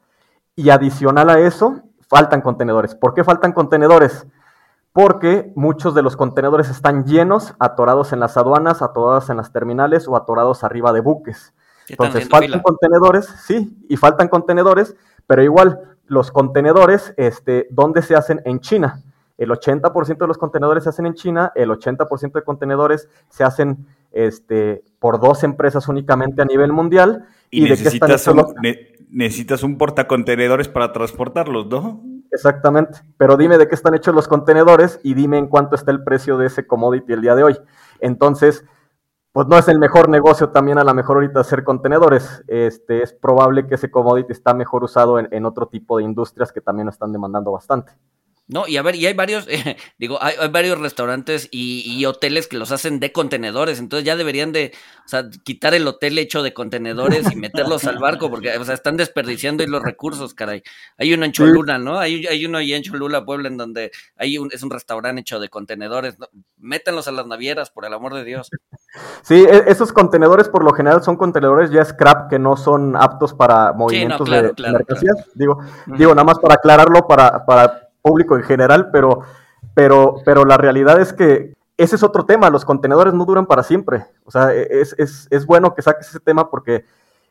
y 0.54 0.70
adicional 0.70 1.30
a 1.30 1.38
eso, 1.38 1.82
faltan 2.08 2.40
contenedores. 2.40 2.94
¿Por 2.94 3.14
qué 3.14 3.22
faltan 3.22 3.52
contenedores? 3.52 4.26
Porque 4.92 5.52
muchos 5.54 5.94
de 5.94 6.02
los 6.02 6.16
contenedores 6.16 6.68
están 6.68 7.04
llenos, 7.04 7.54
atorados 7.60 8.12
en 8.12 8.20
las 8.20 8.36
aduanas, 8.36 8.82
atorados 8.82 9.30
en 9.30 9.36
las 9.36 9.52
terminales 9.52 10.08
o 10.08 10.16
atorados 10.16 10.64
arriba 10.64 10.92
de 10.92 11.00
buques. 11.00 11.54
Entonces 11.88 12.28
faltan 12.28 12.50
fila? 12.50 12.62
contenedores, 12.62 13.26
sí, 13.46 13.76
y 13.88 13.96
faltan 13.96 14.28
contenedores, 14.28 14.96
pero 15.26 15.42
igual 15.42 15.80
los 16.06 16.30
contenedores, 16.32 17.14
este, 17.16 17.66
¿dónde 17.70 18.02
se 18.02 18.16
hacen? 18.16 18.40
En 18.44 18.60
China. 18.60 19.02
El 19.36 19.50
80% 19.50 20.18
de 20.18 20.26
los 20.26 20.36
contenedores 20.36 20.84
se 20.84 20.90
hacen 20.90 21.06
en 21.06 21.14
China, 21.14 21.52
el 21.54 21.70
80% 21.70 22.32
de 22.32 22.42
contenedores 22.42 23.08
se 23.28 23.44
hacen 23.44 23.86
este, 24.10 24.82
por 24.98 25.20
dos 25.20 25.44
empresas 25.44 25.86
únicamente 25.86 26.42
a 26.42 26.44
nivel 26.44 26.72
mundial. 26.72 27.26
Y, 27.50 27.64
y 27.64 27.68
necesitas, 27.68 28.24
de 28.26 28.32
qué 28.32 28.40
un, 28.40 28.54
ne 28.60 28.78
necesitas 29.10 29.62
un 29.62 29.78
portacontenedores 29.78 30.68
para 30.68 30.92
transportarlos, 30.92 31.66
¿no? 31.68 32.02
Exactamente, 32.30 32.98
pero 33.16 33.36
dime 33.36 33.56
de 33.56 33.68
qué 33.68 33.74
están 33.74 33.94
hechos 33.94 34.14
los 34.14 34.28
contenedores 34.28 35.00
y 35.02 35.14
dime 35.14 35.38
en 35.38 35.46
cuánto 35.46 35.76
está 35.76 35.90
el 35.92 36.04
precio 36.04 36.36
de 36.36 36.46
ese 36.46 36.66
commodity 36.66 37.12
el 37.12 37.22
día 37.22 37.34
de 37.34 37.44
hoy. 37.44 37.58
Entonces, 38.00 38.64
pues 39.32 39.46
no 39.46 39.58
es 39.58 39.68
el 39.68 39.78
mejor 39.78 40.08
negocio 40.08 40.50
también 40.50 40.78
a 40.78 40.84
lo 40.84 40.94
mejor 40.94 41.16
ahorita 41.16 41.40
hacer 41.40 41.64
contenedores. 41.64 42.42
Este, 42.48 43.02
es 43.02 43.12
probable 43.12 43.66
que 43.66 43.76
ese 43.76 43.90
commodity 43.90 44.32
está 44.32 44.54
mejor 44.54 44.84
usado 44.84 45.18
en, 45.18 45.28
en 45.30 45.44
otro 45.44 45.66
tipo 45.66 45.98
de 45.98 46.04
industrias 46.04 46.52
que 46.52 46.60
también 46.60 46.88
están 46.88 47.12
demandando 47.12 47.52
bastante. 47.52 47.92
No, 48.48 48.66
y 48.66 48.78
a 48.78 48.82
ver, 48.82 48.96
y 48.96 49.04
hay 49.04 49.12
varios, 49.12 49.46
eh, 49.48 49.76
digo, 49.98 50.18
hay, 50.22 50.34
hay, 50.40 50.48
varios 50.48 50.78
restaurantes 50.78 51.48
y, 51.50 51.82
y, 51.86 52.06
hoteles 52.06 52.48
que 52.48 52.56
los 52.56 52.72
hacen 52.72 52.98
de 52.98 53.12
contenedores, 53.12 53.78
entonces 53.78 54.06
ya 54.06 54.16
deberían 54.16 54.52
de, 54.52 54.72
o 55.04 55.08
sea, 55.08 55.28
quitar 55.44 55.74
el 55.74 55.86
hotel 55.86 56.18
hecho 56.18 56.42
de 56.42 56.54
contenedores 56.54 57.30
y 57.30 57.36
meterlos 57.36 57.84
al 57.84 57.98
barco, 57.98 58.30
porque, 58.30 58.56
o 58.56 58.64
sea, 58.64 58.74
están 58.74 58.96
desperdiciando 58.96 59.66
los 59.66 59.82
recursos, 59.82 60.32
caray. 60.32 60.62
Hay 60.96 61.12
uno 61.12 61.26
en 61.26 61.32
Cholula, 61.32 61.78
¿no? 61.78 61.98
Hay, 61.98 62.26
hay 62.26 62.46
uno 62.46 62.56
ahí 62.58 62.72
en 62.72 62.82
Cholula, 62.82 63.24
Puebla, 63.24 63.48
en 63.48 63.58
donde 63.58 63.90
hay 64.16 64.38
un, 64.38 64.48
es 64.50 64.62
un 64.62 64.70
restaurante 64.70 65.20
hecho 65.20 65.38
de 65.40 65.50
contenedores, 65.50 66.18
¿no? 66.18 66.28
métanlos 66.56 67.06
a 67.06 67.12
las 67.12 67.26
navieras, 67.26 67.70
por 67.70 67.84
el 67.84 67.92
amor 67.92 68.14
de 68.14 68.24
Dios. 68.24 68.50
Sí, 69.22 69.46
esos 69.66 69.92
contenedores 69.92 70.48
por 70.48 70.64
lo 70.64 70.72
general 70.72 71.02
son 71.02 71.16
contenedores 71.16 71.70
ya 71.70 71.84
scrap 71.84 72.30
que 72.30 72.38
no 72.38 72.56
son 72.56 72.96
aptos 72.96 73.34
para 73.34 73.72
movimientos 73.74 74.16
sí, 74.16 74.22
no, 74.22 74.26
claro, 74.26 74.48
de 74.48 74.54
claro. 74.54 74.78
Digo, 75.34 75.58
uh 75.58 75.90
-huh. 75.90 75.96
digo, 75.98 76.14
nada 76.14 76.24
más 76.24 76.38
para 76.38 76.54
aclararlo, 76.54 77.06
para, 77.06 77.44
para 77.44 77.87
público 78.08 78.36
en 78.36 78.42
general, 78.42 78.90
pero, 78.90 79.22
pero, 79.74 80.16
pero 80.24 80.44
la 80.44 80.56
realidad 80.56 81.00
es 81.00 81.12
que 81.12 81.54
ese 81.76 81.96
es 81.96 82.02
otro 82.02 82.24
tema, 82.24 82.50
los 82.50 82.64
contenedores 82.64 83.14
no 83.14 83.24
duran 83.24 83.46
para 83.46 83.62
siempre. 83.62 84.06
O 84.24 84.30
sea, 84.30 84.52
es, 84.52 84.94
es, 84.98 85.28
es 85.30 85.46
bueno 85.46 85.74
que 85.74 85.82
saques 85.82 86.08
ese 86.08 86.20
tema 86.20 86.50
porque 86.50 86.84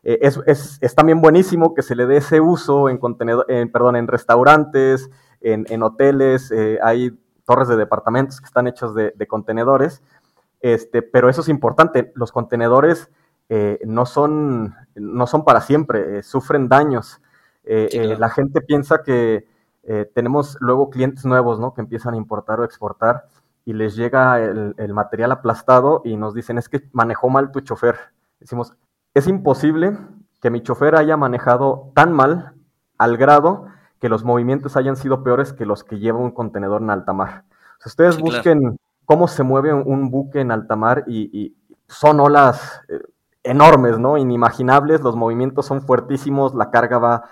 eh, 0.04 0.20
es, 0.46 0.96
también 0.96 1.20
buenísimo 1.20 1.74
que 1.76 1.82
se 1.82 1.94
le 1.94 2.06
dé 2.06 2.18
ese 2.18 2.40
uso 2.40 2.88
en, 2.88 2.98
contenedor, 2.98 3.46
perdón, 3.74 3.98
en 3.98 4.08
restaurantes, 4.08 5.10
en, 5.42 5.84
hoteles, 5.84 6.50
eh, 6.52 6.80
hay 6.82 7.12
torres 7.46 7.68
de 7.68 7.76
departamentos 7.76 8.40
que 8.40 8.46
están 8.46 8.68
hechos 8.68 8.96
de, 8.96 9.28
contenedores, 9.28 10.02
este, 10.62 11.02
pero 11.02 11.30
eso 11.30 11.42
es 11.42 11.50
importante, 11.50 12.14
los 12.16 12.32
contenedores 12.32 13.10
eh, 13.50 13.80
no, 13.86 14.06
son, 14.06 14.76
no 14.96 15.28
son 15.28 15.44
para 15.44 15.60
siempre, 15.60 16.24
sufren 16.24 16.70
daños. 16.70 17.22
La 17.66 18.30
gente 18.30 18.62
piensa 18.62 19.04
que 19.04 19.46
tenemos 20.14 20.58
luego 20.60 20.90
clientes 20.90 21.26
nuevos 21.26 21.60
¿no? 21.60 21.74
que 21.74 21.82
empiezan 21.82 22.14
a 22.14 22.18
importar 22.18 22.60
o 22.60 22.66
exportar 22.66 23.26
y 23.66 23.74
les 23.74 23.96
llega 23.96 24.40
el, 24.40 24.76
el 24.78 24.94
material 24.94 25.32
aplastado 25.32 26.02
y 26.04 26.18
nos 26.18 26.34
dicen 26.34 26.58
es 26.58 26.70
que 26.70 26.90
manejó 26.92 27.30
mal 27.30 27.52
tu 27.52 27.62
chofer. 27.62 27.96
Decimos, 28.40 28.74
es 29.14 29.28
imposible 29.28 29.98
que 30.42 30.50
mi 30.50 30.62
chofer 30.62 30.96
haya 30.96 31.18
manejado 31.18 31.92
tan 31.96 32.14
mal 32.14 32.54
al 32.98 33.18
grado 33.18 33.68
que 34.00 34.10
los 34.10 34.24
movimientos 34.24 34.78
hayan 34.78 34.96
sido 34.96 35.24
peores 35.24 35.54
que 35.54 35.66
los 35.66 35.84
que 35.84 36.00
lleva 36.00 36.20
un 36.20 36.32
contenedor 36.32 36.82
en 36.82 36.90
alta 36.90 37.14
mar. 37.14 37.46
Si 37.80 37.90
ustedes 37.90 38.20
busquen 38.20 38.78
cómo 39.06 39.28
se 39.28 39.44
mueve 39.44 39.74
un 39.74 40.12
buque 40.12 40.42
en 40.42 40.52
alta 40.52 40.76
mar 40.76 41.04
y, 41.08 41.56
son 41.90 42.20
olas 42.20 42.82
eh, 42.90 43.00
enormes, 43.44 43.98
¿no? 43.98 44.18
Inimaginables, 44.18 45.00
los 45.00 45.16
movimientos 45.16 45.66
son 45.66 45.82
fuertísimos, 45.82 46.54
la 46.54 46.70
carga 46.70 46.98
va 46.98 47.24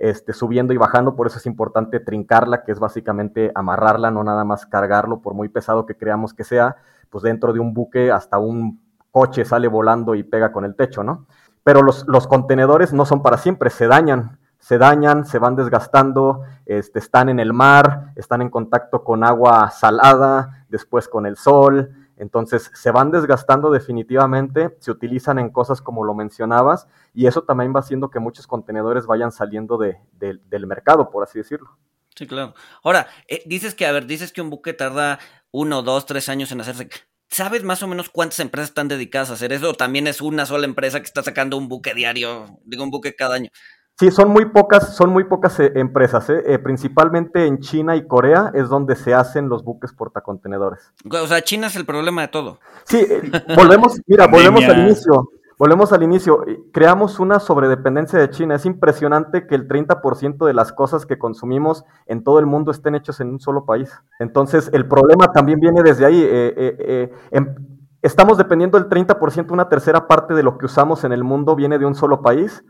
este, 0.00 0.32
subiendo 0.32 0.72
y 0.72 0.76
bajando, 0.76 1.16
por 1.16 1.26
eso 1.26 1.38
es 1.38 1.46
importante 1.46 2.00
trincarla, 2.00 2.64
que 2.64 2.72
es 2.72 2.78
básicamente 2.78 3.50
amarrarla, 3.54 4.10
no 4.10 4.22
nada 4.22 4.44
más 4.44 4.66
cargarlo, 4.66 5.20
por 5.20 5.34
muy 5.34 5.48
pesado 5.48 5.86
que 5.86 5.96
creamos 5.96 6.34
que 6.34 6.44
sea, 6.44 6.76
pues 7.10 7.22
dentro 7.24 7.52
de 7.52 7.60
un 7.60 7.74
buque 7.74 8.12
hasta 8.12 8.38
un 8.38 8.80
coche 9.10 9.44
sale 9.44 9.68
volando 9.68 10.14
y 10.14 10.22
pega 10.22 10.52
con 10.52 10.64
el 10.64 10.76
techo, 10.76 11.02
¿no? 11.02 11.26
Pero 11.64 11.82
los, 11.82 12.06
los 12.06 12.26
contenedores 12.26 12.92
no 12.92 13.04
son 13.04 13.22
para 13.22 13.38
siempre, 13.38 13.70
se 13.70 13.86
dañan, 13.86 14.38
se 14.58 14.78
dañan, 14.78 15.24
se 15.24 15.38
van 15.38 15.56
desgastando, 15.56 16.42
este, 16.66 16.98
están 16.98 17.28
en 17.28 17.40
el 17.40 17.52
mar, 17.52 18.12
están 18.16 18.42
en 18.42 18.50
contacto 18.50 19.02
con 19.02 19.24
agua 19.24 19.70
salada, 19.70 20.64
después 20.68 21.08
con 21.08 21.26
el 21.26 21.36
sol, 21.36 21.90
entonces 22.18 22.70
se 22.74 22.90
van 22.90 23.10
desgastando 23.10 23.70
definitivamente, 23.70 24.76
se 24.80 24.90
utilizan 24.90 25.38
en 25.38 25.50
cosas 25.50 25.80
como 25.80 26.04
lo 26.04 26.14
mencionabas, 26.14 26.86
y 27.14 27.26
eso 27.26 27.42
también 27.42 27.74
va 27.74 27.80
haciendo 27.80 28.10
que 28.10 28.18
muchos 28.18 28.46
contenedores 28.46 29.06
vayan 29.06 29.32
saliendo 29.32 29.78
de, 29.78 29.98
del 30.12 30.66
mercado, 30.66 31.10
por 31.10 31.24
así 31.24 31.38
decirlo. 31.38 31.78
Sí, 32.16 32.26
claro. 32.26 32.54
Ahora, 32.82 33.06
eh, 33.28 33.42
dices 33.46 33.74
que, 33.74 33.86
a 33.86 33.92
ver, 33.92 34.06
dices 34.06 34.32
que 34.32 34.42
un 34.42 34.50
buque 34.50 34.72
tarda 34.72 35.20
uno, 35.52 35.82
dos, 35.82 36.04
tres 36.04 36.28
años 36.28 36.50
en 36.50 36.60
hacerse. 36.60 36.88
¿Sabes 37.28 37.62
más 37.62 37.82
o 37.82 37.86
menos 37.86 38.08
cuántas 38.08 38.40
empresas 38.40 38.70
están 38.70 38.88
dedicadas 38.88 39.30
a 39.30 39.34
hacer 39.34 39.52
eso? 39.52 39.70
¿O 39.70 39.74
también 39.74 40.06
es 40.08 40.20
una 40.20 40.44
sola 40.44 40.64
empresa 40.64 40.98
que 40.98 41.06
está 41.06 41.22
sacando 41.22 41.56
un 41.56 41.68
buque 41.68 41.94
diario, 41.94 42.58
digo, 42.64 42.82
un 42.82 42.90
buque 42.90 43.14
cada 43.14 43.36
año? 43.36 43.50
Sí, 43.98 44.10
son 44.10 44.30
muy 44.30 44.46
pocas, 44.46 44.94
son 44.94 45.10
muy 45.10 45.24
pocas 45.24 45.58
eh, 45.58 45.72
empresas, 45.74 46.30
¿eh? 46.30 46.42
¿eh? 46.46 46.58
principalmente 46.58 47.46
en 47.46 47.58
China 47.58 47.96
y 47.96 48.06
Corea 48.06 48.52
es 48.54 48.68
donde 48.68 48.94
se 48.94 49.12
hacen 49.12 49.48
los 49.48 49.64
buques 49.64 49.92
portacontenedores. 49.92 50.92
O 51.10 51.26
sea, 51.26 51.42
China 51.42 51.66
es 51.66 51.76
el 51.76 51.84
problema 51.84 52.22
de 52.22 52.28
todo. 52.28 52.60
Sí, 52.84 52.98
eh, 52.98 53.30
volvemos, 53.56 54.00
mira, 54.06 54.26
volvemos 54.30 54.62
al 54.64 54.78
inicio. 54.78 55.28
Volvemos 55.58 55.92
al 55.92 56.04
inicio, 56.04 56.44
creamos 56.72 57.18
una 57.18 57.40
sobredependencia 57.40 58.16
de 58.16 58.30
China. 58.30 58.54
Es 58.54 58.64
impresionante 58.64 59.48
que 59.48 59.56
el 59.56 59.66
30% 59.66 60.46
de 60.46 60.54
las 60.54 60.72
cosas 60.72 61.04
que 61.04 61.18
consumimos 61.18 61.84
en 62.06 62.22
todo 62.22 62.38
el 62.38 62.46
mundo 62.46 62.70
estén 62.70 62.94
hechos 62.94 63.18
en 63.18 63.30
un 63.30 63.40
solo 63.40 63.66
país. 63.66 63.90
Entonces, 64.20 64.70
el 64.72 64.86
problema 64.86 65.32
también 65.32 65.58
viene 65.58 65.82
desde 65.82 66.06
ahí. 66.06 66.22
Eh, 66.22 66.54
eh, 66.56 67.12
eh, 67.32 67.54
estamos 68.02 68.38
dependiendo 68.38 68.78
del 68.78 68.88
30%, 68.88 69.50
una 69.50 69.68
tercera 69.68 70.06
parte 70.06 70.32
de 70.32 70.44
lo 70.44 70.58
que 70.58 70.66
usamos 70.66 71.02
en 71.02 71.10
el 71.10 71.24
mundo 71.24 71.56
viene 71.56 71.80
de 71.80 71.86
un 71.86 71.96
solo 71.96 72.22
país. 72.22 72.62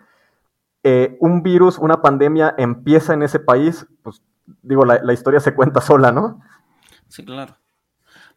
Un 1.20 1.42
virus, 1.42 1.78
una 1.78 2.02
pandemia 2.02 2.54
empieza 2.58 3.14
en 3.14 3.22
ese 3.22 3.40
país, 3.40 3.86
pues 4.02 4.22
digo, 4.62 4.84
la, 4.84 5.12
historia 5.12 5.40
se 5.40 5.54
cuenta 5.54 5.80
sola, 5.80 6.12
¿no? 6.12 6.40
Sí, 7.08 7.24
claro. 7.24 7.56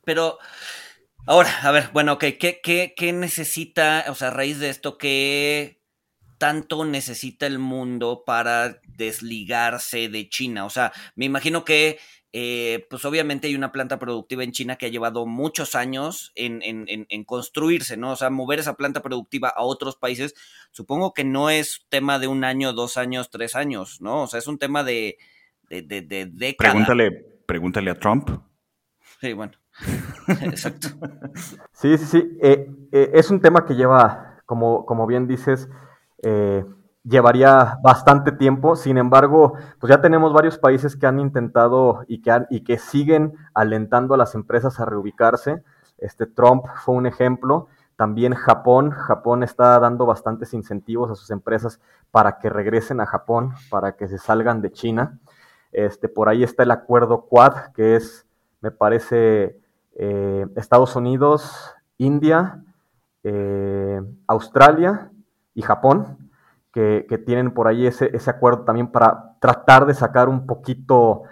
Pero 0.04 0.38
Ahora, 1.28 1.52
a 1.62 1.72
ver, 1.72 1.90
bueno, 1.94 2.18
¿qué, 2.18 2.38
qué, 2.38 3.14
necesita, 3.14 4.06
o 4.10 4.16
sea, 4.16 4.30
a 4.30 4.32
raíz 4.32 4.60
de 4.60 4.70
esto, 4.70 4.98
qué 4.98 5.81
tanto 6.42 6.86
necesita 6.86 7.46
el 7.46 7.60
mundo 7.60 8.24
para 8.26 8.82
desligarse 8.98 10.10
de 10.10 10.28
China? 10.28 10.66
O 10.66 10.72
sea, 10.72 10.92
me 11.16 11.26
imagino 11.26 11.64
que, 11.64 12.00
eh, 12.34 12.88
pues 12.90 13.06
obviamente 13.06 13.46
hay 13.46 13.54
una 13.54 13.72
planta 13.72 14.00
productiva 14.00 14.44
en 14.44 14.52
China 14.52 14.76
que 14.76 14.88
ha 14.88 14.90
llevado 14.90 15.28
muchos 15.28 15.76
años 15.76 16.32
en, 16.34 16.64
en, 16.64 17.24
construirse, 17.26 17.96
¿no? 17.96 18.14
O 18.14 18.16
sea, 18.16 18.32
mover 18.32 18.58
esa 18.58 18.76
planta 18.76 19.04
productiva 19.04 19.50
a 19.50 19.62
otros 19.62 19.98
países, 19.98 20.34
supongo 20.72 21.14
que 21.14 21.24
no 21.24 21.52
es 21.52 21.86
tema 21.90 22.18
de 22.18 22.26
un 22.26 22.44
año, 22.44 22.74
dos 22.74 22.98
años, 22.98 23.30
tres 23.30 23.56
años, 23.56 24.02
¿no? 24.02 24.24
O 24.24 24.28
sea, 24.28 24.40
es 24.40 24.48
un 24.48 24.58
tema 24.58 24.84
de, 24.84 25.20
de, 25.70 25.84
de, 25.84 26.02
de 26.02 26.26
décadas. 26.26 26.74
Pregúntale, 26.74 27.12
pregúntale 27.46 27.92
a 27.92 28.00
Trump. 28.00 28.32
Sí, 29.20 29.34
bueno. 29.34 29.54
Exacto. 30.42 30.88
Sí, 31.72 32.00
sí, 32.00 32.06
sí. 32.06 32.38
Eh, 32.42 32.68
eh, 32.92 33.12
es 33.14 33.30
un 33.30 33.42
tema 33.42 33.64
que 33.64 33.76
lleva, 33.76 34.42
como, 34.48 34.88
como 34.88 35.06
bien 35.06 35.28
dices, 35.28 35.70
eh, 36.22 36.66
llevaría 37.04 37.78
bastante 37.84 38.32
tiempo. 38.32 38.76
Sin 38.76 38.98
embargo, 38.98 39.54
pues 39.80 39.90
ya 39.90 40.02
tenemos 40.02 40.34
varios 40.34 40.58
países 40.58 40.96
que 40.96 41.08
han 41.08 41.20
intentado 41.20 42.04
y 42.08 42.22
que, 42.22 42.46
y 42.50 42.64
que 42.64 42.78
siguen 42.78 43.34
alentando 43.54 44.14
a 44.14 44.18
las 44.18 44.36
empresas 44.36 44.80
a 44.80 44.86
reubicarse. 44.86 45.64
Este 45.98 46.26
Trump 46.26 46.66
fue 46.84 46.96
un 46.96 47.06
ejemplo. 47.06 47.68
También 47.96 48.34
Japón. 48.34 48.92
Japón 48.92 49.44
está 49.44 49.80
dando 49.80 50.06
bastantes 50.06 50.54
incentivos 50.54 51.12
a 51.12 51.16
sus 51.16 51.30
empresas 51.30 51.80
para 52.10 52.40
que 52.40 52.50
regresen 52.50 53.00
a 53.00 53.06
Japón, 53.06 53.54
para 53.70 53.96
que 53.96 54.08
se 54.08 54.18
salgan 54.18 54.62
de 54.62 54.72
China. 54.72 55.20
Este, 55.72 56.10
por 56.10 56.28
ahí 56.28 56.44
está 56.44 56.64
el 56.64 56.72
acuerdo 56.72 57.28
Quad, 57.28 57.72
que 57.74 57.96
es, 57.96 58.26
me 58.60 58.72
parece, 58.72 59.58
eh, 59.96 60.46
Estados 60.56 60.96
Unidos, 60.96 61.74
India, 61.98 62.64
eh, 63.24 64.02
Australia 64.28 65.12
y 65.54 65.62
Japón, 65.62 66.30
que, 66.72 67.22
tienen 67.26 67.52
por 67.52 67.68
ahí 67.68 67.86
ese, 67.86 68.12
acuerdo 68.28 68.62
también 68.62 68.88
para 68.88 69.36
tratar 69.40 69.86
de 69.86 69.94
sacar 69.94 70.30
un 70.30 70.46
poquito 70.46 71.24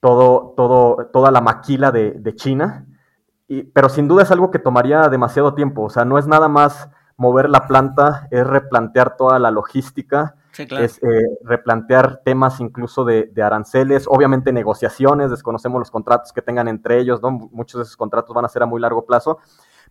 todo, 0.00 0.54
todo, 0.56 1.10
toda 1.12 1.30
la 1.30 1.40
maquila 1.40 1.92
de, 1.92 2.34
China. 2.34 2.86
pero 3.72 3.88
sin 3.88 4.08
duda 4.08 4.22
es 4.22 4.30
algo 4.30 4.50
que 4.50 4.58
tomaría 4.58 5.08
demasiado 5.08 5.54
tiempo. 5.54 5.82
O 5.82 5.90
sea, 5.90 6.04
no 6.04 6.18
es 6.18 6.26
nada 6.26 6.48
más 6.48 6.88
mover 7.16 7.48
la 7.48 7.66
planta, 7.66 8.28
es 8.30 8.46
replantear 8.46 9.16
toda 9.16 9.38
la 9.38 9.50
logística, 9.50 10.36
es 10.58 11.02
eh, 11.02 11.22
replantear 11.44 12.22
temas 12.24 12.60
incluso 12.60 13.04
de, 13.04 13.30
aranceles, 13.42 14.06
obviamente 14.08 14.52
negociaciones, 14.52 15.30
desconocemos 15.30 15.78
los 15.78 15.90
contratos 15.90 16.32
que 16.32 16.42
tengan 16.42 16.68
entre 16.68 16.98
ellos, 16.98 17.20
¿no? 17.22 17.30
muchos 17.30 17.78
de 17.78 17.82
esos 17.82 17.96
contratos 17.96 18.34
van 18.34 18.44
a 18.44 18.48
ser 18.48 18.62
a 18.62 18.66
muy 18.66 18.80
largo 18.80 19.04
plazo, 19.04 19.38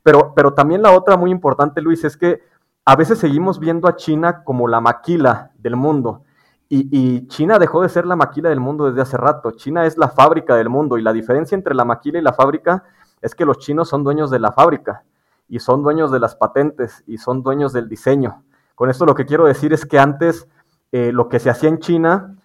pero, 0.02 0.34
pero 0.36 0.54
también 0.54 0.82
la 0.82 0.92
otra 0.92 1.18
muy 1.18 1.32
importante, 1.32 1.82
Luis, 1.82 2.04
es 2.04 2.18
que 2.18 2.42
a 2.86 2.96
veces 2.96 3.18
seguimos 3.18 3.60
viendo 3.60 3.88
a 3.88 3.96
China 3.96 4.44
como 4.44 4.68
la 4.68 4.80
maquila 4.80 5.52
del 5.58 5.76
mundo. 5.76 6.22
Y, 6.68 7.28
China 7.28 7.58
dejó 7.58 7.82
de 7.82 7.90
ser 7.90 8.06
la 8.06 8.16
maquila 8.16 8.50
del 8.50 8.60
mundo 8.60 8.86
desde 8.86 9.02
hace 9.02 9.18
rato. 9.18 9.52
China 9.52 9.86
es 9.86 9.98
la 9.98 10.10
fábrica 10.10 10.56
del 10.56 10.70
mundo 10.70 10.98
y 10.98 11.02
la 11.02 11.14
diferencia 11.14 11.56
entre 11.56 11.74
la 11.74 11.86
maquila 11.86 12.20
y 12.20 12.22
la 12.22 12.34
fábrica 12.34 12.84
es 13.22 13.34
que 13.34 13.46
los 13.46 13.60
chinos 13.60 13.88
son 13.88 14.04
dueños 14.04 14.30
de 14.30 14.40
la 14.40 14.52
fábrica 14.52 15.04
y 15.48 15.60
son 15.60 15.84
dueños 15.84 16.12
de 16.12 16.20
las 16.20 16.36
patentes 16.36 17.04
y 17.08 17.18
son 17.18 17.44
dueños 17.44 17.72
del 17.72 17.88
diseño. 17.88 18.44
Con 18.74 18.90
esto 18.90 19.06
lo 19.06 19.16
que 19.16 19.26
quiero 19.26 19.46
decir 19.46 19.74
es 19.74 19.86
que 19.86 20.00
antes 20.00 20.48
eh, 20.92 21.12
lo 21.12 21.30
que 21.30 21.40
se 21.40 21.50
hacía 21.50 21.70
en 21.70 21.80
China, 21.80 22.36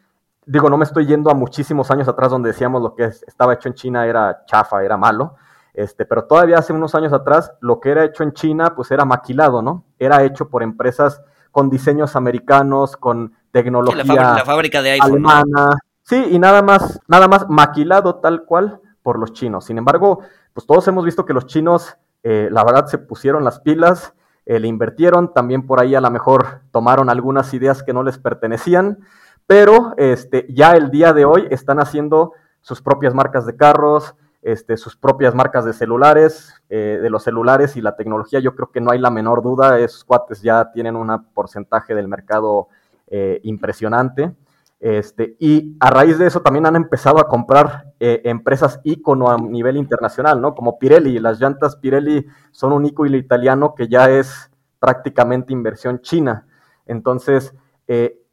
digo, 0.46 0.70
no 0.70 0.76
me 0.76 0.84
estoy 0.84 1.06
yendo 1.06 1.30
a 1.30 1.34
muchísimos 1.34 1.90
años 1.90 2.06
atrás 2.06 2.30
donde 2.30 2.50
decíamos 2.50 2.82
lo 2.82 2.94
que 2.94 3.04
estaba 3.04 3.54
hecho 3.54 3.68
en 3.68 3.74
China 3.74 4.06
era 4.06 4.44
chafa, 4.46 4.84
era 4.84 4.96
malo, 4.96 5.34
este, 5.74 6.04
pero 6.04 6.24
todavía 6.24 6.58
hace 6.58 6.72
unos 6.72 6.94
años 6.94 7.12
atrás 7.12 7.52
lo 7.60 7.80
que 7.80 7.90
era 7.90 8.04
hecho 8.04 8.22
en 8.22 8.32
China 8.32 8.74
pues 8.76 8.90
era 8.90 9.04
maquilado, 9.04 9.60
¿no? 9.60 9.84
Era 10.00 10.24
hecho 10.24 10.48
por 10.48 10.64
empresas 10.64 11.22
con 11.52 11.70
diseños 11.70 12.16
americanos, 12.16 12.96
con 12.96 13.34
tecnología 13.52 14.04
la, 14.04 14.44
fábrica, 14.44 14.82
de 14.82 14.92
iPhone, 14.92 15.10
alemana, 15.10 15.78
sí, 16.02 16.24
y 16.30 16.38
nada 16.38 16.62
más, 16.62 17.00
nada 17.06 17.28
más 17.28 17.48
maquilado 17.48 18.16
tal 18.16 18.44
cual 18.44 18.80
por 19.02 19.18
los 19.18 19.32
chinos. 19.32 19.64
Sin 19.64 19.78
embargo, 19.78 20.20
pues 20.52 20.66
todos 20.66 20.86
hemos 20.88 21.04
visto 21.04 21.24
que 21.24 21.32
los 21.32 21.46
chinos, 21.46 21.96
eh, 22.22 22.48
la 22.50 22.64
verdad, 22.64 22.86
se 22.86 22.98
pusieron 22.98 23.44
las 23.44 23.60
pilas, 23.60 24.14
eh, 24.46 24.58
le 24.58 24.68
invirtieron, 24.68 25.32
también 25.32 25.66
por 25.66 25.80
ahí 25.80 25.94
a 25.94 26.00
lo 26.00 26.10
mejor 26.10 26.62
tomaron 26.70 27.10
algunas 27.10 27.52
ideas 27.54 27.82
que 27.82 27.92
no 27.92 28.02
les 28.02 28.18
pertenecían, 28.18 28.98
pero 29.46 29.94
este, 29.96 30.46
ya 30.48 30.76
el 30.76 30.90
día 30.90 31.12
de 31.12 31.24
hoy 31.24 31.46
están 31.50 31.80
haciendo 31.80 32.32
sus 32.60 32.82
propias 32.82 33.14
marcas 33.14 33.46
de 33.46 33.56
carros, 33.56 34.14
este, 34.42 34.76
sus 34.76 34.96
propias 34.96 35.34
marcas 35.34 35.64
de 35.64 35.72
celulares, 35.72 36.59
eh, 36.72 37.00
de 37.02 37.10
los 37.10 37.24
celulares 37.24 37.76
y 37.76 37.80
la 37.82 37.96
tecnología, 37.96 38.38
yo 38.38 38.54
creo 38.54 38.70
que 38.70 38.80
no 38.80 38.92
hay 38.92 39.00
la 39.00 39.10
menor 39.10 39.42
duda, 39.42 39.80
esos 39.80 40.04
cuates 40.04 40.40
ya 40.40 40.70
tienen 40.70 40.94
un 40.94 41.10
porcentaje 41.34 41.96
del 41.96 42.06
mercado 42.06 42.68
eh, 43.08 43.40
impresionante. 43.42 44.32
Este, 44.78 45.34
y 45.40 45.76
a 45.80 45.90
raíz 45.90 46.16
de 46.16 46.28
eso 46.28 46.42
también 46.42 46.66
han 46.66 46.76
empezado 46.76 47.18
a 47.18 47.26
comprar 47.26 47.92
eh, 47.98 48.22
empresas 48.22 48.78
ícono 48.84 49.32
a 49.32 49.36
nivel 49.36 49.78
internacional, 49.78 50.40
¿no? 50.40 50.54
Como 50.54 50.78
Pirelli. 50.78 51.18
Las 51.18 51.40
llantas 51.40 51.74
Pirelli 51.74 52.24
son 52.52 52.72
un 52.72 52.84
ícono 52.84 53.16
italiano 53.16 53.74
que 53.74 53.88
ya 53.88 54.08
es 54.08 54.48
prácticamente 54.78 55.52
inversión 55.52 56.00
china. 56.02 56.46
Entonces, 56.86 57.52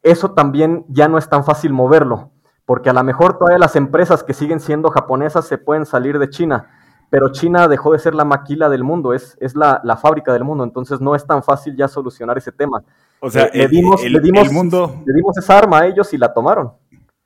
eso 0.04 0.30
también 0.30 0.84
ya 0.88 1.08
no 1.08 1.18
es 1.18 1.28
tan 1.28 1.42
fácil 1.42 1.72
moverlo, 1.72 2.30
porque 2.64 2.88
a 2.88 2.92
lo 2.92 3.02
mejor 3.02 3.36
todas 3.36 3.58
las 3.58 3.74
empresas 3.74 4.22
que 4.22 4.32
siguen 4.32 4.60
siendo 4.60 4.90
japonesas 4.90 5.44
se 5.48 5.58
pueden 5.58 5.84
salir 5.84 6.20
de 6.20 6.30
China, 6.30 6.77
pero 7.10 7.32
China 7.32 7.68
dejó 7.68 7.92
de 7.92 7.98
ser 7.98 8.14
la 8.14 8.24
maquila 8.24 8.68
del 8.68 8.84
mundo, 8.84 9.14
es, 9.14 9.36
es 9.40 9.54
la, 9.54 9.80
fábrica 10.00 10.32
del 10.32 10.44
mundo, 10.44 10.64
entonces 10.64 11.00
no 11.00 11.14
es 11.14 11.26
tan 11.26 11.42
fácil 11.42 11.76
ya 11.76 11.88
solucionar 11.88 12.36
ese 12.38 12.52
tema. 12.52 12.82
O 13.20 13.30
sea, 13.30 13.44
eh, 13.46 13.58
le, 13.58 13.68
dimos, 13.68 14.04
el, 14.04 14.12
mundo... 14.52 15.02
le 15.04 15.12
dimos 15.14 15.36
esa 15.38 15.58
arma 15.58 15.80
a 15.80 15.86
ellos 15.86 16.12
y 16.12 16.18
la 16.18 16.32
tomaron. 16.32 16.72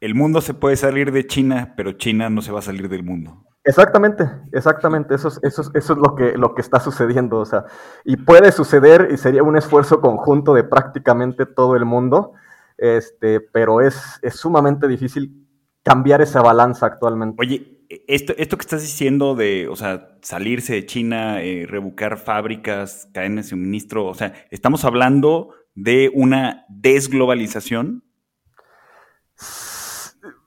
El 0.01 0.15
mundo 0.15 0.41
se 0.41 0.55
puede 0.55 0.77
salir 0.77 1.13
de 1.13 1.27
China, 1.27 1.75
pero 1.77 1.93
China 1.93 2.31
no 2.31 2.43
se 2.43 2.53
va 2.53 2.61
a 2.61 2.63
salir 2.63 2.89
del 2.89 3.05
mundo. 3.05 3.45
Exactamente, 3.65 4.29
exactamente, 4.51 5.15
eso 5.15 5.29
es, 5.29 5.39
eso 5.43 5.71
eso 5.73 5.93
es 5.93 5.99
lo, 5.99 6.17
que, 6.17 6.37
lo 6.37 6.53
que 6.53 6.63
está 6.63 6.81
sucediendo, 6.81 7.39
o 7.39 7.45
sea, 7.45 7.65
y 8.05 8.17
puede 8.17 8.51
suceder 8.51 9.11
y 9.13 9.17
sería 9.17 9.45
un 9.45 9.57
esfuerzo 9.57 10.01
conjunto 10.01 10.53
de 10.53 10.65
prácticamente 10.65 11.47
todo 11.47 11.77
el 11.77 11.85
mundo, 11.85 12.33
este, 12.77 13.39
pero 13.41 13.81
es, 13.81 14.19
es 14.23 14.35
sumamente 14.35 14.89
difícil 14.89 15.47
cambiar 15.85 16.21
esa 16.23 16.43
balanza 16.43 16.87
actualmente. 16.87 17.37
Oye, 17.39 17.82
esto, 18.07 18.35
esto 18.37 18.57
que 18.57 18.63
estás 18.63 18.83
diciendo 18.83 19.35
de, 19.35 19.69
o 19.69 19.77
sea, 19.77 20.17
salirse 20.23 20.75
de 20.75 20.87
China, 20.87 21.43
eh, 21.43 21.67
rebucar 21.69 22.19
fábricas, 22.19 23.09
cadenas 23.13 23.47
de 23.47 23.51
suministro, 23.51 24.07
o 24.07 24.15
sea, 24.15 24.33
¿estamos 24.51 24.85
hablando 24.85 25.55
de 25.75 26.11
una 26.15 26.65
desglobalización? 26.69 28.05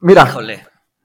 Mira, 0.01 0.27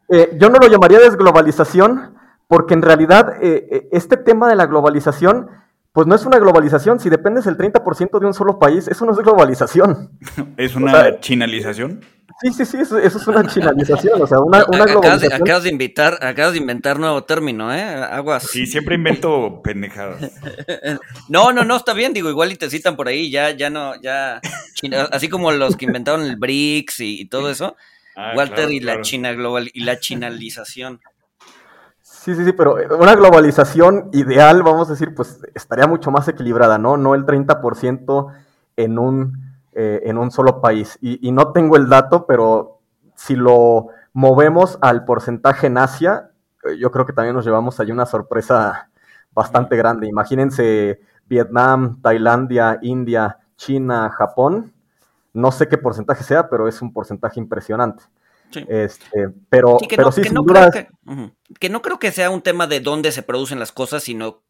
eh, 0.09 0.30
yo 0.38 0.51
no 0.51 0.59
lo 0.59 0.68
llamaría 0.68 0.99
desglobalización 0.99 2.16
porque 2.49 2.74
en 2.74 2.82
realidad 2.82 3.43
eh, 3.43 3.88
este 3.93 4.16
tema 4.16 4.49
de 4.49 4.57
la 4.57 4.66
globalización 4.66 5.49
pues 5.93 6.07
no 6.07 6.14
es 6.14 6.24
una 6.24 6.38
globalización. 6.38 7.01
Si 7.01 7.11
dependes 7.11 7.47
el 7.47 7.57
30% 7.57 8.18
de 8.20 8.26
un 8.26 8.34
solo 8.34 8.59
país, 8.59 8.86
eso 8.88 9.05
no 9.05 9.12
es 9.12 9.18
globalización. 9.18 10.18
¿Es 10.57 10.76
una 10.76 11.18
chinalización? 11.20 12.01
Sí, 12.43 12.53
sí, 12.53 12.64
sí, 12.64 12.76
eso, 12.81 12.99
es 12.99 13.26
una 13.26 13.47
chinalización, 13.47 14.22
o 14.22 14.26
sea, 14.26 14.41
una, 14.41 14.62
globalización. 14.68 15.33
Acabas 15.33 15.64
de, 15.64 15.70
invitar, 15.70 16.18
acabas 16.24 16.53
de 16.53 16.59
inventar 16.59 16.99
nuevo 16.99 17.24
término, 17.24 17.74
¿eh? 17.74 17.83
Aguas. 17.83 18.45
Sí, 18.45 18.66
siempre 18.66 18.95
invento 18.95 19.61
pendejadas. 19.62 20.31
no, 21.28 21.53
no, 21.53 21.64
no, 21.64 21.76
está 21.76 21.93
bien, 21.93 22.12
digo, 22.12 22.31
igual 22.31 22.53
y 22.53 22.57
te 22.57 22.70
citan 22.70 22.97
por 22.97 23.09
ahí, 23.09 23.31
ya, 23.31 23.51
ya 23.51 23.68
no, 23.68 24.01
ya, 24.01 24.41
así 25.11 25.28
como 25.28 25.53
los 25.53 25.76
que 25.76 25.85
inventaron 25.85 26.22
el 26.22 26.37
BRICS 26.37 27.01
y, 27.01 27.26
todo 27.26 27.51
eso, 27.51 27.76
ah, 28.16 28.33
Walter 28.37 28.70
y 28.70 28.81
la 28.81 29.01
China 29.03 29.33
global 29.33 29.70
y 29.72 29.85
la 29.85 29.99
chinalización. 29.99 31.01
Sí, 32.01 32.35
sí, 32.35 32.45
sí, 32.45 32.53
pero 32.53 32.76
una 32.99 33.14
globalización 33.14 34.11
ideal, 34.12 34.62
vamos 34.62 34.89
a 34.89 34.93
decir, 34.93 35.14
pues 35.14 35.41
estaría 35.55 35.87
mucho 35.87 36.11
más 36.11 36.28
equilibrada, 36.28 36.76
¿no? 36.76 36.99
No 36.99 37.14
el 37.14 37.24
30% 37.24 38.26
en 38.76 38.99
un, 38.99 39.49
eh, 39.73 40.03
en 40.05 40.18
un 40.18 40.31
solo 40.31 40.61
país. 40.61 40.99
Y, 41.01 41.31
no 41.33 41.53
tengo 41.53 41.77
el 41.77 41.89
dato, 41.89 42.27
pero 42.27 42.81
si 43.14 43.37
lo 43.37 43.89
movemos 44.12 44.79
al 44.81 45.05
porcentaje 45.05 45.68
en 45.68 45.79
Asia, 45.79 46.31
eh, 46.64 46.77
yo 46.79 46.91
creo 46.91 47.07
que 47.07 47.12
también 47.12 47.37
nos 47.37 47.45
llevamos 47.45 47.79
ahí 47.79 47.91
una 47.91 48.07
sorpresa 48.07 48.91
bastante 49.33 49.77
grande. 49.77 50.09
Imagínense 50.09 51.01
Vietnam, 51.27 52.01
Tailandia, 52.03 52.79
India, 52.83 53.39
China, 53.57 54.11
Japón. 54.11 54.73
No 55.33 55.53
sé 55.53 55.68
qué 55.68 55.79
porcentaje 55.79 56.25
sea, 56.25 56.49
pero 56.49 56.66
es 56.66 56.83
un 56.83 56.93
porcentaje 56.93 57.39
impresionante. 57.39 58.03
Este, 58.68 59.29
pero 59.49 59.79
sí, 59.79 59.87
pero 59.95 60.11
sí, 60.11 60.23
no 60.33 60.43
creo 60.43 60.71
que, 61.61 61.68
no 61.68 61.83
creo 61.83 61.99
que 62.01 62.11
sea 62.11 62.31
un 62.31 62.43
tema 62.43 62.66
de 62.66 62.81
dónde 62.81 63.12
se 63.12 63.23
producen 63.23 63.61
las 63.61 63.71
cosas, 63.71 64.03
sino 64.03 64.43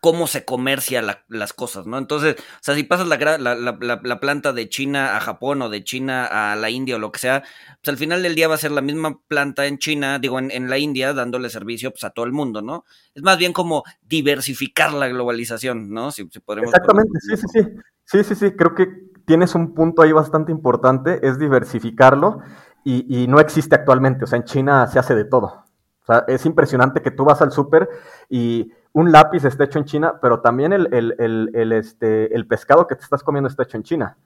cómo 0.00 0.26
se 0.26 0.44
comercia 0.44 1.02
las 1.28 1.52
cosas, 1.52 1.86
¿no? 1.86 1.98
Entonces, 1.98 2.36
o 2.38 2.58
sea, 2.60 2.74
si 2.74 2.84
pasas 2.84 3.08
la, 3.08 3.38
la, 3.38 4.20
planta 4.20 4.52
de 4.52 4.68
China 4.68 5.16
a 5.16 5.20
Japón 5.20 5.60
o 5.62 5.68
de 5.68 5.82
China 5.82 6.26
a 6.26 6.54
la 6.56 6.70
India 6.70 6.96
o 6.96 6.98
lo 6.98 7.10
que 7.10 7.18
sea, 7.18 7.42
pues 7.82 7.88
al 7.88 7.96
final 7.96 8.22
del 8.22 8.34
día 8.34 8.48
va 8.48 8.54
a 8.54 8.58
ser 8.58 8.70
la 8.70 8.80
misma 8.80 9.18
planta 9.26 9.66
en 9.66 9.78
China, 9.78 10.18
digo, 10.18 10.38
en, 10.38 10.70
la 10.70 10.78
India, 10.78 11.12
dándole 11.14 11.50
servicio 11.50 11.90
pues, 11.90 12.04
a 12.04 12.10
todo 12.10 12.26
el 12.26 12.32
mundo, 12.32 12.62
¿no? 12.62 12.84
Es 13.14 13.22
más 13.22 13.38
bien 13.38 13.52
como 13.52 13.82
diversificar 14.02 14.92
la 14.92 15.08
globalización, 15.08 15.90
¿no? 15.90 16.12
Si, 16.12 16.24
podemos 16.24 16.68
Exactamente, 16.70 17.18
sí, 17.20 17.36
sí, 17.36 17.46
sí. 17.52 17.60
Sí, 18.04 18.24
sí, 18.24 18.34
sí, 18.34 18.52
creo 18.52 18.74
que 18.74 18.86
tienes 19.26 19.54
un 19.54 19.74
punto 19.74 20.00
ahí 20.00 20.12
bastante 20.12 20.50
importante, 20.50 21.20
es 21.26 21.38
diversificarlo 21.38 22.40
y, 22.82 23.26
no 23.28 23.38
existe 23.38 23.74
actualmente. 23.74 24.24
O 24.24 24.26
sea, 24.26 24.38
en 24.38 24.44
China 24.44 24.86
se 24.86 24.98
hace 24.98 25.14
de 25.14 25.26
todo. 25.26 25.46
O 25.46 26.06
sea, 26.06 26.24
es 26.26 26.46
impresionante 26.46 27.02
que 27.02 27.10
tú 27.10 27.26
vas 27.26 27.42
al 27.42 27.52
súper 27.52 27.86
y 28.30 28.72
un 28.92 29.12
lápiz 29.12 29.44
está 29.44 29.64
hecho 29.64 29.78
en 29.78 29.84
China, 29.84 30.18
pero 30.20 30.40
también 30.40 30.72
el, 30.72 31.72
este, 31.72 32.34
el 32.34 32.46
pescado 32.46 32.86
que 32.86 32.96
te 32.96 33.02
estás 33.02 33.22
comiendo 33.22 33.48
está 33.48 33.62
hecho 33.62 33.76
en 33.76 33.82
China. 33.82 34.16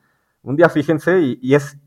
Un 0.42 0.56
día 0.56 0.68
fíjense 0.68 1.20
y, 1.20 1.54
es 1.54 1.78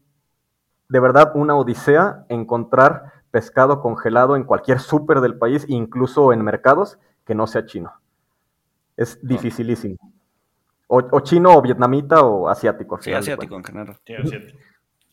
de 0.88 1.00
verdad 1.00 1.32
una 1.36 1.56
odisea 1.56 2.26
encontrar 2.30 3.14
pescado 3.32 3.82
congelado 3.82 4.36
en 4.36 4.44
cualquier 4.44 4.80
súper 4.80 5.20
del 5.20 5.38
país, 5.38 5.66
incluso 5.68 6.32
en 6.32 6.42
mercados, 6.44 7.00
que 7.26 7.36
no 7.36 7.48
sea 7.48 7.66
chino. 7.66 7.92
Es 8.96 9.20
dificilísimo. 9.22 9.98
O, 10.88 11.20
chino, 11.22 11.58
o 11.58 11.62
vietnamita, 11.62 12.24
o 12.24 12.48
asiático. 12.48 13.02
Sí, 13.02 13.12
asiático 13.12 13.56
en 13.56 13.64
general. 13.64 13.98
Sí, 14.06 14.14
asiático. 14.14 14.60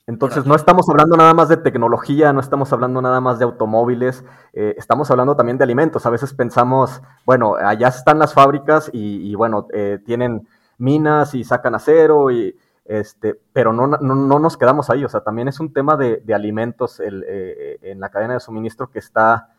Entonces, 0.07 0.47
no 0.47 0.57
estamos 0.57 0.89
hablando 0.89 1.17
nada 1.17 1.33
más 1.33 1.49
de 1.49 1.57
tecnología, 1.57 2.33
no 2.33 2.41
estamos 2.41 2.73
hablando 2.73 3.01
nada 3.01 3.21
más 3.21 3.39
de 3.39 3.45
automóviles, 3.45 4.25
eh, 4.53 4.75
estamos 4.77 5.09
hablando 5.13 5.37
también 5.37 5.59
de 5.59 5.65
alimentos. 5.65 6.07
A 6.07 6.11
veces 6.11 6.35
pensamos, 6.35 7.01
bueno, 7.25 7.55
allá 7.55 7.87
están 7.89 8.19
las 8.19 8.35
fábricas 8.35 8.91
y, 8.93 9.33
bueno, 9.37 9.69
eh, 9.73 10.01
tienen 10.05 10.49
minas 10.77 11.35
y 11.35 11.45
sacan 11.45 11.77
acero, 11.77 12.33
y, 12.33 12.57
este, 12.85 13.39
pero 13.53 13.73
no, 13.73 13.87
no, 13.87 14.39
nos 14.41 14.57
quedamos 14.57 14.91
ahí. 14.91 15.05
O 15.05 15.09
sea, 15.09 15.21
también 15.21 15.47
es 15.47 15.61
un 15.61 15.73
tema 15.73 15.97
de, 15.97 16.21
alimentos 16.35 17.01
eh, 17.01 17.79
en 17.83 18.01
la 18.01 18.09
cadena 18.09 18.35
de 18.35 18.41
suministro 18.41 18.91
que 18.91 18.99
está 18.99 19.51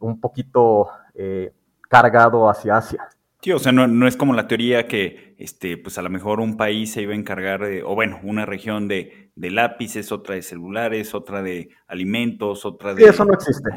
un 0.00 0.20
poquito 0.20 0.88
cargado 1.88 2.50
hacia 2.50 2.76
Asia. 2.76 3.08
Sí, 3.40 3.52
o 3.52 3.58
sea, 3.60 3.70
no, 3.70 4.08
es 4.08 4.16
como 4.16 4.34
la 4.34 4.48
teoría 4.48 4.88
que, 4.88 5.36
este, 5.38 5.78
pues 5.78 5.96
a 5.96 6.02
lo 6.02 6.10
mejor 6.10 6.40
un 6.40 6.56
país 6.56 6.92
se 6.92 7.02
iba 7.02 7.12
a 7.12 7.16
encargar 7.16 7.60
de, 7.60 7.84
o 7.84 7.94
bueno, 7.94 8.18
una 8.24 8.44
región 8.44 8.88
de, 8.88 9.27
lápices, 9.50 10.10
otra 10.12 10.34
de 10.34 10.42
celulares, 10.42 11.14
otra 11.14 11.42
de 11.42 11.70
alimentos, 11.86 12.64
otra 12.64 12.94
de... 12.94 13.02
Sí, 13.02 13.08
eso 13.08 13.24
no 13.24 13.34
existe. 13.34 13.70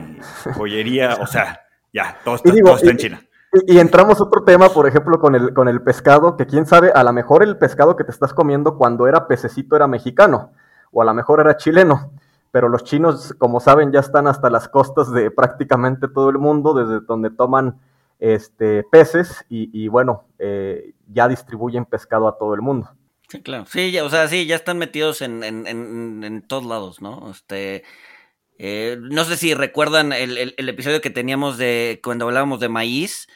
joyería, 0.56 1.18
o 1.22 1.28
sea, 1.28 1.62
ya, 1.94 2.18
todo 2.24 2.36
está, 2.36 2.90
en 2.90 2.98
China. 2.98 3.22
Y, 3.68 3.80
entramos 3.80 4.22
otro 4.22 4.44
tema, 4.44 4.70
por 4.70 4.88
ejemplo, 4.88 5.20
con 5.20 5.36
el, 5.36 5.54
con 5.54 5.68
el 5.68 5.82
pescado, 5.82 6.38
que 6.38 6.46
quién 6.46 6.66
sabe, 6.66 6.92
a 6.94 7.04
lo 7.04 7.14
mejor 7.14 7.44
el 7.44 7.58
pescado 7.58 7.96
que 7.96 8.04
te 8.04 8.12
estás 8.12 8.34
comiendo 8.34 8.78
cuando 8.78 9.08
era 9.08 9.28
pececito 9.28 9.76
era 9.76 9.88
mexicano, 9.88 10.52
o 10.92 11.02
a 11.02 11.06
lo 11.06 11.14
mejor 11.14 11.42
era 11.42 11.58
chileno, 11.58 12.12
pero 12.52 12.70
los 12.70 12.84
chinos, 12.84 13.36
como 13.38 13.60
saben, 13.60 13.92
ya 13.92 14.00
están 14.00 14.28
hasta 14.28 14.50
las 14.50 14.68
costas 14.68 15.12
de 15.12 15.32
prácticamente 15.32 16.08
todo 16.08 16.30
el 16.30 16.38
mundo, 16.38 16.74
desde 16.74 17.06
donde 17.06 17.30
toman 17.30 17.80
este, 18.20 18.84
peces 18.84 19.46
y, 19.50 19.88
bueno, 19.88 20.26
eh, 20.40 20.94
ya 21.12 21.28
distribuyen 21.28 21.86
pescado 21.86 22.28
a 22.28 22.38
todo 22.38 22.54
el 22.54 22.62
mundo. 22.62 22.90
Sí, 23.32 23.42
claro. 23.42 23.66
Sí, 23.66 23.92
ya, 23.92 24.04
o 24.04 24.10
sea, 24.10 24.28
sí, 24.28 24.46
ya 24.46 24.58
están 24.58 24.78
metidos 24.78 25.22
en, 25.22 25.46
en, 25.46 25.66
en, 25.66 26.42
todos 26.42 26.66
lados, 26.66 27.02
¿no? 27.02 27.32
Este, 27.32 27.84
eh, 28.58 28.98
no 29.00 29.24
sé 29.24 29.38
si 29.38 29.54
recuerdan 29.54 30.12
el, 30.12 30.54
el, 30.58 30.70
episodio 30.70 31.00
que 31.00 31.12
teníamos 31.12 31.58
de 31.58 32.02
cuando 32.04 32.26
hablábamos 32.26 32.60
de 32.60 32.68
maíz, 32.68 33.30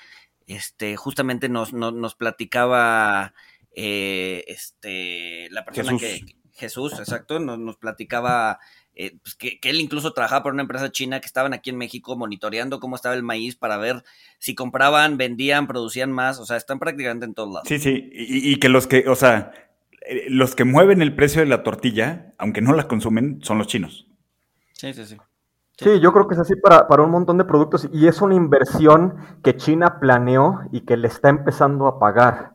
este, 0.47 0.97
justamente 0.97 1.47
nos, 1.47 1.71
nos, 1.71 2.15
platicaba 2.15 3.33
eh, 3.71 4.43
este, 4.47 5.47
la 5.51 5.63
persona 5.63 5.97
que 5.97 6.25
Jesús, 6.51 6.91
exacto, 6.99 7.39
nos, 7.39 7.57
nos 7.57 7.77
platicaba 7.77 8.59
eh, 8.97 9.17
pues 9.21 9.35
que, 9.35 9.59
él 9.63 9.81
incluso 9.81 10.13
trabajaba 10.13 10.43
por 10.43 10.53
una 10.53 10.61
empresa 10.61 10.89
china 10.89 11.19
que 11.19 11.25
estaban 11.25 11.53
aquí 11.53 11.69
en 11.69 11.77
México 11.77 12.15
monitoreando 12.15 12.79
cómo 12.79 12.95
estaba 12.95 13.13
el 13.13 13.23
maíz 13.23 13.57
para 13.57 13.75
ver 13.75 14.03
si 14.39 14.55
compraban, 14.55 15.17
vendían, 15.17 15.67
producían 15.67 16.13
más, 16.13 16.39
o 16.39 16.45
sea, 16.45 16.55
están 16.55 16.79
prácticamente 16.79 17.25
en 17.25 17.33
todos 17.33 17.53
lados. 17.53 17.67
Sí, 17.67 17.77
sí, 17.79 18.09
y, 18.13 18.57
que 18.57 18.69
los 18.69 18.87
que, 18.87 19.09
o 19.09 19.15
sea, 19.15 19.51
eh, 20.08 20.26
los 20.30 20.56
que 20.56 20.64
mueven 20.64 21.01
el 21.01 21.16
precio 21.16 21.41
de 21.41 21.47
la 21.47 21.64
tortilla, 21.64 22.34
aunque 22.38 22.62
no 22.62 22.74
la 22.74 22.88
consumen, 22.88 23.39
son 23.41 23.58
los 23.58 23.68
chinos. 23.68 24.08
Sí, 24.74 24.93
sí, 24.93 25.06
sí. 25.06 25.18
Sí, 25.78 25.99
yo 25.99 26.14
creo 26.14 26.28
que 26.28 26.36
es 26.36 26.39
así 26.39 26.56
para, 26.56 26.88
para, 26.88 27.03
un 27.03 27.12
montón 27.12 27.38
de 27.38 27.43
productos 27.43 27.89
y 27.91 28.08
es 28.08 28.22
una 28.22 28.36
inversión 28.36 29.16
que 29.43 29.58
China 29.58 29.99
planeó 29.99 30.62
y 30.72 30.82
que 30.82 30.95
le 30.95 31.08
está 31.10 31.28
empezando 31.28 31.88
a 31.88 31.99
pagar, 31.99 32.53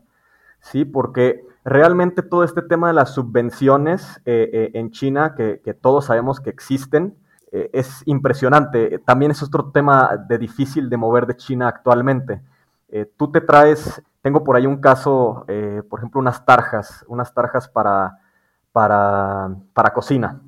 ¿sí? 0.59 0.85
Porque 0.85 1.43
Realmente 1.63 2.23
todo 2.23 2.43
este 2.43 2.63
tema 2.63 2.87
de 2.87 2.93
las 2.93 3.13
subvenciones 3.13 4.19
eh, 4.25 4.49
eh, 4.51 4.71
en 4.73 4.89
China, 4.89 5.35
que, 5.35 5.59
todos 5.79 6.05
sabemos 6.05 6.39
que 6.39 6.49
existen, 6.49 7.15
eh, 7.51 7.69
es 7.71 8.01
impresionante. 8.05 8.97
También 8.99 9.31
es 9.31 9.43
otro 9.43 9.69
tema 9.71 10.25
de 10.27 10.39
difícil 10.39 10.89
de 10.89 10.97
mover 10.97 11.27
de 11.27 11.37
China 11.37 11.67
actualmente. 11.67 12.41
tú 13.15 13.31
te 13.31 13.41
traes, 13.41 14.01
tengo 14.21 14.43
por 14.43 14.55
ahí 14.55 14.65
un 14.65 14.81
caso, 14.81 15.45
por 15.89 15.99
ejemplo, 15.99 16.19
unas 16.19 16.45
tarjas, 16.45 17.03
unas 17.07 17.33
tarjas 17.33 17.67
para, 17.67 18.19
para, 18.71 19.49
para 19.73 19.93
cocina. 19.93 20.41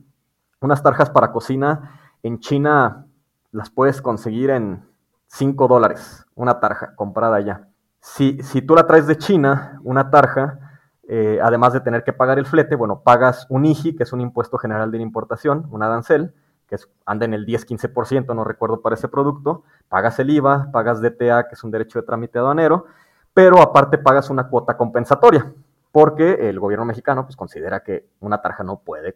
Unas 0.62 0.82
tarjas 0.82 1.10
para 1.10 1.32
cocina 1.32 1.92
en 2.24 2.40
China 2.40 3.06
las 3.52 3.70
puedes 3.70 4.02
conseguir 4.02 4.50
en 4.50 4.84
5 5.28 5.68
dólares, 5.68 6.26
una 6.36 6.60
tarja 6.60 6.96
comprada 6.96 7.38
allá. 7.38 7.68
Si, 8.00 8.42
si 8.44 8.62
tú 8.62 8.76
la 8.76 8.86
traes 8.86 9.08
de 9.08 9.18
China, 9.18 9.80
una 9.84 10.10
tarja, 10.10 10.60
eh, 11.08 11.40
además 11.42 11.74
de 11.74 11.82
tener 11.82 12.04
que 12.04 12.14
pagar 12.14 12.40
el 12.40 12.46
flete, 12.46 12.76
bueno, 12.76 13.02
pagas 13.02 13.46
un 13.50 13.66
IGI, 13.66 13.96
que 13.96 14.04
es 14.04 14.14
un 14.14 14.22
impuesto 14.22 14.58
general 14.58 14.92
de 14.92 15.00
importación, 15.00 15.68
un 15.72 15.84
arancel, 15.84 16.34
que 16.68 16.78
anda 17.06 17.26
en 17.26 17.34
el 17.34 17.46
10-15%, 17.46 18.34
no 18.36 18.44
recuerdo 18.44 18.82
para 18.82 18.96
ese 18.96 19.08
producto, 19.08 19.64
pagas 19.90 20.18
el 20.20 20.30
IVA, 20.30 20.72
pagas 20.72 21.02
DTA, 21.02 21.48
que 21.48 21.56
es 21.56 21.64
un 21.64 21.72
derecho 21.72 22.00
de 22.00 22.06
trámite 22.06 22.40
aduanero, 22.40 22.86
pero 23.34 23.62
aparte 23.62 23.98
pagas 23.98 24.30
una 24.30 24.48
cuota 24.48 24.78
compensatoria, 24.78 25.52
porque 25.92 26.50
el 26.50 26.60
gobierno 26.60 26.86
mexicano 26.86 27.26
pues, 27.26 27.36
considera 27.36 27.84
que 27.84 28.08
una 28.20 28.42
tarja 28.42 28.64
no 28.64 28.80
puede 28.80 29.16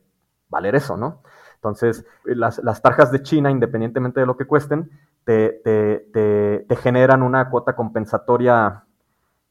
valer 0.49 0.75
eso, 0.75 0.97
¿no? 0.97 1.21
Entonces, 1.55 2.05
las, 2.23 2.59
las 2.63 2.81
tarjas 2.81 3.11
de 3.11 3.23
China, 3.23 3.49
independientemente 3.49 4.19
de 4.19 4.25
lo 4.25 4.37
que 4.37 4.45
cuesten, 4.45 4.91
te, 5.23 5.61
te, 5.63 6.65
te, 6.67 6.75
generan 6.77 7.23
una 7.23 7.49
cuota 7.49 7.75
compensatoria, 7.75 8.83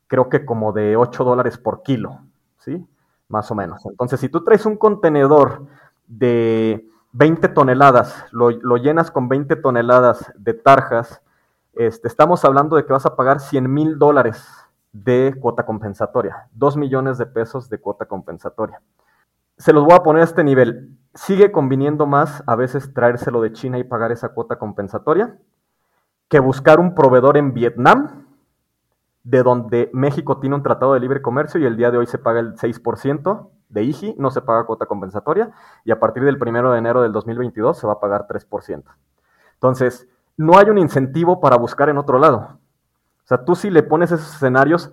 creo 0.07 0.29
que 0.29 0.47
como 0.47 0.73
de 0.73 0.97
8 0.97 1.25
dólares 1.25 1.59
por 1.59 1.83
kilo, 1.83 2.21
¿sí? 2.59 2.87
Más 3.29 3.51
o 3.51 3.55
menos. 3.55 3.85
Entonces, 3.87 4.21
si 4.21 4.29
tú 4.29 4.45
traes 4.45 4.65
un 4.67 4.77
contenedor 4.77 5.67
de 6.07 6.89
20 7.13 7.49
toneladas, 7.49 8.25
lo, 8.31 8.51
lo 8.51 8.77
llenas 8.77 9.11
con 9.11 9.29
20 9.29 9.57
toneladas 9.57 10.33
de 10.37 10.55
tarjas, 10.55 11.21
este, 11.77 12.09
estamos 12.09 12.45
hablando 12.45 12.77
de 12.77 12.85
que 12.85 12.93
vas 12.93 13.07
a 13.07 13.17
pagar 13.17 13.41
100 13.41 13.73
mil 13.73 13.99
dólares 13.99 14.45
de 14.93 15.35
cuota 15.41 15.65
compensatoria, 15.65 16.49
2 16.53 16.77
millones 16.77 17.19
de 17.19 17.27
pesos 17.27 17.69
de 17.69 17.79
cuota 17.79 18.07
compensatoria. 18.07 18.81
Se 19.59 19.73
los 19.73 19.85
voy 19.85 19.95
a 19.95 20.03
poner 20.03 20.23
a 20.23 20.25
este 20.25 20.45
nivel 20.45 20.97
sigue 21.17 21.51
conviniendo 21.51 22.07
más 22.07 22.43
a 22.47 22.55
veces 22.57 22.93
traérselo 22.93 23.41
de 23.41 23.53
China 23.53 23.79
y 23.79 23.85
pagar 23.85 24.13
esa 24.13 24.29
cuota 24.29 24.59
compensatoria 24.59 25.37
que 26.29 26.41
buscar 26.41 26.79
un 26.79 26.95
proveedor 26.95 27.37
en 27.37 27.55
Vietnam, 27.55 28.27
de 29.23 29.43
donde 29.43 29.91
México 29.93 30.39
tiene 30.39 30.57
un 30.57 30.63
tratado 30.63 30.95
de 30.95 31.01
libre 31.01 31.23
comercio 31.23 31.61
y 31.61 31.65
el 31.65 31.77
día 31.77 31.91
de 31.91 31.99
hoy 31.99 32.07
se 32.07 32.19
paga 32.19 32.41
el 32.41 32.55
6% 32.57 33.49
de 33.69 33.83
IGI, 33.83 34.15
no 34.19 34.31
se 34.31 34.43
paga 34.43 34.67
cuota 34.67 34.87
compensatoria, 34.87 35.53
y 35.85 35.91
a 35.91 35.99
partir 35.99 36.25
del 36.25 36.37
1 36.41 36.73
de 36.73 36.79
enero 36.79 37.03
del 37.03 37.13
2022 37.13 37.79
se 37.79 37.87
va 37.87 37.95
a 37.95 38.01
pagar 38.01 38.27
3%. 38.29 38.85
Entonces, 39.55 40.09
no 40.37 40.59
hay 40.59 40.69
un 40.69 40.79
incentivo 40.79 41.41
para 41.41 41.57
buscar 41.57 41.89
en 41.89 41.99
otro 41.99 42.19
lado. 42.19 42.59
O 43.25 43.27
sea, 43.27 43.45
tú 43.45 43.55
si 43.55 43.71
le 43.71 43.83
pones 43.83 44.13
esos 44.13 44.35
escenarios, 44.35 44.91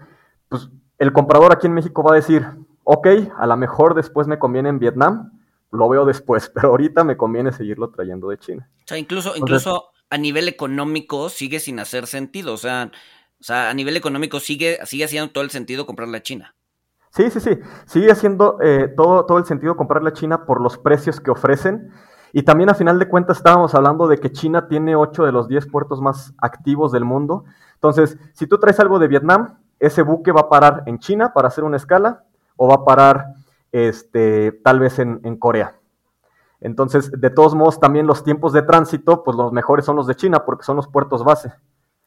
pues 0.50 0.70
el 0.98 1.14
comprador 1.14 1.54
aquí 1.54 1.68
en 1.68 1.74
México 1.74 2.04
va 2.04 2.14
a 2.14 2.16
decir, 2.16 2.46
ok, 2.84 3.08
a 3.38 3.46
lo 3.46 3.58
mejor 3.58 3.94
después 3.94 4.28
me 4.28 4.40
conviene 4.40 4.70
en 4.70 4.80
Vietnam, 4.80 5.32
lo 5.72 5.90
veo 5.90 6.06
después, 6.06 6.50
pero 6.54 6.70
ahorita 6.70 7.04
me 7.04 7.18
conviene 7.18 7.52
seguirlo 7.52 7.90
trayendo 7.90 8.30
de 8.30 8.38
China. 8.38 8.70
O 8.78 8.88
sea, 8.88 8.98
incluso, 8.98 9.36
incluso 9.36 9.92
a 10.10 10.18
nivel 10.18 10.48
económico 10.48 11.30
sigue 11.30 11.60
sin 11.60 11.80
hacer 11.80 12.08
sentido. 12.08 12.54
O 12.54 12.58
sea, 12.58 12.92
o 13.40 13.44
sea, 13.44 13.70
a 13.70 13.74
nivel 13.74 13.98
económico 13.98 14.40
sigue, 14.40 14.80
sigue 14.86 15.04
haciendo 15.04 15.32
todo 15.32 15.44
el 15.44 15.50
sentido 15.50 15.86
comprarle 15.86 16.18
a 16.18 16.24
China. 16.24 16.56
Sí, 17.10 17.30
sí, 17.30 17.40
sí. 17.40 17.60
Sigue 17.86 18.12
haciendo 18.12 18.58
eh, 18.62 18.88
todo, 18.96 19.26
todo 19.26 19.38
el 19.38 19.46
sentido 19.46 19.76
comprarle 19.76 20.10
a 20.10 20.14
China 20.14 20.46
por 20.46 20.62
los 20.62 20.78
precios 20.78 21.20
que 21.20 21.30
ofrecen. 21.30 21.92
Y 22.36 22.42
también 22.44 22.70
a 22.70 22.74
final 22.74 22.98
de 22.98 23.08
cuentas 23.08 23.38
estábamos 23.38 23.76
hablando 23.76 24.08
de 24.08 24.18
que 24.18 24.32
China 24.32 24.68
tiene 24.68 24.96
8 24.96 25.24
de 25.24 25.32
los 25.32 25.48
10 25.48 25.68
puertos 25.68 26.02
más 26.02 26.34
activos 26.40 26.92
del 26.92 27.06
mundo. 27.06 27.46
Entonces, 27.76 28.18
si 28.34 28.48
tú 28.48 28.58
traes 28.58 28.80
algo 28.80 28.98
de 28.98 29.08
Vietnam, 29.08 29.60
ese 29.80 30.02
buque 30.02 30.32
va 30.32 30.42
a 30.42 30.50
parar 30.50 30.84
en 30.88 30.98
China 30.98 31.32
para 31.32 31.50
hacer 31.50 31.64
una 31.64 31.78
escala 31.78 32.24
o 32.56 32.68
va 32.68 32.76
a 32.76 32.86
parar 32.86 33.36
este, 33.72 34.52
tal 34.64 34.80
vez 34.80 34.98
en, 34.98 35.38
Corea. 35.38 35.76
Entonces, 36.60 37.12
de 37.12 37.30
todos 37.30 37.54
modos, 37.54 37.80
también 37.80 38.08
los 38.08 38.24
tiempos 38.24 38.52
de 38.52 38.64
tránsito, 38.64 39.24
pues 39.24 39.38
los 39.38 39.52
mejores 39.52 39.86
son 39.86 39.96
los 39.96 40.08
de 40.08 40.16
China, 40.16 40.46
porque 40.46 40.64
son 40.64 40.78
los 40.78 40.88
puertos 40.88 41.24
base. 41.24 41.52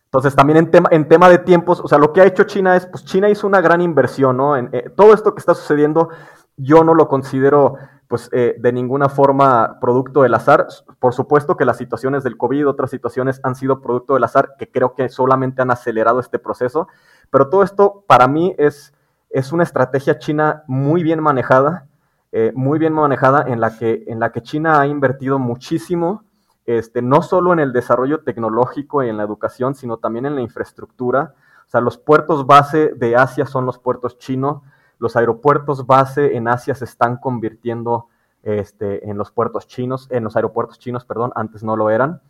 Entonces, 0.06 0.34
también 0.34 0.56
en 0.56 0.70
tema, 0.70 0.88
en 0.90 1.08
tema 1.08 1.28
de 1.28 1.38
tiempos, 1.38 1.80
o 1.80 1.88
sea, 1.88 1.98
lo 1.98 2.12
que 2.12 2.20
ha 2.20 2.24
hecho 2.24 2.44
China 2.44 2.74
es, 2.74 2.86
pues 2.86 3.04
China 3.04 3.28
hizo 3.28 3.46
una 3.46 3.60
gran 3.60 3.80
inversión, 3.80 4.38
¿no? 4.38 4.56
En, 4.56 4.70
eh, 4.72 4.90
todo 4.96 5.12
esto 5.12 5.34
que 5.34 5.40
está 5.40 5.54
sucediendo, 5.54 6.08
yo 6.56 6.82
no 6.82 6.94
lo 6.94 7.06
considero, 7.08 7.74
pues, 8.08 8.28
eh, 8.32 8.56
de 8.58 8.72
ninguna 8.72 9.08
forma 9.08 9.78
producto 9.80 10.22
del 10.22 10.34
azar. 10.34 10.66
Por 10.98 11.12
supuesto 11.12 11.56
que 11.56 11.64
las 11.64 11.76
situaciones 11.76 12.24
del 12.24 12.36
COVID, 12.36 12.68
otras 12.68 12.90
situaciones 12.90 13.40
han 13.42 13.54
sido 13.54 13.80
producto 13.80 14.14
del 14.14 14.24
azar, 14.24 14.54
que 14.58 14.70
creo 14.70 14.94
que 14.94 15.08
solamente 15.08 15.62
han 15.62 15.70
acelerado 15.70 16.20
este 16.20 16.38
proceso. 16.38 16.88
Pero 17.30 17.48
todo 17.48 17.62
esto, 17.62 18.04
para 18.06 18.28
mí, 18.28 18.54
es 18.58 18.92
es 19.30 19.52
una 19.52 19.64
estrategia 19.64 20.18
china 20.18 20.64
muy 20.66 21.02
bien 21.02 21.20
manejada, 21.20 21.86
eh, 22.32 22.52
muy 22.54 22.78
bien 22.78 22.92
manejada 22.92 23.44
en 23.46 23.60
la, 23.60 23.76
que, 23.76 24.04
en 24.06 24.20
la 24.20 24.32
que 24.32 24.42
China 24.42 24.80
ha 24.80 24.86
invertido 24.86 25.38
muchísimo, 25.38 26.24
este, 26.64 27.02
no 27.02 27.22
solo 27.22 27.52
en 27.52 27.60
el 27.60 27.72
desarrollo 27.72 28.20
tecnológico 28.20 29.02
y 29.02 29.08
en 29.08 29.16
la 29.16 29.24
educación, 29.24 29.74
sino 29.74 29.98
también 29.98 30.26
en 30.26 30.34
la 30.34 30.40
infraestructura. 30.40 31.34
O 31.66 31.68
sea, 31.68 31.80
los 31.80 31.98
puertos 31.98 32.46
base 32.46 32.92
de 32.96 33.16
Asia 33.16 33.46
son 33.46 33.66
los 33.66 33.78
puertos 33.78 34.18
chinos, 34.18 34.62
los 34.98 35.16
aeropuertos 35.16 35.86
base 35.86 36.36
en 36.36 36.48
Asia 36.48 36.74
se 36.74 36.84
están 36.84 37.16
convirtiendo 37.16 38.08
este, 38.42 39.08
en 39.08 39.18
los 39.18 39.30
puertos 39.30 39.66
chinos, 39.66 40.08
en 40.10 40.24
los 40.24 40.36
aeropuertos 40.36 40.78
chinos, 40.78 41.04
perdón, 41.04 41.32
antes 41.34 41.62
no 41.62 41.76
lo 41.76 41.90
eran. 41.90 42.20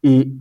Y, 0.00 0.38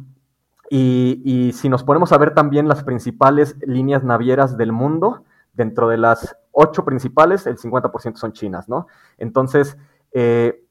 y, 0.69 1.21
y 1.23 1.53
si 1.53 1.69
nos 1.69 1.83
ponemos 1.83 2.11
a 2.11 2.17
ver 2.17 2.33
también 2.33 2.67
las 2.67 2.83
principales 2.83 3.55
líneas 3.61 4.03
navieras 4.03 4.57
del 4.57 4.71
mundo, 4.71 5.23
dentro 5.53 5.87
de 5.87 5.97
las 5.97 6.35
ocho 6.51 6.83
principales, 6.85 7.45
el 7.47 7.57
50% 7.57 8.15
son 8.15 8.33
chinas, 8.33 8.67
¿no? 8.67 8.87
Entonces, 9.17 9.77
eh, 10.13 10.63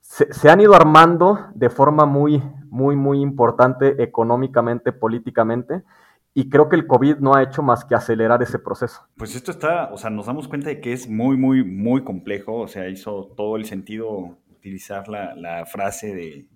se, 0.00 0.48
han 0.48 0.60
ido 0.60 0.74
armando 0.74 1.46
de 1.54 1.68
forma 1.68 2.06
muy, 2.06 2.42
muy, 2.70 2.94
muy 2.96 3.20
importante 3.20 4.02
económicamente, 4.02 4.92
políticamente, 4.92 5.82
y 6.36 6.50
creo 6.50 6.68
que 6.68 6.76
el 6.76 6.86
COVID 6.86 7.16
no 7.16 7.34
ha 7.34 7.42
hecho 7.42 7.62
más 7.62 7.86
que 7.86 7.94
acelerar 7.94 8.42
ese 8.42 8.58
proceso. 8.58 9.08
Pues 9.16 9.34
esto 9.34 9.50
está, 9.50 9.90
o 9.90 9.96
sea, 9.96 10.10
nos 10.10 10.26
damos 10.26 10.48
cuenta 10.48 10.68
de 10.68 10.82
que 10.82 10.92
es 10.92 11.08
muy, 11.08 11.38
muy, 11.38 11.64
muy 11.64 12.04
complejo, 12.04 12.56
o 12.56 12.68
sea, 12.68 12.90
hizo 12.90 13.32
todo 13.34 13.56
el 13.56 13.64
sentido 13.64 14.36
utilizar 14.50 15.08
la, 15.08 15.64
frase 15.64 16.14
de, 16.14 16.46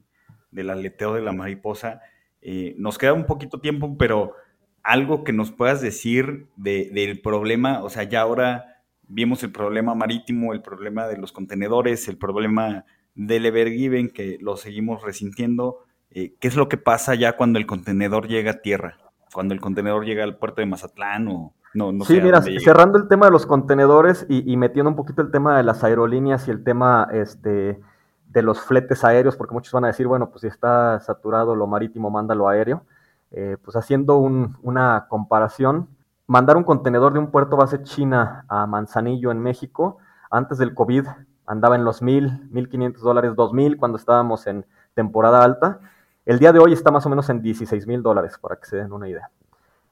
del 0.51 0.69
aleteo 0.69 1.15
de 1.15 1.23
la 1.23 1.33
mariposa. 1.33 2.03
Eh, 2.43 2.75
nos 2.77 2.99
queda 2.99 3.15
un 3.15 3.25
poquito 3.25 3.59
tiempo, 3.59 3.97
pero 3.97 4.35
algo 4.83 5.25
que 5.25 5.33
nos 5.33 5.51
puedas 5.51 5.81
decir 5.81 6.49
del 6.57 7.23
problema, 7.23 7.83
o 7.83 7.89
sea, 7.89 8.03
ya 8.03 8.21
ahora 8.21 8.83
vimos 9.09 9.43
el 9.45 9.51
problema 9.51 9.95
marítimo, 9.95 10.53
el 10.53 10.61
problema 10.61 11.07
de 11.07 11.17
los 11.17 11.33
contenedores, 11.33 12.07
el 12.07 12.19
problema 12.19 12.85
del 13.15 13.47
Evergiven, 13.47 14.11
que 14.11 14.37
lo 14.43 14.59
seguimos 14.59 15.03
resintiendo. 15.03 15.87
Eh, 16.11 16.35
¿Qué 16.39 16.49
es 16.49 16.57
lo 16.57 16.69
que 16.69 16.77
pasa 16.77 17.15
ya 17.15 17.39
cuando 17.39 17.59
el 17.59 17.65
contenedor 17.65 18.29
llega 18.29 18.51
a 18.51 18.61
tierra? 18.61 18.99
Cuando 19.33 19.55
el 19.55 19.61
contenedor 19.61 20.05
llega 20.05 20.25
al 20.25 20.37
puerto 20.37 20.61
de 20.61 20.67
Mazatlán 20.67 21.29
o 21.29 21.55
no, 21.75 21.93
no 21.93 22.05
Sí, 22.05 22.21
mira, 22.21 22.43
cerrando 22.43 22.99
el 22.99 23.09
tema 23.09 23.27
de 23.27 23.33
los 23.33 23.47
contenedores 23.47 24.27
y, 24.29 24.57
metiendo 24.57 24.91
un 24.91 24.97
poquito 24.97 25.23
el 25.23 25.31
tema 25.31 25.57
de 25.57 25.63
las 25.63 25.85
aerolíneas 25.85 26.49
y 26.49 26.51
el 26.51 26.65
tema 26.65 27.09
este, 27.13 27.81
de 28.27 28.43
los 28.43 28.61
fletes 28.61 29.05
aéreos, 29.05 29.37
porque 29.37 29.55
muchos 29.55 29.73
van 29.73 29.85
a 29.85 29.89
decir, 29.89 30.07
bueno, 30.07 30.31
pues 30.31 30.43
si 30.43 30.49
está 30.49 30.99
saturado 31.01 31.55
lo 31.55 31.67
marítimo, 31.67 32.11
mándalo 32.11 32.49
aéreo. 32.49 32.85
Eh, 33.33 33.57
pues 33.63 33.77
haciendo 33.77 34.19
una 34.19 35.07
comparación, 35.09 35.89
mandar 36.27 36.57
un 36.57 36.65
contenedor 36.65 37.13
de 37.13 37.21
un 37.21 37.31
puerto 37.31 37.57
base 37.57 37.85
China 37.85 38.45
a 38.49 38.67
Manzanillo 38.67 39.31
en 39.31 39.41
México, 39.41 39.99
antes 40.33 40.59
del 40.59 40.75
COVID 40.75 41.07
andaba 41.47 41.77
en 41.77 41.85
los 41.85 42.03
mil, 42.03 42.49
mil 42.51 42.69
quinientos 42.69 43.03
dólares, 43.03 43.35
dos 43.37 43.53
mil 43.53 43.77
cuando 43.77 43.99
estábamos 43.99 44.47
en 44.47 44.67
temporada 44.95 45.45
alta. 45.45 45.81
El 46.31 46.39
día 46.39 46.53
de 46.53 46.61
hoy 46.61 46.73
está 46.73 46.93
más 46.93 47.05
o 47.07 47.09
menos 47.09 47.29
en 47.29 47.43
16 47.43 47.89
mil 47.89 48.05
dólares, 48.05 48.39
para 48.41 48.55
que 48.55 48.65
se 48.65 48.77
den 48.77 48.93
una 48.93 49.09
idea. 49.09 49.31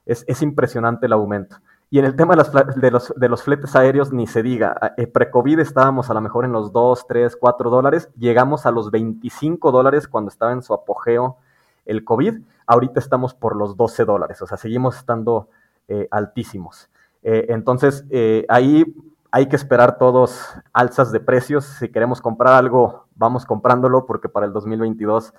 Es, 0.07 0.41
impresionante 0.41 1.07
el 1.07 1.13
aumento. 1.13 1.57
Y 1.91 1.99
en 1.99 2.05
el 2.05 2.15
tema 2.15 2.37
de, 2.37 2.93
los, 2.93 3.13
de 3.17 3.29
los, 3.29 3.43
fletes 3.43 3.75
aéreos, 3.75 4.13
ni 4.13 4.29
se 4.29 4.45
diga. 4.45 4.95
Eh, 4.97 5.09
pre-COVID 5.09 5.59
estábamos 5.59 6.11
a 6.11 6.15
lo 6.15 6.21
mejor 6.21 6.45
en 6.45 6.53
los 6.53 6.71
2, 6.71 7.09
3, 7.09 7.37
4 7.41 7.71
dólares. 7.71 8.09
Llegamos 8.17 8.67
a 8.67 8.71
los 8.71 8.93
25 8.93 9.73
dólares 9.73 10.07
cuando 10.07 10.29
estaba 10.29 10.53
en 10.53 10.63
su 10.63 10.73
apogeo 10.73 11.39
el 11.87 12.05
COVID. 12.05 12.39
Ahorita 12.69 13.01
estamos 13.01 13.35
por 13.35 13.57
los 13.57 13.77
12 13.77 14.05
dólares, 14.05 14.41
o 14.41 14.47
sea, 14.47 14.59
seguimos 14.59 14.97
estando 14.97 15.49
eh, 15.89 16.07
altísimos. 16.13 16.89
Eh, 17.25 17.47
entonces, 17.49 18.05
ahí 18.49 18.85
hay 19.33 19.49
que 19.49 19.57
esperar 19.57 19.99
todos 19.99 20.55
alzas 20.73 21.11
de 21.11 21.19
precios. 21.19 21.65
Si 21.65 21.89
queremos 21.89 22.21
comprar 22.21 22.55
algo, 22.55 23.07
vamos 23.17 23.45
comprándolo 23.45 24.07
porque 24.07 24.29
para 24.29 24.47
el 24.47 24.53
2022 24.53 25.35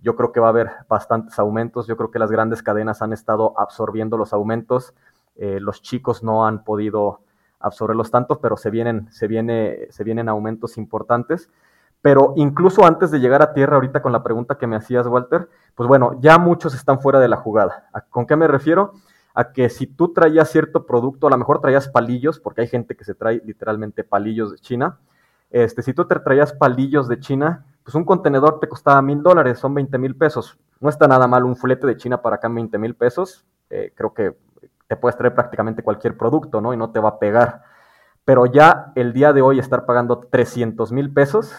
yo 0.00 0.16
creo 0.16 0.32
que 0.32 0.40
va 0.40 0.46
a 0.46 0.50
haber 0.50 0.70
bastantes 0.88 1.38
aumentos. 1.38 1.86
Yo 1.86 1.96
creo 1.96 2.10
que 2.10 2.18
las 2.18 2.30
grandes 2.30 2.62
cadenas 2.62 3.02
han 3.02 3.12
estado 3.12 3.58
absorbiendo 3.58 4.16
los 4.16 4.32
aumentos. 4.32 4.94
los 5.36 5.82
chicos 5.82 6.22
no 6.22 6.46
han 6.46 6.64
podido 6.64 7.20
absorberlos 7.60 8.10
tanto, 8.10 8.40
pero 8.40 8.56
se 8.56 8.70
vienen, 8.70 9.08
se, 9.10 9.26
viene, 9.26 9.88
se 9.90 10.04
vienen 10.04 10.28
aumentos 10.28 10.78
importantes. 10.78 11.50
Pero 12.00 12.32
incluso 12.36 12.84
antes 12.84 13.10
de 13.10 13.18
llegar 13.18 13.42
a 13.42 13.52
tierra, 13.52 13.74
ahorita 13.74 14.02
con 14.02 14.12
la 14.12 14.22
pregunta 14.22 14.56
que 14.56 14.66
me 14.66 14.76
hacías, 14.76 15.06
Walter, 15.06 15.48
pues 15.74 15.88
bueno, 15.88 16.18
ya 16.20 16.38
muchos 16.38 16.74
están 16.74 17.00
fuera 17.00 17.18
de 17.18 17.28
la 17.28 17.36
jugada. 17.36 17.88
¿Con 18.10 18.26
qué 18.26 18.36
me 18.36 18.46
refiero? 18.46 18.92
A 19.34 19.52
que 19.52 19.68
si 19.68 19.86
tú 19.86 20.12
traías 20.12 20.50
cierto 20.50 20.86
producto, 20.86 21.26
a 21.26 21.30
lo 21.30 21.38
mejor 21.38 21.60
traías 21.60 21.88
palillos, 21.88 22.38
porque 22.38 22.60
hay 22.60 22.68
gente 22.68 22.96
que 22.96 23.04
se 23.04 23.14
trae 23.14 23.42
literalmente 23.44 24.04
palillos 24.04 24.52
de 24.52 24.58
China. 24.58 24.98
Este, 25.50 25.82
si 25.82 25.92
tú 25.92 26.04
te 26.06 26.14
traías 26.20 26.52
palillos 26.52 27.08
de 27.08 27.18
China, 27.18 27.66
pues 27.88 27.94
un 27.94 28.04
contenedor 28.04 28.60
te 28.60 28.68
costaba 28.68 29.00
mil 29.00 29.22
dólares, 29.22 29.58
son 29.58 29.72
20 29.72 29.96
mil 29.96 30.14
pesos. 30.14 30.58
No 30.78 30.90
está 30.90 31.08
nada 31.08 31.26
mal 31.26 31.42
un 31.44 31.56
flete 31.56 31.86
de 31.86 31.96
China 31.96 32.20
para 32.20 32.36
acá 32.36 32.46
en 32.46 32.56
20 32.56 32.76
mil 32.76 32.94
pesos. 32.94 33.46
Eh, 33.70 33.94
creo 33.96 34.12
que 34.12 34.36
te 34.86 34.96
puedes 34.96 35.16
traer 35.16 35.34
prácticamente 35.34 35.82
cualquier 35.82 36.14
producto, 36.14 36.60
¿no? 36.60 36.74
Y 36.74 36.76
no 36.76 36.90
te 36.90 37.00
va 37.00 37.08
a 37.08 37.18
pegar. 37.18 37.62
pero 38.26 38.44
ya 38.44 38.92
el 38.94 39.14
día 39.14 39.32
de 39.32 39.40
hoy 39.40 39.58
estar 39.58 39.86
pagando 39.86 40.18
300 40.18 40.92
mil 40.92 41.14
pesos 41.14 41.50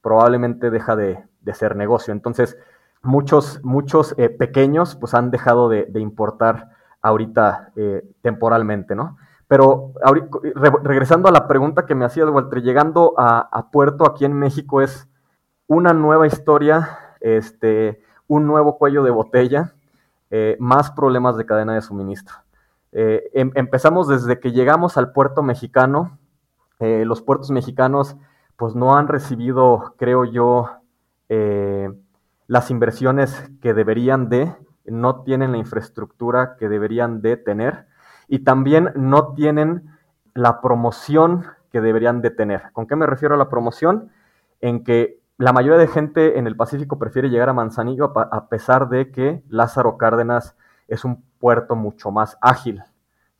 probablemente 0.00 0.70
deja 0.70 0.96
de, 0.96 1.24
ser 1.54 1.76
negocio. 1.76 2.12
Entonces, 2.12 2.58
muchos, 3.02 3.60
muchos 3.62 4.12
eh, 4.18 4.28
pequeños 4.28 4.96
pues 4.96 5.14
han 5.14 5.30
dejado 5.30 5.68
de, 5.68 5.88
importar 6.00 6.70
ahorita 7.00 7.70
eh, 7.76 8.02
temporalmente, 8.22 8.96
¿no? 8.96 9.18
Pero 9.46 9.92
regresando 10.82 11.28
a 11.28 11.32
la 11.32 11.46
pregunta 11.46 11.86
que 11.86 11.94
me 11.94 12.04
hacías, 12.04 12.28
Walter, 12.28 12.60
llegando 12.60 13.14
a, 13.16 13.68
Puerto 13.70 14.04
aquí 14.04 14.24
en 14.24 14.32
México 14.32 14.82
es 14.82 15.08
una 15.66 15.92
nueva 15.92 16.26
historia, 16.26 17.16
este, 17.20 18.02
un 18.28 18.46
nuevo 18.46 18.78
cuello 18.78 19.02
de 19.02 19.10
botella, 19.10 19.74
eh, 20.30 20.56
más 20.58 20.90
problemas 20.90 21.36
de 21.36 21.46
cadena 21.46 21.74
de 21.74 21.82
suministro. 21.82 22.36
Eh, 22.92 23.30
em, 23.34 23.50
empezamos 23.54 24.08
desde 24.08 24.40
que 24.40 24.52
llegamos 24.52 24.96
al 24.96 25.12
puerto 25.12 25.42
mexicano, 25.42 26.18
eh, 26.78 27.04
los 27.04 27.22
puertos 27.22 27.50
mexicanos 27.50 28.16
pues 28.56 28.74
no 28.74 28.96
han 28.96 29.08
recibido, 29.08 29.94
creo 29.98 30.24
yo, 30.24 30.70
las 32.46 32.70
inversiones 32.70 33.50
que 33.60 33.74
deberían 33.74 34.28
de, 34.28 34.54
no 34.86 35.22
tienen 35.22 35.52
la 35.52 35.58
infraestructura 35.58 36.56
que 36.56 36.68
deberían 36.68 37.20
de 37.20 37.36
tener 37.36 37.86
y 38.28 38.40
también 38.40 38.92
no 38.94 39.34
tienen 39.34 39.90
la 40.34 40.60
promoción 40.60 41.44
que 41.72 41.80
deberían 41.80 42.22
de 42.22 42.30
tener. 42.30 42.70
¿Con 42.72 42.86
qué 42.86 42.96
me 42.96 43.06
refiero 43.06 43.34
a 43.34 43.38
la 43.38 43.48
promoción? 43.48 44.10
En 44.60 44.84
que 44.84 45.20
la 45.38 45.52
mayoría 45.52 45.78
de 45.78 45.88
gente 45.88 46.38
en 46.38 46.46
el 46.46 46.56
Pacífico 46.56 46.98
prefiere 46.98 47.28
llegar 47.28 47.50
a 47.50 47.52
Manzanillo 47.52 48.12
a 48.16 48.48
pesar 48.48 48.88
de 48.88 49.10
que 49.10 49.42
Lázaro 49.48 49.98
Cárdenas 49.98 50.56
es 50.88 51.04
un 51.04 51.22
puerto 51.38 51.76
mucho 51.76 52.10
más 52.10 52.38
ágil, 52.40 52.82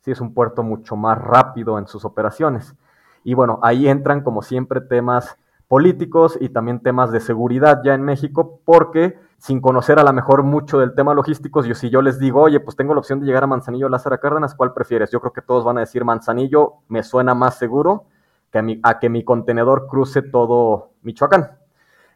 ¿sí? 0.01 0.11
es 0.11 0.21
un 0.21 0.33
puerto 0.33 0.61
mucho 0.61 0.95
más 0.95 1.17
rápido 1.17 1.79
en 1.79 1.87
sus 1.87 2.05
operaciones. 2.05 2.75
Y 3.23 3.33
bueno, 3.33 3.59
ahí 3.63 3.87
entran 3.87 4.21
como 4.21 4.43
siempre 4.43 4.79
temas 4.79 5.37
políticos 5.67 6.37
y 6.39 6.49
también 6.49 6.81
temas 6.81 7.11
de 7.11 7.19
seguridad 7.19 7.81
ya 7.83 7.95
en 7.95 8.03
México, 8.03 8.61
porque 8.63 9.19
sin 9.39 9.59
conocer 9.59 9.97
a 9.99 10.03
lo 10.03 10.13
mejor 10.13 10.43
mucho 10.43 10.79
del 10.79 10.93
tema 10.93 11.13
logístico, 11.15 11.63
yo, 11.63 11.73
si 11.75 11.89
yo 11.89 12.01
les 12.01 12.19
digo, 12.19 12.41
oye, 12.41 12.59
pues 12.59 12.77
tengo 12.77 12.93
la 12.93 12.99
opción 12.99 13.19
de 13.19 13.25
llegar 13.25 13.43
a 13.43 13.47
Manzanillo, 13.47 13.89
Lázaro 13.89 14.19
Cárdenas, 14.19 14.53
¿cuál 14.55 14.73
prefieres? 14.73 15.11
Yo 15.11 15.19
creo 15.19 15.33
que 15.33 15.41
todos 15.41 15.65
van 15.65 15.77
a 15.77 15.81
decir 15.81 16.05
Manzanillo, 16.05 16.75
me 16.87 17.03
suena 17.03 17.33
más 17.33 17.57
seguro 17.57 18.05
que 18.51 18.59
a, 18.59 18.63
a 18.83 18.99
que 18.99 19.09
mi 19.09 19.23
contenedor 19.23 19.87
cruce 19.87 20.21
todo 20.21 20.91
Michoacán. 21.01 21.57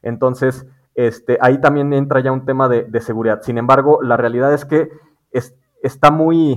Entonces, 0.02 0.66
este, 0.96 1.38
ahí 1.42 1.60
también 1.60 1.94
entra 1.94 2.20
ya 2.20 2.32
un 2.32 2.46
tema 2.46 2.68
de, 2.68 3.02
seguridad. 3.02 3.42
Sin 3.42 3.58
embargo, 3.58 4.02
la 4.02 4.18
realidad 4.18 4.54
es 4.54 4.66
que 4.66 4.90
está 5.82 6.12
muy, 6.12 6.54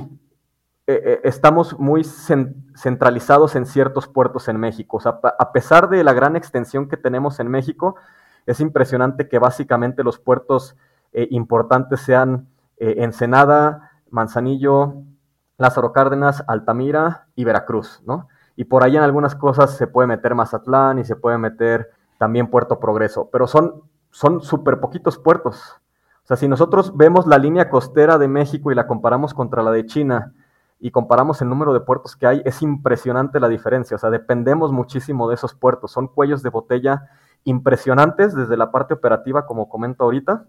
eh, 0.87 1.03
eh, 1.05 1.21
estamos 1.25 1.79
muy 1.79 2.05
centralizados 2.05 3.57
en 3.57 3.67
ciertos 3.67 4.09
puertos 4.09 4.49
en 4.49 4.59
México. 4.59 5.01
A 5.05 5.53
pesar 5.53 5.89
de 5.89 6.05
la 6.05 6.13
gran 6.13 6.37
extensión 6.37 6.89
que 6.89 6.97
tenemos 6.97 7.41
en 7.41 7.49
México, 7.49 7.97
es 8.47 8.61
impresionante 8.61 9.29
que 9.29 9.39
básicamente 9.39 10.05
los 10.05 10.19
puertos 10.19 10.77
eh, 11.13 11.29
importantes 11.31 12.01
sean 12.01 12.49
Ensenada, 12.77 13.93
Manzanillo, 14.11 15.05
Lázaro 15.57 15.93
Cárdenas, 15.93 16.43
Altamira 16.49 17.29
y 17.37 17.45
Veracruz, 17.45 18.03
¿no? 18.05 18.29
Y 18.57 18.65
por 18.65 18.83
ahí 18.83 18.97
en 18.97 19.03
algunas 19.03 19.35
cosas 19.37 19.77
se 19.77 19.87
puede 19.87 20.09
meter 20.09 20.35
Mazatlán 20.35 20.99
y 20.99 21.05
se 21.05 21.17
puede 21.17 21.39
meter 21.39 21.91
también 22.19 22.49
Puerto 22.49 22.79
Progreso, 22.79 23.29
pero 23.31 23.47
son 23.47 23.83
son 24.15 24.43
súper 24.43 24.79
poquitos 24.79 25.19
puertos. 25.19 25.81
O 26.23 26.27
sea, 26.27 26.37
si 26.37 26.47
nosotros 26.47 26.97
vemos 26.97 27.27
la 27.27 27.37
línea 27.37 27.69
costera 27.69 28.17
de 28.17 28.29
México 28.29 28.71
y 28.71 28.77
la 28.77 28.87
comparamos 28.87 29.35
contra 29.35 29.61
la 29.61 29.73
de 29.73 29.87
China 29.87 30.33
y 30.79 30.93
comparamos 30.93 31.43
el 31.43 31.49
número 31.49 31.75
de 31.75 31.81
puertos 31.81 32.15
que 32.15 32.29
hay, 32.29 32.41
es 32.45 32.63
impresionante 32.63 33.41
la 33.41 33.49
diferencia. 33.49 33.97
O 33.97 33.99
sea, 33.99 34.11
dependemos 34.11 34.71
muchísimo 34.71 35.29
de 35.29 35.35
esos 35.35 35.55
puertos. 35.55 35.91
Son 35.91 36.07
cuellos 36.07 36.45
de 36.45 36.51
botella 36.51 37.09
impresionantes 37.43 38.37
desde 38.37 38.57
la 38.57 38.71
parte 38.71 38.95
operativa, 38.95 39.47
como 39.47 39.69
comento 39.69 40.05
ahorita, 40.05 40.45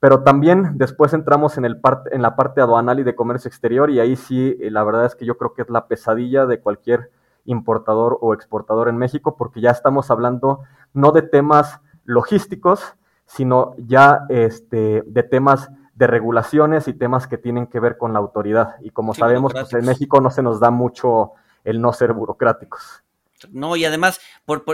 pero 0.00 0.22
también 0.22 0.78
después 0.78 1.12
entramos 1.12 1.58
en, 1.58 1.66
el 1.66 1.80
en 2.10 2.22
la 2.22 2.36
parte 2.36 2.62
aduanal 2.62 3.00
y 3.00 3.04
de 3.04 3.14
comercio 3.14 3.48
exterior 3.48 3.90
y 3.90 4.00
ahí 4.00 4.16
sí, 4.16 4.56
la 4.62 4.82
verdad 4.82 5.04
es 5.04 5.14
que 5.14 5.26
yo 5.26 5.36
creo 5.36 5.52
que 5.52 5.62
es 5.62 5.68
la 5.68 5.88
pesadilla 5.88 6.46
de 6.46 6.60
cualquier 6.60 7.10
importador 7.44 8.18
o 8.20 8.34
exportador 8.34 8.88
en 8.88 8.96
México, 8.96 9.36
porque 9.36 9.60
ya 9.60 9.70
estamos 9.70 10.10
hablando 10.10 10.60
no 10.92 11.12
de 11.12 11.22
temas 11.22 11.80
logísticos, 12.04 12.94
sino 13.26 13.74
ya 13.78 14.26
este, 14.28 15.02
de 15.06 15.22
temas 15.22 15.70
de 15.94 16.06
regulaciones 16.06 16.88
y 16.88 16.92
temas 16.92 17.26
que 17.26 17.38
tienen 17.38 17.66
que 17.66 17.80
ver 17.80 17.96
con 17.96 18.12
la 18.12 18.18
autoridad. 18.18 18.76
Y 18.80 18.90
como 18.90 19.14
sabemos, 19.14 19.52
pues 19.52 19.72
en 19.74 19.84
México 19.84 20.20
no 20.20 20.30
se 20.30 20.42
nos 20.42 20.60
da 20.60 20.70
mucho 20.70 21.32
el 21.62 21.80
no 21.80 21.92
ser 21.92 22.12
burocráticos. 22.12 23.02
No, 23.50 23.76
y 23.76 23.84
además, 23.84 24.20
por, 24.44 24.64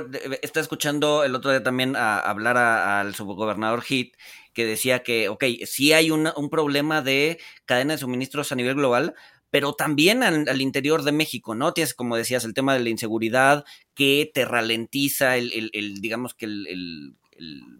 está 0.42 0.60
escuchando 0.60 1.24
el 1.24 1.34
otro 1.34 1.50
día 1.50 1.62
también 1.62 1.96
a, 1.96 2.18
hablar 2.18 2.56
al 2.56 3.14
subgobernador 3.14 3.82
Heath, 3.88 4.14
que 4.52 4.64
decía 4.64 5.02
que, 5.02 5.28
ok, 5.28 5.44
sí 5.66 5.92
hay 5.92 6.10
un 6.10 6.50
problema 6.50 7.02
de 7.02 7.38
cadena 7.64 7.94
de 7.94 7.98
suministros 7.98 8.52
a 8.52 8.56
nivel 8.56 8.76
global, 8.76 9.14
pero 9.50 9.74
también 9.74 10.22
al, 10.22 10.60
interior 10.60 11.02
de 11.02 11.12
México, 11.12 11.54
¿no? 11.54 11.72
Tienes, 11.72 11.94
como 11.94 12.16
decías, 12.16 12.44
el 12.44 12.54
tema 12.54 12.74
de 12.74 12.80
la 12.80 12.88
inseguridad 12.88 13.64
que 13.94 14.30
te 14.32 14.44
ralentiza 14.44 15.36
el, 15.36 15.70
el, 15.72 16.00
digamos 16.00 16.34
que 16.34 16.46
el, 16.46 17.16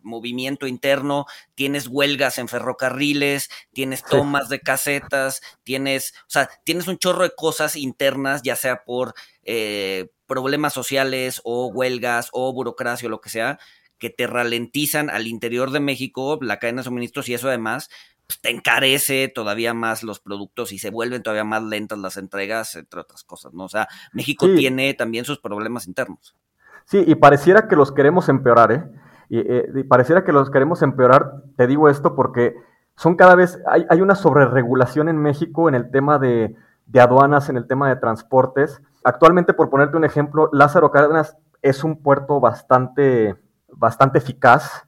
movimiento 0.03 0.67
interno, 0.67 1.27
tienes 1.55 1.87
huelgas 1.87 2.39
en 2.39 2.49
ferrocarriles, 2.49 3.51
tienes 3.75 4.03
tomas 4.03 4.49
de 4.49 4.59
casetas, 4.61 5.43
tienes, 5.65 6.15
o 6.23 6.31
sea, 6.31 6.49
tienes 6.65 6.89
un 6.89 6.97
chorro 6.97 7.25
de 7.25 7.35
cosas 7.37 7.77
internas, 7.77 8.41
ya 8.43 8.57
sea 8.57 8.85
por 8.85 9.13
eh, 9.43 10.09
problemas 10.27 10.73
sociales 10.73 11.43
o 11.45 11.67
huelgas 11.67 12.31
o 12.33 12.51
burocracia 12.55 13.09
o 13.09 13.11
lo 13.11 13.21
que 13.21 13.29
sea, 13.29 13.59
que 13.99 14.11
te 14.11 14.27
ralentizan 14.27 15.11
al 15.11 15.27
interior 15.27 15.71
de 15.71 15.81
México 15.81 16.39
la 16.41 16.59
cadena 16.59 16.81
de 16.81 16.87
suministros 16.87 17.29
y 17.29 17.35
eso 17.35 17.49
además 17.49 17.91
pues, 18.31 18.41
te 18.41 18.51
encarece 18.51 19.27
todavía 19.27 19.75
más 19.75 20.05
los 20.05 20.21
productos 20.21 20.71
y 20.71 20.79
se 20.79 20.91
vuelven 20.91 21.21
todavía 21.21 21.43
más 21.43 21.65
lentas 21.65 21.99
las 21.99 22.17
entregas, 22.17 22.77
entre 22.77 23.01
otras 23.01 23.25
cosas, 23.25 23.53
¿no? 23.55 23.65
O 23.65 23.69
sea, 23.69 23.89
México 24.13 24.47
tiene 24.55 24.95
también 24.95 25.25
sus 25.25 25.41
problemas 25.41 25.89
internos. 25.89 26.37
Sí, 26.85 27.03
y 27.05 27.17
pareciera 27.17 27.67
que 27.67 27.75
los 27.75 27.91
queremos 27.91 28.29
empeorar, 28.29 28.71
¿eh? 28.71 28.85
eh 29.31 29.67
y, 29.75 29.83
pareciera 29.83 30.23
que 30.23 30.31
los 30.31 30.49
queremos 30.49 30.81
empeorar, 30.83 31.43
te 31.57 31.67
digo 31.67 31.89
esto 31.89 32.15
porque 32.15 32.55
son 32.95 33.17
cada 33.17 33.35
vez, 33.35 33.59
hay, 33.67 33.85
hay 33.91 34.01
una 34.01 34.15
sobreregulación 34.15 35.09
en 35.09 35.17
México 35.17 35.69
en 35.69 35.75
el 35.75 35.91
tema 35.91 36.21
de, 36.21 36.55
de 36.87 37.01
aduanas, 37.01 37.49
en 37.49 37.57
el 37.57 37.67
tema 37.67 37.89
de 37.89 37.97
transportes. 37.97 38.81
Actualmente, 39.03 39.55
por 39.55 39.71
ponerte 39.71 39.97
un 39.97 40.05
ejemplo, 40.05 40.49
Lázaro 40.53 40.93
Cárdenas 40.93 41.37
es 41.63 41.83
un 41.83 42.01
puerto 42.01 42.39
bastante, 42.39 43.35
bastante 43.73 44.19
eficaz, 44.19 44.87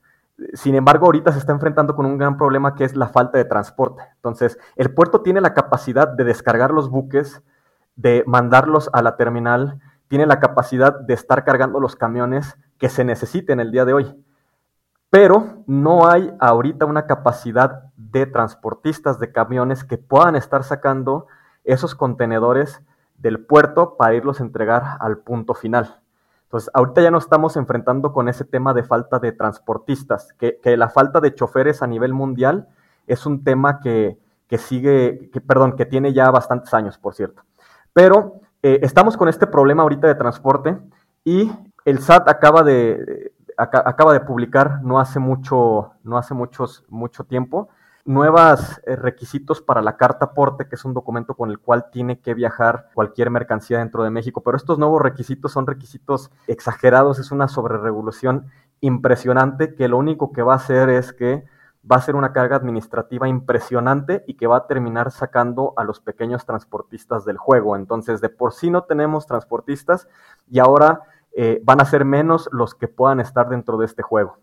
sin 0.55 0.75
embargo, 0.75 1.07
ahorita 1.07 1.33
se 1.33 1.39
está 1.39 1.53
enfrentando 1.53 1.95
con 1.95 2.07
un 2.07 2.19
gran 2.19 2.37
problema 2.37 2.75
que 2.75 2.85
es 2.85 2.97
la 2.97 3.09
falta 3.09 3.39
de 3.39 3.45
transporte. 3.45 4.03
Entonces, 4.17 4.59
el 4.77 4.93
puerto 4.95 5.23
tiene 5.23 5.41
la 5.41 5.55
capacidad 5.55 6.09
de 6.09 6.25
descargar 6.25 6.71
los 6.71 6.91
buques, 6.91 7.43
de 7.97 8.25
mandarlos 8.27 8.91
a 8.93 9.03
la 9.03 9.17
terminal, 9.17 9.81
tiene 10.09 10.27
la 10.27 10.41
capacidad 10.41 10.99
de 10.99 11.15
estar 11.15 11.45
cargando 11.45 11.81
los 11.81 11.97
camiones 11.97 12.57
que 12.79 12.89
se 12.89 13.05
necesiten 13.05 13.61
el 13.61 13.71
día 13.71 13.85
de 13.85 13.95
hoy. 13.95 14.25
Pero 15.09 15.63
no 15.67 16.09
hay 16.09 16.35
ahorita 16.41 16.87
una 16.87 17.07
capacidad 17.07 17.85
de 17.97 18.27
transportistas 18.27 19.19
de 19.19 19.33
camiones 19.33 19.85
que 19.85 19.99
puedan 19.99 20.37
estar 20.37 20.65
sacando 20.65 21.27
esos 21.65 21.95
contenedores 21.95 22.83
del 23.17 23.45
puerto 23.45 23.97
para 23.97 24.15
irlos 24.15 24.41
a 24.41 24.45
entregar 24.45 24.97
al 25.01 25.19
punto 25.19 25.55
final. 25.55 26.02
Entonces, 26.53 26.71
ahorita 26.75 27.01
ya 27.01 27.11
nos 27.11 27.25
estamos 27.25 27.57
enfrentando 27.57 28.13
con 28.13 28.29
ese 28.29 28.45
tema 28.45 28.75
de 28.75 28.83
falta 28.83 29.19
de 29.19 29.33
transportistas, 29.33 30.35
que, 30.35 30.59
la 30.77 30.91
falta 30.91 31.19
de 31.19 31.35
choferes 31.35 31.81
a 31.81 31.87
nivel 31.87 32.13
mundial 32.13 32.69
es 33.07 33.25
un 33.25 33.43
tema 33.43 33.81
que, 33.81 34.19
sigue, 34.59 35.31
que, 35.33 35.41
perdón, 35.41 35.77
que 35.77 35.87
tiene 35.87 36.13
ya 36.13 36.31
bastantes 36.31 36.75
años, 36.75 36.99
por 36.99 37.15
cierto. 37.15 37.43
Pero 37.95 38.43
eh, 38.63 38.81
estamos 38.83 39.17
con 39.17 39.31
este 39.31 39.47
problema 39.47 39.83
ahorita 39.83 40.07
de 40.07 40.15
transporte 40.15 40.77
y 41.25 41.51
el 41.87 42.01
SAT 42.01 42.29
acaba 42.29 42.63
de, 42.63 43.33
acaba 43.57 44.13
de 44.13 44.21
publicar 44.21 44.83
no 44.83 45.01
hace 45.01 45.21
mucho, 45.21 45.93
no 46.05 46.19
hace 46.19 46.35
muchos, 46.35 46.85
mucho 46.91 47.25
tiempo, 47.25 47.71
nuevos 48.05 48.81
eh, 48.85 48.97
requisitos 48.97 49.63
para 49.63 49.83
la 49.83 49.97
carta 49.97 50.27
aporte, 50.27 50.69
que 50.69 50.75
es 50.75 50.85
un 50.85 50.95
documento 50.95 51.35
con 51.35 51.51
el 51.51 51.59
cual 51.59 51.87
tiene 51.91 52.21
que 52.21 52.35
viajar 52.35 52.89
cualquier 52.95 53.31
mercancía 53.31 53.79
dentro 53.79 54.03
de 54.03 54.11
México. 54.11 54.43
Pero 54.43 54.57
estos 54.57 54.79
nuevos 54.79 55.01
requisitos 55.01 55.53
son 55.53 55.67
requisitos 55.67 56.31
exagerados, 56.47 57.19
es 57.19 57.31
una 57.31 57.49
sobreregulación 57.49 58.47
impresionante 58.81 59.75
que 59.75 59.89
lo 59.89 59.99
único 59.99 60.33
que 60.33 60.43
va 60.43 60.55
a 60.55 60.57
hacer 60.57 60.89
es 60.89 61.13
que 61.13 61.45
va 61.91 61.97
a 61.97 62.03
ser 62.03 62.15
una 62.15 62.33
carga 62.33 62.57
administrativa 62.57 63.29
impresionante 63.29 64.25
y 64.27 64.35
que 64.35 64.47
va 64.47 64.57
a 64.59 64.67
terminar 64.67 65.11
sacando 65.11 65.75
a 65.77 65.85
los 65.85 66.01
pequeños 66.01 66.47
transportistas 66.47 67.25
del 67.25 67.39
juego. 67.39 67.77
Entonces, 67.77 68.21
de 68.21 68.29
por 68.29 68.53
sí 68.53 68.71
no 68.71 68.85
tenemos 68.85 69.27
transportistas 69.27 70.09
y 70.49 70.59
ahora 70.59 71.03
eh, 71.35 71.61
van 71.65 71.81
a 71.81 71.85
ser 71.85 72.05
menos 72.05 72.49
los 72.53 72.75
que 72.75 72.89
puedan 72.89 73.21
estar 73.21 73.49
dentro 73.49 73.79
de 73.79 73.87
este 73.87 74.03
juego. 74.03 74.39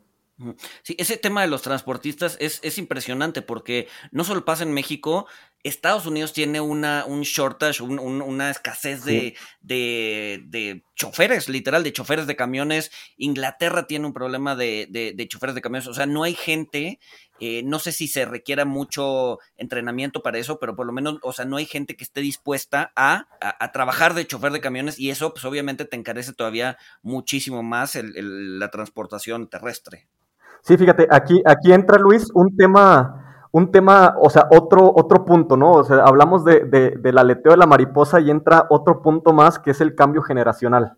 Sí, 0.83 0.95
ese 0.97 1.17
tema 1.17 1.41
de 1.41 1.47
los 1.47 1.61
transportistas 1.61 2.37
es, 2.39 2.59
es, 2.63 2.77
impresionante 2.77 3.41
porque 3.41 3.89
no 4.11 4.23
solo 4.23 4.45
pasa 4.45 4.63
en 4.63 4.73
México, 4.73 5.27
Estados 5.63 6.05
Unidos 6.05 6.31
tiene 6.31 6.61
una, 6.61 7.03
un 7.05 7.23
shortage, 7.23 7.83
una 7.83 8.49
escasez 8.49 9.03
de, 9.03 9.35
de, 9.61 10.83
choferes, 10.95 11.49
literal, 11.49 11.83
de 11.83 11.91
choferes 11.91 12.27
de 12.27 12.37
camiones. 12.37 12.91
Inglaterra 13.17 13.85
tiene 13.85 14.05
un 14.05 14.13
problema 14.13 14.55
de, 14.55 14.87
de 14.89 15.27
choferes 15.27 15.55
de 15.55 15.61
camiones. 15.61 15.87
O 15.87 15.93
sea, 15.93 16.05
no 16.05 16.23
hay 16.23 16.35
gente. 16.35 16.99
Eh, 17.41 17.63
no 17.63 17.79
sé 17.79 17.91
si 17.91 18.07
se 18.07 18.25
requiera 18.25 18.65
mucho 18.65 19.39
entrenamiento 19.57 20.21
para 20.21 20.39
eso, 20.39 20.59
pero 20.59 20.75
por 20.75 20.85
lo 20.85 20.91
menos, 20.91 21.19
o 21.21 21.31
sea, 21.31 21.45
no 21.45 21.57
hay 21.57 21.65
gente 21.65 21.95
que 21.95 22.03
esté 22.03 22.21
dispuesta 22.21 22.91
a, 22.95 23.27
a, 23.39 23.71
trabajar 23.71 24.13
de 24.13 24.27
chofer 24.27 24.51
de 24.51 24.59
camiones 24.59 24.99
y 24.99 25.09
eso, 25.09 25.33
pues 25.33 25.45
obviamente 25.45 25.85
te 25.85 25.95
encarece 25.95 26.33
todavía 26.33 26.77
muchísimo 27.01 27.63
más 27.63 27.95
el, 27.95 28.59
la 28.59 28.69
transportación 28.71 29.49
terrestre. 29.49 30.07
Sí, 30.61 30.77
fíjate, 30.77 31.07
aquí, 31.09 31.41
aquí 31.45 31.73
entra 31.73 31.97
Luis 31.97 32.29
un 32.33 32.55
tema 32.55 33.19
un 33.51 33.71
tema, 33.71 34.15
o 34.19 34.29
sea, 34.29 34.47
otro, 34.51 34.91
otro 34.95 35.25
punto, 35.25 35.57
¿no? 35.57 35.71
O 35.71 35.83
sea, 35.83 36.03
hablamos 36.03 36.45
de, 36.45 36.65
de, 36.65 36.91
del 36.91 37.17
aleteo 37.17 37.51
de 37.51 37.57
la 37.57 37.65
mariposa 37.65 38.19
y 38.19 38.29
entra 38.29 38.67
otro 38.69 39.01
punto 39.01 39.33
más 39.33 39.57
que 39.57 39.71
es 39.71 39.81
el 39.81 39.95
cambio 39.95 40.21
generacional. 40.21 40.97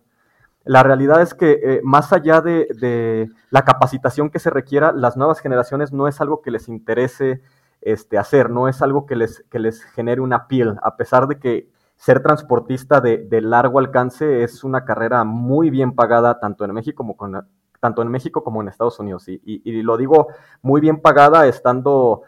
La 0.64 0.82
realidad 0.82 1.22
es 1.22 1.34
que 1.34 1.58
eh, 1.62 1.80
más 1.82 2.12
allá 2.12 2.40
de, 2.40 2.68
de, 2.78 3.30
la 3.50 3.64
capacitación 3.64 4.30
que 4.30 4.38
se 4.38 4.50
requiera, 4.50 4.92
las 4.92 5.16
nuevas 5.16 5.40
generaciones 5.40 5.92
no 5.92 6.08
es 6.08 6.20
algo 6.20 6.42
que 6.42 6.50
les 6.50 6.68
interese 6.68 7.40
este, 7.80 8.18
hacer, 8.18 8.50
no 8.50 8.68
es 8.68 8.82
algo 8.82 9.06
que 9.06 9.16
les, 9.16 9.44
que 9.50 9.58
les 9.58 9.82
genere 9.82 10.20
una 10.20 10.46
piel, 10.46 10.78
a 10.82 10.96
pesar 10.96 11.26
de 11.26 11.38
que 11.38 11.68
ser 11.96 12.22
transportista 12.22 13.00
de, 13.00 13.18
de, 13.18 13.40
largo 13.40 13.78
alcance 13.78 14.44
es 14.44 14.62
una 14.62 14.84
carrera 14.84 15.24
muy 15.24 15.70
bien 15.70 15.94
pagada 15.94 16.38
tanto 16.38 16.64
en 16.64 16.72
México 16.72 16.98
como, 16.98 17.16
con, 17.16 17.46
tanto 17.82 18.00
en 18.00 18.08
México 18.08 18.44
como 18.44 18.62
en 18.62 18.68
Estados 18.68 19.00
Unidos. 19.00 19.28
Y, 19.28 19.42
y, 19.44 19.60
y 19.64 19.82
lo 19.82 19.96
digo 19.96 20.28
muy 20.62 20.80
bien 20.80 21.00
pagada 21.00 21.48
estando 21.48 22.22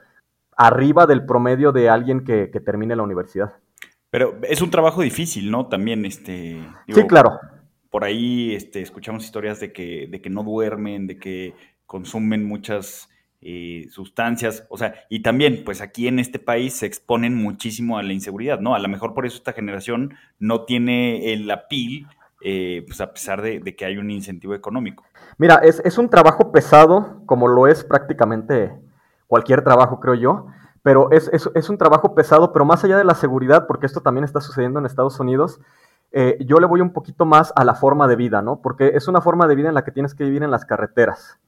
arriba 0.57 1.07
del 1.07 1.25
promedio 1.25 1.71
de 1.71 1.89
alguien 1.89 2.25
que, 2.25 2.49
termine 2.65 2.97
la 2.97 3.05
universidad. 3.05 3.55
Pero 4.11 4.37
es 4.43 4.61
un 4.63 4.71
trabajo 4.71 5.03
difícil, 5.03 5.51
¿no? 5.51 5.67
También, 5.69 6.05
este. 6.05 6.61
sí, 6.89 7.07
claro. 7.07 7.39
Por 7.89 8.03
ahí 8.03 8.55
este, 8.55 8.83
escuchamos 8.83 9.25
historias 9.25 9.61
de 9.61 9.73
que, 9.73 10.09
de 10.11 10.21
que 10.21 10.29
no 10.29 10.43
duermen, 10.43 11.07
de 11.07 11.19
que 11.19 11.55
consumen 11.87 12.45
muchas 12.45 13.09
eh, 13.41 13.87
sustancias. 13.91 14.67
O 14.71 14.77
sea, 14.77 14.95
y 15.09 15.21
también, 15.21 15.63
pues 15.65 15.81
aquí 15.81 16.09
en 16.09 16.19
este 16.19 16.41
país 16.41 16.75
se 16.75 16.87
exponen 16.87 17.37
muchísimo 17.37 17.97
a 17.97 18.03
la 18.03 18.13
inseguridad, 18.13 18.59
¿no? 18.59 18.75
A 18.75 18.81
lo 18.81 18.89
mejor 18.89 19.15
por 19.15 19.27
eso 19.27 19.37
esta 19.37 19.53
generación 19.53 20.17
no 20.41 20.65
tiene 20.65 21.33
el 21.33 21.49
apil, 21.51 22.09
eh, 22.47 22.85
pues 22.87 23.01
a 23.01 23.11
pesar 23.11 23.41
de, 23.41 23.63
que 23.75 23.87
hay 23.87 23.97
un 23.97 24.11
incentivo 24.11 24.55
económico. 24.55 25.03
Mira, 25.39 25.57
es, 25.57 25.81
es 25.83 25.97
un 25.97 26.11
trabajo 26.11 26.53
pesado, 26.53 27.23
como 27.25 27.49
lo 27.49 27.67
es 27.67 27.85
prácticamente 27.85 28.79
cualquier 29.27 29.65
trabajo, 29.65 29.99
creo 29.99 30.15
yo, 30.15 30.47
pero 30.83 31.11
es, 31.11 31.31
es, 31.33 31.71
un 31.71 31.79
trabajo 31.79 32.15
pesado, 32.15 32.53
pero 32.53 32.67
más 32.67 32.85
allá 32.85 32.99
de 32.99 33.05
la 33.05 33.15
seguridad, 33.15 33.67
porque 33.67 33.87
esto 33.87 34.03
también 34.03 34.25
está 34.25 34.43
sucediendo 34.43 34.79
en 34.79 34.85
Estados 34.85 35.19
Unidos, 35.19 35.59
eh, 36.13 36.37
yo 36.45 36.59
le 36.59 36.67
voy 36.67 36.83
un 36.83 36.93
poquito 36.93 37.25
más 37.25 37.51
a 37.57 37.65
la 37.65 37.75
forma 37.75 38.07
de 38.07 38.17
vida, 38.17 38.43
¿no? 38.43 38.61
Porque 38.61 38.93
es 38.95 39.09
una 39.09 39.23
forma 39.23 39.47
de 39.47 39.55
vida 39.55 39.69
en 39.71 39.75
la 39.75 39.83
que 39.83 39.91
tienes 39.91 40.15
que 40.15 40.25
vivir 40.25 40.43
en 40.43 40.51
las 40.51 40.67
carreteras. 40.67 41.41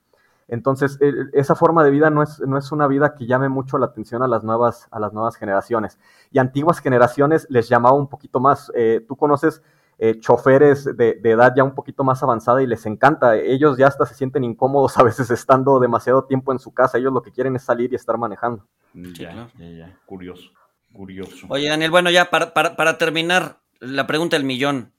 Entonces, 0.48 0.98
esa 1.34 1.56
forma 1.56 1.84
de 1.84 1.90
vida 1.90 2.08
no 2.08 2.22
es, 2.22 2.40
no 2.40 2.56
es 2.56 2.72
una 2.72 2.86
vida 2.86 3.14
que 3.14 3.26
llame 3.26 3.50
mucho 3.50 3.76
la 3.76 3.86
atención 3.86 4.22
a 4.22 4.28
las 4.28 4.44
nuevas, 4.44 4.88
a 4.90 4.98
las 4.98 5.12
nuevas 5.12 5.36
generaciones. 5.36 5.98
Y 6.30 6.38
antiguas 6.38 6.78
generaciones 6.78 7.46
les 7.50 7.68
llamaba 7.68 7.96
un 7.96 8.08
poquito 8.08 8.40
más. 8.40 8.72
Eh, 8.74 9.04
tú 9.06 9.16
conoces 9.16 9.62
eh, 9.98 10.20
choferes 10.20 10.84
de, 10.84 11.18
edad 11.22 11.54
ya 11.56 11.64
un 11.64 11.74
poquito 11.74 12.04
más 12.04 12.22
avanzada 12.22 12.62
y 12.62 12.66
les 12.66 12.84
encanta. 12.86 13.36
Ellos 13.36 13.78
ya 13.78 13.86
hasta 13.86 14.06
se 14.06 14.14
sienten 14.14 14.44
incómodos 14.44 14.96
a 14.98 15.02
veces 15.02 15.30
estando 15.30 15.80
demasiado 15.80 16.24
tiempo 16.24 16.52
en 16.52 16.58
su 16.58 16.72
casa. 16.72 16.98
Ellos 16.98 17.12
lo 17.12 17.22
que 17.22 17.32
quieren 17.32 17.56
es 17.56 17.62
salir 17.62 17.92
y 17.92 17.96
estar 17.96 18.16
manejando. 18.18 18.66
Mm, 18.92 19.12
ya, 19.12 19.48
ya, 19.58 19.68
ya. 19.68 19.98
Curioso, 20.06 20.50
curioso. 20.92 21.46
Oye, 21.48 21.68
Daniel, 21.68 21.90
bueno, 21.90 22.10
ya 22.10 22.30
para, 22.30 22.52
para, 22.52 22.76
para 22.76 22.98
terminar, 22.98 23.60
la 23.80 24.06
pregunta 24.06 24.36
del 24.36 24.44
millón. 24.44 24.92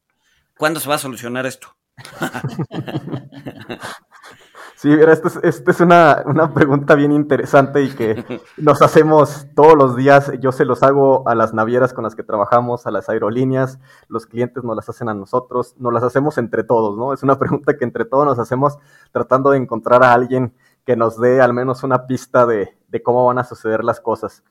¿Cuándo 0.58 0.80
se 0.80 0.90
va 0.90 0.96
a 0.96 1.00
solucionar 1.00 1.46
esto? 1.46 1.76
Sí, 4.78 4.90
mira, 4.90 5.12
esta 5.12 5.30
es, 5.42 5.82
una, 5.82 6.24
pregunta 6.54 6.94
bien 6.94 7.12
interesante 7.12 7.82
y 7.82 7.90
que 7.90 8.24
nos 8.58 8.84
hacemos 8.84 9.48
todos 9.56 9.76
los 9.76 9.96
días. 9.96 10.32
Yo 10.40 10.52
se 10.52 10.66
los 10.66 10.84
hago 10.84 11.28
a 11.28 11.34
las 11.34 11.52
navieras 11.52 11.96
con 11.96 12.04
las 12.04 12.14
que 12.14 12.22
trabajamos, 12.22 12.86
a 12.86 12.92
las 12.92 13.10
aerolíneas, 13.10 13.80
los 14.08 14.28
clientes 14.28 14.64
nos 14.64 14.76
las 14.76 14.88
hacen 14.88 15.10
a 15.10 15.16
nosotros, 15.16 15.74
nos 15.80 15.92
las 15.92 16.04
hacemos 16.04 16.38
entre 16.38 16.64
todos, 16.64 16.96
¿no? 16.96 17.12
Es 17.12 17.24
una 17.24 17.40
pregunta 17.40 17.76
que 17.76 17.86
entre 17.86 18.06
todos 18.06 18.28
nos 18.28 18.38
hacemos 18.38 18.78
tratando 19.12 19.50
de 19.50 19.58
encontrar 19.58 20.04
a 20.04 20.14
alguien 20.14 20.54
que 20.86 20.96
nos 20.96 21.20
dé 21.20 21.42
al 21.42 21.56
menos 21.56 21.82
una 21.82 22.06
pista 22.06 22.46
de, 22.46 22.78
cómo 23.04 23.26
van 23.26 23.40
a 23.40 23.46
suceder 23.46 23.84
las 23.84 24.00
cosas. 24.00 24.44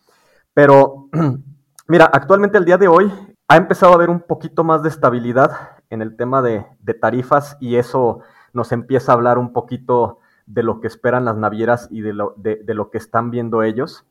Pero, 0.54 1.08
mira, 1.86 2.06
actualmente 2.06 2.58
el 2.58 2.64
día 2.64 2.78
de 2.78 2.88
hoy 2.88 3.12
ha 3.46 3.56
empezado 3.56 3.92
a 3.92 3.94
haber 3.94 4.10
un 4.10 4.22
poquito 4.22 4.64
más 4.64 4.82
de 4.82 4.88
estabilidad 4.88 5.52
en 5.88 6.02
el 6.02 6.16
tema 6.16 6.42
de, 6.42 6.66
de 6.80 6.94
tarifas 6.94 7.56
y 7.60 7.76
eso 7.76 8.22
nos 8.56 8.72
empieza 8.72 9.12
a 9.12 9.14
hablar 9.14 9.38
un 9.38 9.52
poquito 9.52 10.18
de 10.46 10.62
lo 10.62 10.80
que 10.80 10.86
esperan 10.86 11.26
las 11.26 11.36
navieras 11.36 11.88
y 11.90 12.00
de 12.00 12.14
lo, 12.14 12.34
de, 12.36 12.62
lo 12.66 12.90
que 12.90 12.98
están 12.98 13.30
viendo 13.30 13.62
ellos. 13.62 14.06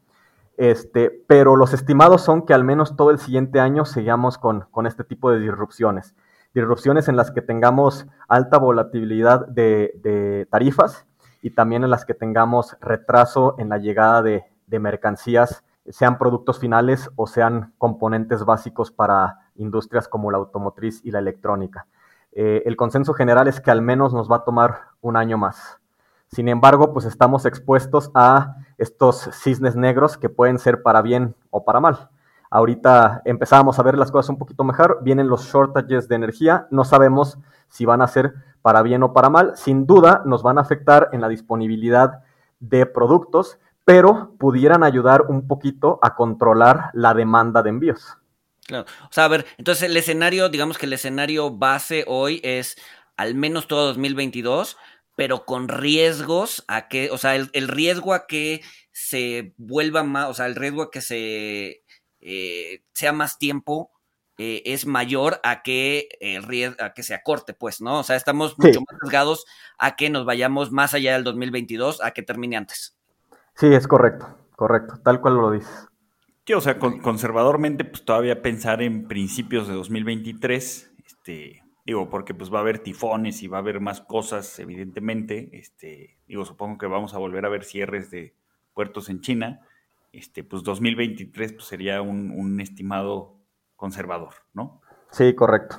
Este, 0.56 1.10
pero 1.28 1.56
los 1.56 1.74
estimados 1.74 2.22
son 2.22 2.46
que 2.46 2.54
al 2.54 2.64
menos 2.64 2.96
todo 2.96 3.10
el 3.10 3.18
siguiente 3.20 3.60
año 3.60 3.86
sigamos 3.86 4.38
con, 4.38 4.68
con 4.72 4.86
este 4.86 5.04
tipo 5.04 5.32
de 5.32 5.40
disrupciones. 5.40 6.16
Disrupciones 6.54 7.10
en 7.10 7.18
las 7.18 7.32
que 7.32 7.42
tengamos 7.42 8.06
alta 8.28 8.60
volatilidad 8.60 9.48
de, 9.48 10.48
tarifas 10.50 11.08
y 11.42 11.50
también 11.50 11.84
en 11.84 11.90
las 11.90 12.06
que 12.06 12.14
tengamos 12.14 12.78
retraso 12.80 13.56
en 13.58 13.70
la 13.70 13.80
llegada 13.80 14.22
de 14.22 14.80
mercancías, 14.80 15.64
sean 15.90 16.18
productos 16.18 16.60
finales 16.60 17.10
o 17.16 17.28
sean 17.28 17.74
componentes 17.78 18.44
básicos 18.44 18.92
para 18.92 19.52
industrias 19.56 20.08
como 20.08 20.32
la 20.32 20.38
automotriz 20.38 21.02
y 21.04 21.12
la 21.12 21.20
electrónica. 21.20 21.88
Eh, 22.36 22.64
el 22.66 22.76
consenso 22.76 23.14
general 23.14 23.48
es 23.48 23.62
que 23.62 23.72
al 23.72 23.82
menos 23.82 24.14
nos 24.14 24.30
va 24.30 24.38
a 24.38 24.44
tomar 24.44 24.90
un 25.00 25.16
año 25.16 25.38
más. 25.38 25.80
Sin 26.28 26.50
embargo, 26.50 26.92
pues 26.92 27.06
estamos 27.06 27.46
expuestos 27.46 28.12
a 28.14 28.58
estos 28.78 29.30
cisnes 29.32 29.78
negros 29.78 30.18
que 30.18 30.28
pueden 30.28 30.60
ser 30.60 30.84
para 30.84 31.02
bien 31.02 31.34
o 31.50 31.64
para 31.64 31.80
mal. 31.80 32.10
Ahorita 32.52 33.22
empezamos 33.24 33.80
a 33.80 33.84
ver 33.84 33.98
las 33.98 34.12
cosas 34.12 34.30
un 34.30 34.38
poquito 34.38 34.66
mejor, 34.66 35.00
vienen 35.02 35.30
los 35.30 35.46
shortages 35.46 36.10
de 36.10 36.16
energía, 36.16 36.68
no 36.72 36.84
sabemos 36.84 37.40
si 37.70 37.86
van 37.86 38.02
a 38.02 38.08
ser 38.08 38.34
para 38.62 38.82
bien 38.82 39.02
o 39.04 39.14
para 39.14 39.30
mal, 39.30 39.56
sin 39.56 39.86
duda 39.86 40.22
nos 40.26 40.44
van 40.44 40.58
a 40.58 40.62
afectar 40.62 41.10
en 41.14 41.22
la 41.22 41.30
disponibilidad 41.30 42.24
de 42.60 42.86
productos, 42.86 43.60
pero 43.86 44.32
pudieran 44.38 44.84
ayudar 44.84 45.26
un 45.30 45.48
poquito 45.48 46.00
a 46.02 46.16
controlar 46.16 46.90
la 46.94 47.14
demanda 47.14 47.64
de 47.64 47.70
envíos. 47.70 48.18
Claro. 48.68 48.86
O 49.04 49.14
sea, 49.14 49.26
a 49.26 49.30
ver, 49.30 49.46
entonces 49.58 49.84
el 49.84 49.98
escenario, 49.98 50.50
digamos 50.50 50.78
que 50.78 50.88
el 50.88 50.94
escenario 50.94 51.52
base 51.52 52.04
hoy 52.08 52.42
es 52.44 52.78
al 53.16 53.36
menos 53.36 53.68
todo 53.68 53.88
2022, 53.88 54.78
pero 55.16 55.46
con 55.46 55.68
riesgos 55.68 56.66
a 56.68 56.88
que, 56.88 57.10
o 57.12 57.18
sea, 57.18 57.36
el, 57.36 57.68
riesgo 57.68 58.14
a 58.14 58.28
que 58.28 58.62
se 58.92 59.54
vuelva 59.58 60.04
más, 60.04 60.30
o 60.30 60.34
sea, 60.34 60.48
el 60.48 60.56
riesgo 60.56 60.84
a 60.84 60.92
que 60.92 61.02
se 61.02 61.84
eh, 62.22 62.84
sea 62.94 63.14
más 63.14 63.38
tiempo 63.38 63.92
eh, 64.38 64.64
es 64.66 64.86
mayor 64.86 65.40
a 65.44 65.62
que 65.62 66.10
el 66.20 66.44
riesgo, 66.44 66.84
a 66.84 66.94
que 66.94 67.04
se 67.04 67.14
acorte, 67.14 67.54
pues, 67.54 67.82
¿no? 67.82 68.00
O 68.00 68.04
sea, 68.04 68.16
estamos 68.16 68.58
mucho 68.58 68.82
más 68.82 68.98
arriesgados 69.00 69.46
a 69.78 69.96
que 69.96 70.10
nos 70.10 70.26
vayamos 70.26 70.72
más 70.72 70.94
allá 70.94 71.14
del 71.14 71.24
2022, 71.24 72.04
a 72.04 72.12
que 72.12 72.24
termine 72.24 72.58
antes. 72.58 72.98
Sí, 73.56 73.68
es 73.74 73.88
correcto, 73.88 74.28
correcto, 74.56 75.00
tal 75.04 75.22
cual 75.22 75.36
lo 75.36 75.52
dices. 75.52 75.88
Sí, 76.46 76.54
o 76.54 76.62
sea, 76.62 76.78
conservadormente, 76.78 77.86
pues 77.86 78.06
todavía 78.06 78.44
pensar 78.44 78.84
en 78.84 79.08
principios 79.08 79.68
de 79.68 79.74
2023, 79.74 80.94
este, 81.04 81.64
digo, 81.88 82.08
porque 82.10 82.36
pues 82.36 82.54
va 82.54 82.60
a 82.60 82.62
haber 82.62 82.80
tifones 82.80 83.42
y 83.42 83.48
va 83.48 83.58
a 83.58 83.62
haber 83.62 83.80
más 83.80 84.02
cosas, 84.02 84.60
evidentemente, 84.60 85.50
este, 85.54 86.20
digo, 86.28 86.46
supongo 86.46 86.78
que 86.78 86.86
vamos 86.86 87.16
a 87.16 87.18
volver 87.18 87.48
a 87.48 87.50
ver 87.50 87.64
cierres 87.64 88.12
de 88.12 88.36
puertos 88.76 89.10
en 89.10 89.22
China, 89.22 89.62
este, 90.12 90.44
pues 90.44 90.62
2023 90.62 91.54
pues, 91.54 91.66
sería 91.66 92.04
un, 92.04 92.62
estimado 92.62 93.40
conservador, 93.76 94.36
¿no? 94.54 94.82
Sí, 95.10 95.34
correcto. 95.34 95.78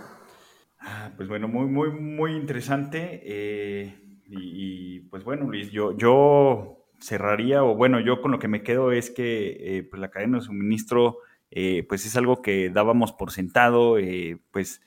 Ah, 0.81 1.13
pues 1.17 1.29
bueno, 1.29 1.47
muy, 1.47 1.67
muy, 1.67 1.91
muy 1.91 2.33
interesante. 2.33 3.21
Eh, 3.25 4.21
y, 4.27 4.97
y, 4.97 5.01
pues 5.01 5.23
bueno, 5.23 5.49
Luis, 5.49 5.71
yo, 5.71 5.97
yo 5.97 6.76
cerraría, 7.01 7.65
o 7.65 7.75
bueno, 7.75 8.01
yo 8.01 8.21
con 8.21 8.33
lo 8.33 8.39
que 8.39 8.49
me 8.49 8.63
quedo 8.63 8.93
es 8.93 9.11
que 9.11 9.79
eh, 9.79 9.83
pues 9.85 10.01
la 10.01 10.11
cadena 10.11 10.39
de 10.39 10.45
suministro 10.45 11.19
eh, 11.51 11.85
pues 11.89 12.07
es 12.07 12.17
algo 12.17 12.43
que 12.43 12.71
dábamos 12.71 13.13
por 13.13 13.31
sentado, 13.31 13.99
eh, 13.99 14.39
pues 14.51 14.83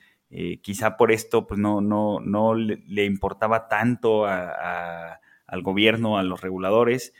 quizá 0.62 0.96
por 0.96 1.10
esto 1.10 1.48
pues 1.48 1.58
no, 1.58 1.80
no, 1.80 2.20
no 2.20 2.54
le, 2.54 3.04
importaba 3.04 3.66
tanto 3.66 4.26
al 4.26 5.62
gobierno, 5.62 6.18
a 6.18 6.22
los 6.22 6.40
reguladores. 6.40 7.14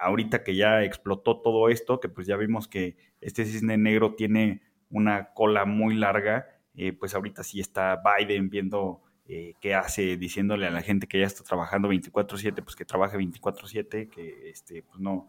ahorita 0.00 0.44
que 0.44 0.54
ya 0.54 0.84
explotó 0.84 1.40
todo 1.40 1.70
esto, 1.70 1.98
que 1.98 2.08
pues 2.08 2.28
ya 2.28 2.36
vimos 2.36 2.68
que 2.68 2.96
este 3.20 3.46
cisne 3.46 3.78
negro 3.78 4.14
tiene 4.14 4.62
una 4.90 5.32
cola 5.34 5.64
muy 5.64 5.96
larga, 5.96 6.46
pues 7.00 7.16
ahorita 7.16 7.42
sí 7.42 7.58
está 7.58 8.00
Biden 8.00 8.48
viendo 8.48 9.02
eh, 9.28 9.54
qué 9.60 9.74
hace 9.74 10.16
diciéndole 10.16 10.66
a 10.66 10.70
la 10.70 10.82
gente 10.82 11.06
que 11.06 11.20
ya 11.20 11.26
está 11.26 11.44
trabajando 11.44 11.88
24/7, 11.88 12.62
pues 12.62 12.76
que 12.76 12.84
trabaje 12.84 13.16
24/7, 13.16 14.08
que 14.08 14.50
este, 14.50 14.82
pues 14.82 15.00
no, 15.00 15.28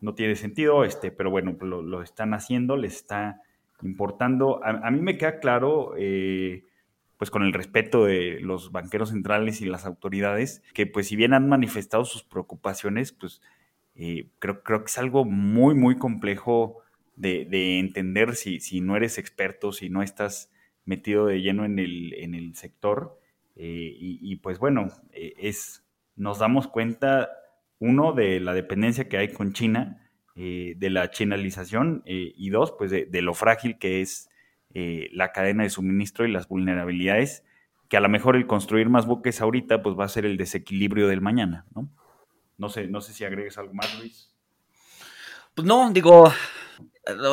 no 0.00 0.14
tiene 0.14 0.36
sentido, 0.36 0.84
este, 0.84 1.10
pero 1.10 1.30
bueno, 1.30 1.56
lo, 1.60 2.02
están 2.02 2.34
haciendo, 2.34 2.76
les 2.76 2.96
está 2.96 3.40
importando. 3.82 4.60
A, 4.64 4.90
mí 4.90 5.00
me 5.00 5.16
queda 5.16 5.38
claro, 5.40 5.94
eh, 5.96 6.64
pues 7.16 7.30
con 7.30 7.42
el 7.42 7.52
respeto 7.52 8.04
de 8.04 8.40
los 8.40 8.72
banqueros 8.72 9.10
centrales 9.10 9.60
y 9.60 9.66
las 9.66 9.86
autoridades, 9.86 10.62
que 10.74 10.86
pues 10.86 11.08
si 11.08 11.16
bien 11.16 11.34
han 11.34 11.48
manifestado 11.48 12.04
sus 12.04 12.24
preocupaciones, 12.24 13.12
pues 13.12 13.40
eh, 13.94 14.28
creo, 14.38 14.62
creo 14.62 14.80
que 14.80 14.90
es 14.90 14.98
algo 14.98 15.24
muy, 15.24 15.74
muy 15.74 15.96
complejo 15.96 16.78
de, 17.16 17.78
entender 17.78 18.34
si, 18.34 18.60
si, 18.60 18.80
no 18.80 18.96
eres 18.96 19.18
experto, 19.18 19.72
si 19.72 19.88
no 19.88 20.02
estás 20.02 20.50
metido 20.84 21.26
de 21.26 21.40
lleno 21.40 21.64
en 21.64 21.78
el, 21.78 22.14
en 22.14 22.34
el 22.34 22.54
sector. 22.54 23.20
Eh, 23.56 23.94
y, 23.98 24.36
pues 24.36 24.58
bueno, 24.58 24.88
es, 25.12 25.84
nos 26.16 26.38
damos 26.38 26.68
cuenta 26.68 27.30
uno, 27.82 28.12
de 28.12 28.38
la 28.38 28.54
dependencia 28.54 29.08
que 29.08 29.16
hay 29.16 29.32
con 29.32 29.52
China, 29.52 30.08
eh, 30.36 30.74
de 30.76 30.88
la 30.88 31.10
chinalización, 31.10 32.02
eh, 32.06 32.32
y 32.36 32.50
dos, 32.50 32.72
pues 32.78 32.90
de, 32.90 33.22
lo 33.22 33.34
frágil 33.34 33.76
que 33.76 34.00
es 34.00 34.30
eh, 34.72 35.10
la 35.12 35.32
cadena 35.32 35.64
de 35.64 35.70
suministro 35.70 36.24
y 36.24 36.32
las 36.32 36.46
vulnerabilidades, 36.46 37.42
que 37.88 37.96
a 37.96 38.00
lo 38.00 38.08
mejor 38.08 38.36
el 38.36 38.46
construir 38.46 38.88
más 38.88 39.04
buques 39.04 39.40
ahorita, 39.40 39.82
pues 39.82 39.98
va 39.98 40.04
a 40.04 40.08
ser 40.08 40.24
el 40.24 40.36
desequilibrio 40.36 41.08
del 41.08 41.20
mañana, 41.20 41.66
¿no? 41.74 41.90
No 42.56 42.68
sé, 42.68 42.86
no 42.86 43.00
sé 43.00 43.12
si 43.12 43.24
agregues 43.24 43.58
algo 43.58 43.74
más, 43.74 43.98
Luis. 43.98 44.32
Pues 45.54 45.66
no, 45.66 45.90
digo, 45.92 46.32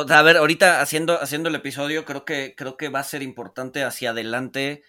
a 0.10 0.22
ver, 0.24 0.38
ahorita 0.38 0.82
haciendo, 0.82 1.22
haciendo 1.22 1.50
el 1.50 1.56
episodio, 1.56 2.06
creo 2.06 2.26
que, 2.26 2.56
creo 2.58 2.76
que 2.76 2.90
va 2.90 3.02
a 3.02 3.04
ser 3.04 3.22
importante 3.22 3.84
hacia 3.84 4.10
adelante 4.10 4.82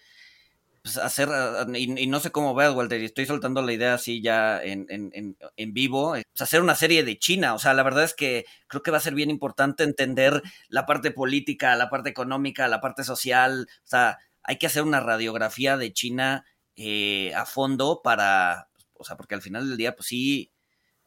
pues, 0.81 0.97
hacer, 0.97 1.29
ah, 1.31 1.65
y, 1.75 2.07
no 2.07 2.19
sé 2.19 2.31
cómo 2.31 2.55
veas, 2.55 2.73
Walter, 2.73 3.01
y 3.01 3.05
estoy 3.05 3.25
soltando 3.25 3.61
la 3.61 3.73
idea 3.73 3.93
así 3.93 4.21
ya 4.21 4.61
en, 4.63 4.85
en, 4.89 5.37
en, 5.55 5.73
vivo, 5.73 6.11
pues, 6.11 6.25
hacer 6.39 6.61
una 6.61 6.75
serie 6.75 7.03
de 7.03 7.19
China. 7.19 7.53
O 7.53 7.59
sea, 7.59 7.73
la 7.73 7.83
verdad 7.83 8.03
es 8.03 8.13
que 8.15 8.45
creo 8.67 8.81
que 8.81 8.91
va 8.91 8.97
a 8.97 9.01
ser 9.01 9.13
bien 9.13 9.29
importante 9.29 9.83
entender 9.83 10.41
la 10.69 10.85
parte 10.85 11.11
política, 11.11 11.75
la 11.75 11.89
parte 11.89 12.09
económica, 12.09 12.67
la 12.67 12.81
parte 12.81 13.03
social. 13.03 13.67
O 13.83 13.87
sea, 13.87 14.17
hay 14.43 14.57
que 14.57 14.67
hacer 14.67 14.83
una 14.83 14.99
radiografía 14.99 15.77
de 15.77 15.93
China 15.93 16.45
eh, 16.75 17.33
a 17.35 17.45
fondo 17.45 18.01
para, 18.03 18.69
o 18.93 19.03
sea, 19.03 19.17
porque 19.17 19.35
al 19.35 19.41
final 19.41 19.67
del 19.69 19.77
día, 19.77 19.95
pues 19.95 20.07
sí, 20.07 20.51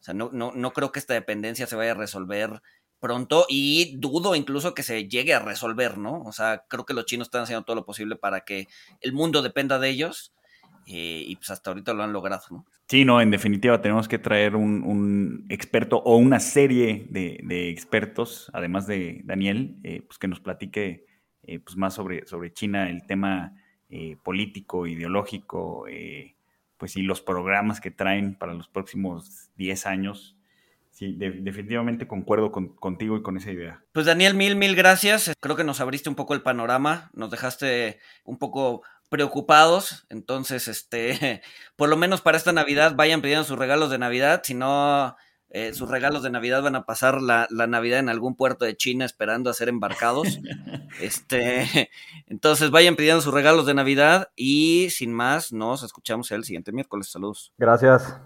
o 0.00 0.02
sea, 0.04 0.14
no, 0.14 0.30
no, 0.32 0.52
no 0.52 0.72
creo 0.72 0.92
que 0.92 1.00
esta 1.00 1.14
dependencia 1.14 1.66
se 1.66 1.76
vaya 1.76 1.92
a 1.92 1.94
resolver 1.94 2.62
pronto 3.04 3.44
y 3.50 3.96
dudo 3.98 4.34
incluso 4.34 4.72
que 4.72 4.82
se 4.82 5.06
llegue 5.06 5.34
a 5.34 5.38
resolver, 5.38 5.98
¿no? 5.98 6.22
O 6.22 6.32
sea, 6.32 6.64
creo 6.68 6.86
que 6.86 6.94
los 6.94 7.04
chinos 7.04 7.26
están 7.26 7.42
haciendo 7.42 7.62
todo 7.62 7.76
lo 7.76 7.84
posible 7.84 8.16
para 8.16 8.46
que 8.46 8.66
el 9.02 9.12
mundo 9.12 9.42
dependa 9.42 9.78
de 9.78 9.90
ellos 9.90 10.34
eh, 10.86 11.22
y 11.26 11.36
pues 11.36 11.50
hasta 11.50 11.68
ahorita 11.68 11.92
lo 11.92 12.02
han 12.02 12.14
logrado, 12.14 12.44
¿no? 12.50 12.64
Sí, 12.88 13.04
no, 13.04 13.20
en 13.20 13.30
definitiva 13.30 13.82
tenemos 13.82 14.08
que 14.08 14.18
traer 14.18 14.56
un, 14.56 15.44
experto 15.50 15.98
o 15.98 16.16
una 16.16 16.40
serie 16.40 17.06
de, 17.10 17.68
expertos, 17.68 18.50
además 18.54 18.86
de 18.86 19.20
Daniel, 19.24 19.76
eh, 19.82 20.00
pues 20.06 20.18
que 20.18 20.28
nos 20.28 20.40
platique 20.40 21.04
eh, 21.42 21.58
pues 21.58 21.76
más 21.76 21.92
sobre, 21.92 22.26
sobre 22.26 22.54
China, 22.54 22.88
el 22.88 23.06
tema 23.06 23.52
político, 24.24 24.88
ideológico, 24.88 25.84
pues 26.78 26.96
y 26.96 27.02
los 27.02 27.20
programas 27.20 27.80
que 27.80 27.92
traen 27.92 28.34
para 28.34 28.52
los 28.52 28.66
próximos 28.66 29.50
10 29.56 29.86
años 29.86 30.33
sí, 30.94 31.14
definitivamente 31.16 32.08
concuerdo 32.08 32.50
contigo 32.50 33.16
y 33.16 33.22
con 33.22 33.36
esa 33.36 33.50
idea. 33.50 33.82
Pues 33.92 34.06
Daniel, 34.06 34.34
mil, 34.34 34.56
mil 34.56 34.74
gracias. 34.74 35.32
Creo 35.40 35.56
que 35.56 35.64
nos 35.64 35.80
abriste 35.80 36.08
un 36.08 36.14
poco 36.14 36.32
el 36.32 36.42
panorama, 36.42 37.10
nos 37.12 37.30
dejaste 37.30 37.98
un 38.24 38.38
poco 38.38 38.82
preocupados, 39.10 40.06
entonces, 40.08 40.66
este, 40.66 41.42
por 41.76 41.88
lo 41.88 41.96
menos 41.96 42.20
para 42.20 42.38
esta 42.38 42.52
Navidad 42.52 42.94
vayan 42.96 43.20
pidiendo 43.20 43.44
sus 43.44 43.58
regalos 43.58 43.90
de 43.90 43.98
Navidad, 43.98 44.42
si 44.42 44.54
no, 44.54 45.16
eh, 45.50 45.72
sus 45.72 45.88
regalos 45.88 46.24
de 46.24 46.30
Navidad 46.30 46.62
van 46.62 46.74
a 46.74 46.84
pasar 46.84 47.22
la, 47.22 47.46
la, 47.48 47.68
Navidad 47.68 48.00
en 48.00 48.08
algún 48.08 48.34
puerto 48.34 48.64
de 48.64 48.76
China 48.76 49.04
esperando 49.04 49.50
a 49.50 49.54
ser 49.54 49.68
embarcados. 49.68 50.40
este, 51.00 51.90
entonces 52.26 52.72
vayan 52.72 52.96
pidiendo 52.96 53.20
sus 53.20 53.32
regalos 53.32 53.66
de 53.66 53.74
Navidad 53.74 54.30
y 54.34 54.88
sin 54.90 55.12
más, 55.12 55.52
nos 55.52 55.84
escuchamos 55.84 56.32
el 56.32 56.42
siguiente 56.42 56.72
miércoles. 56.72 57.08
Saludos. 57.08 57.52
Gracias. 57.56 58.18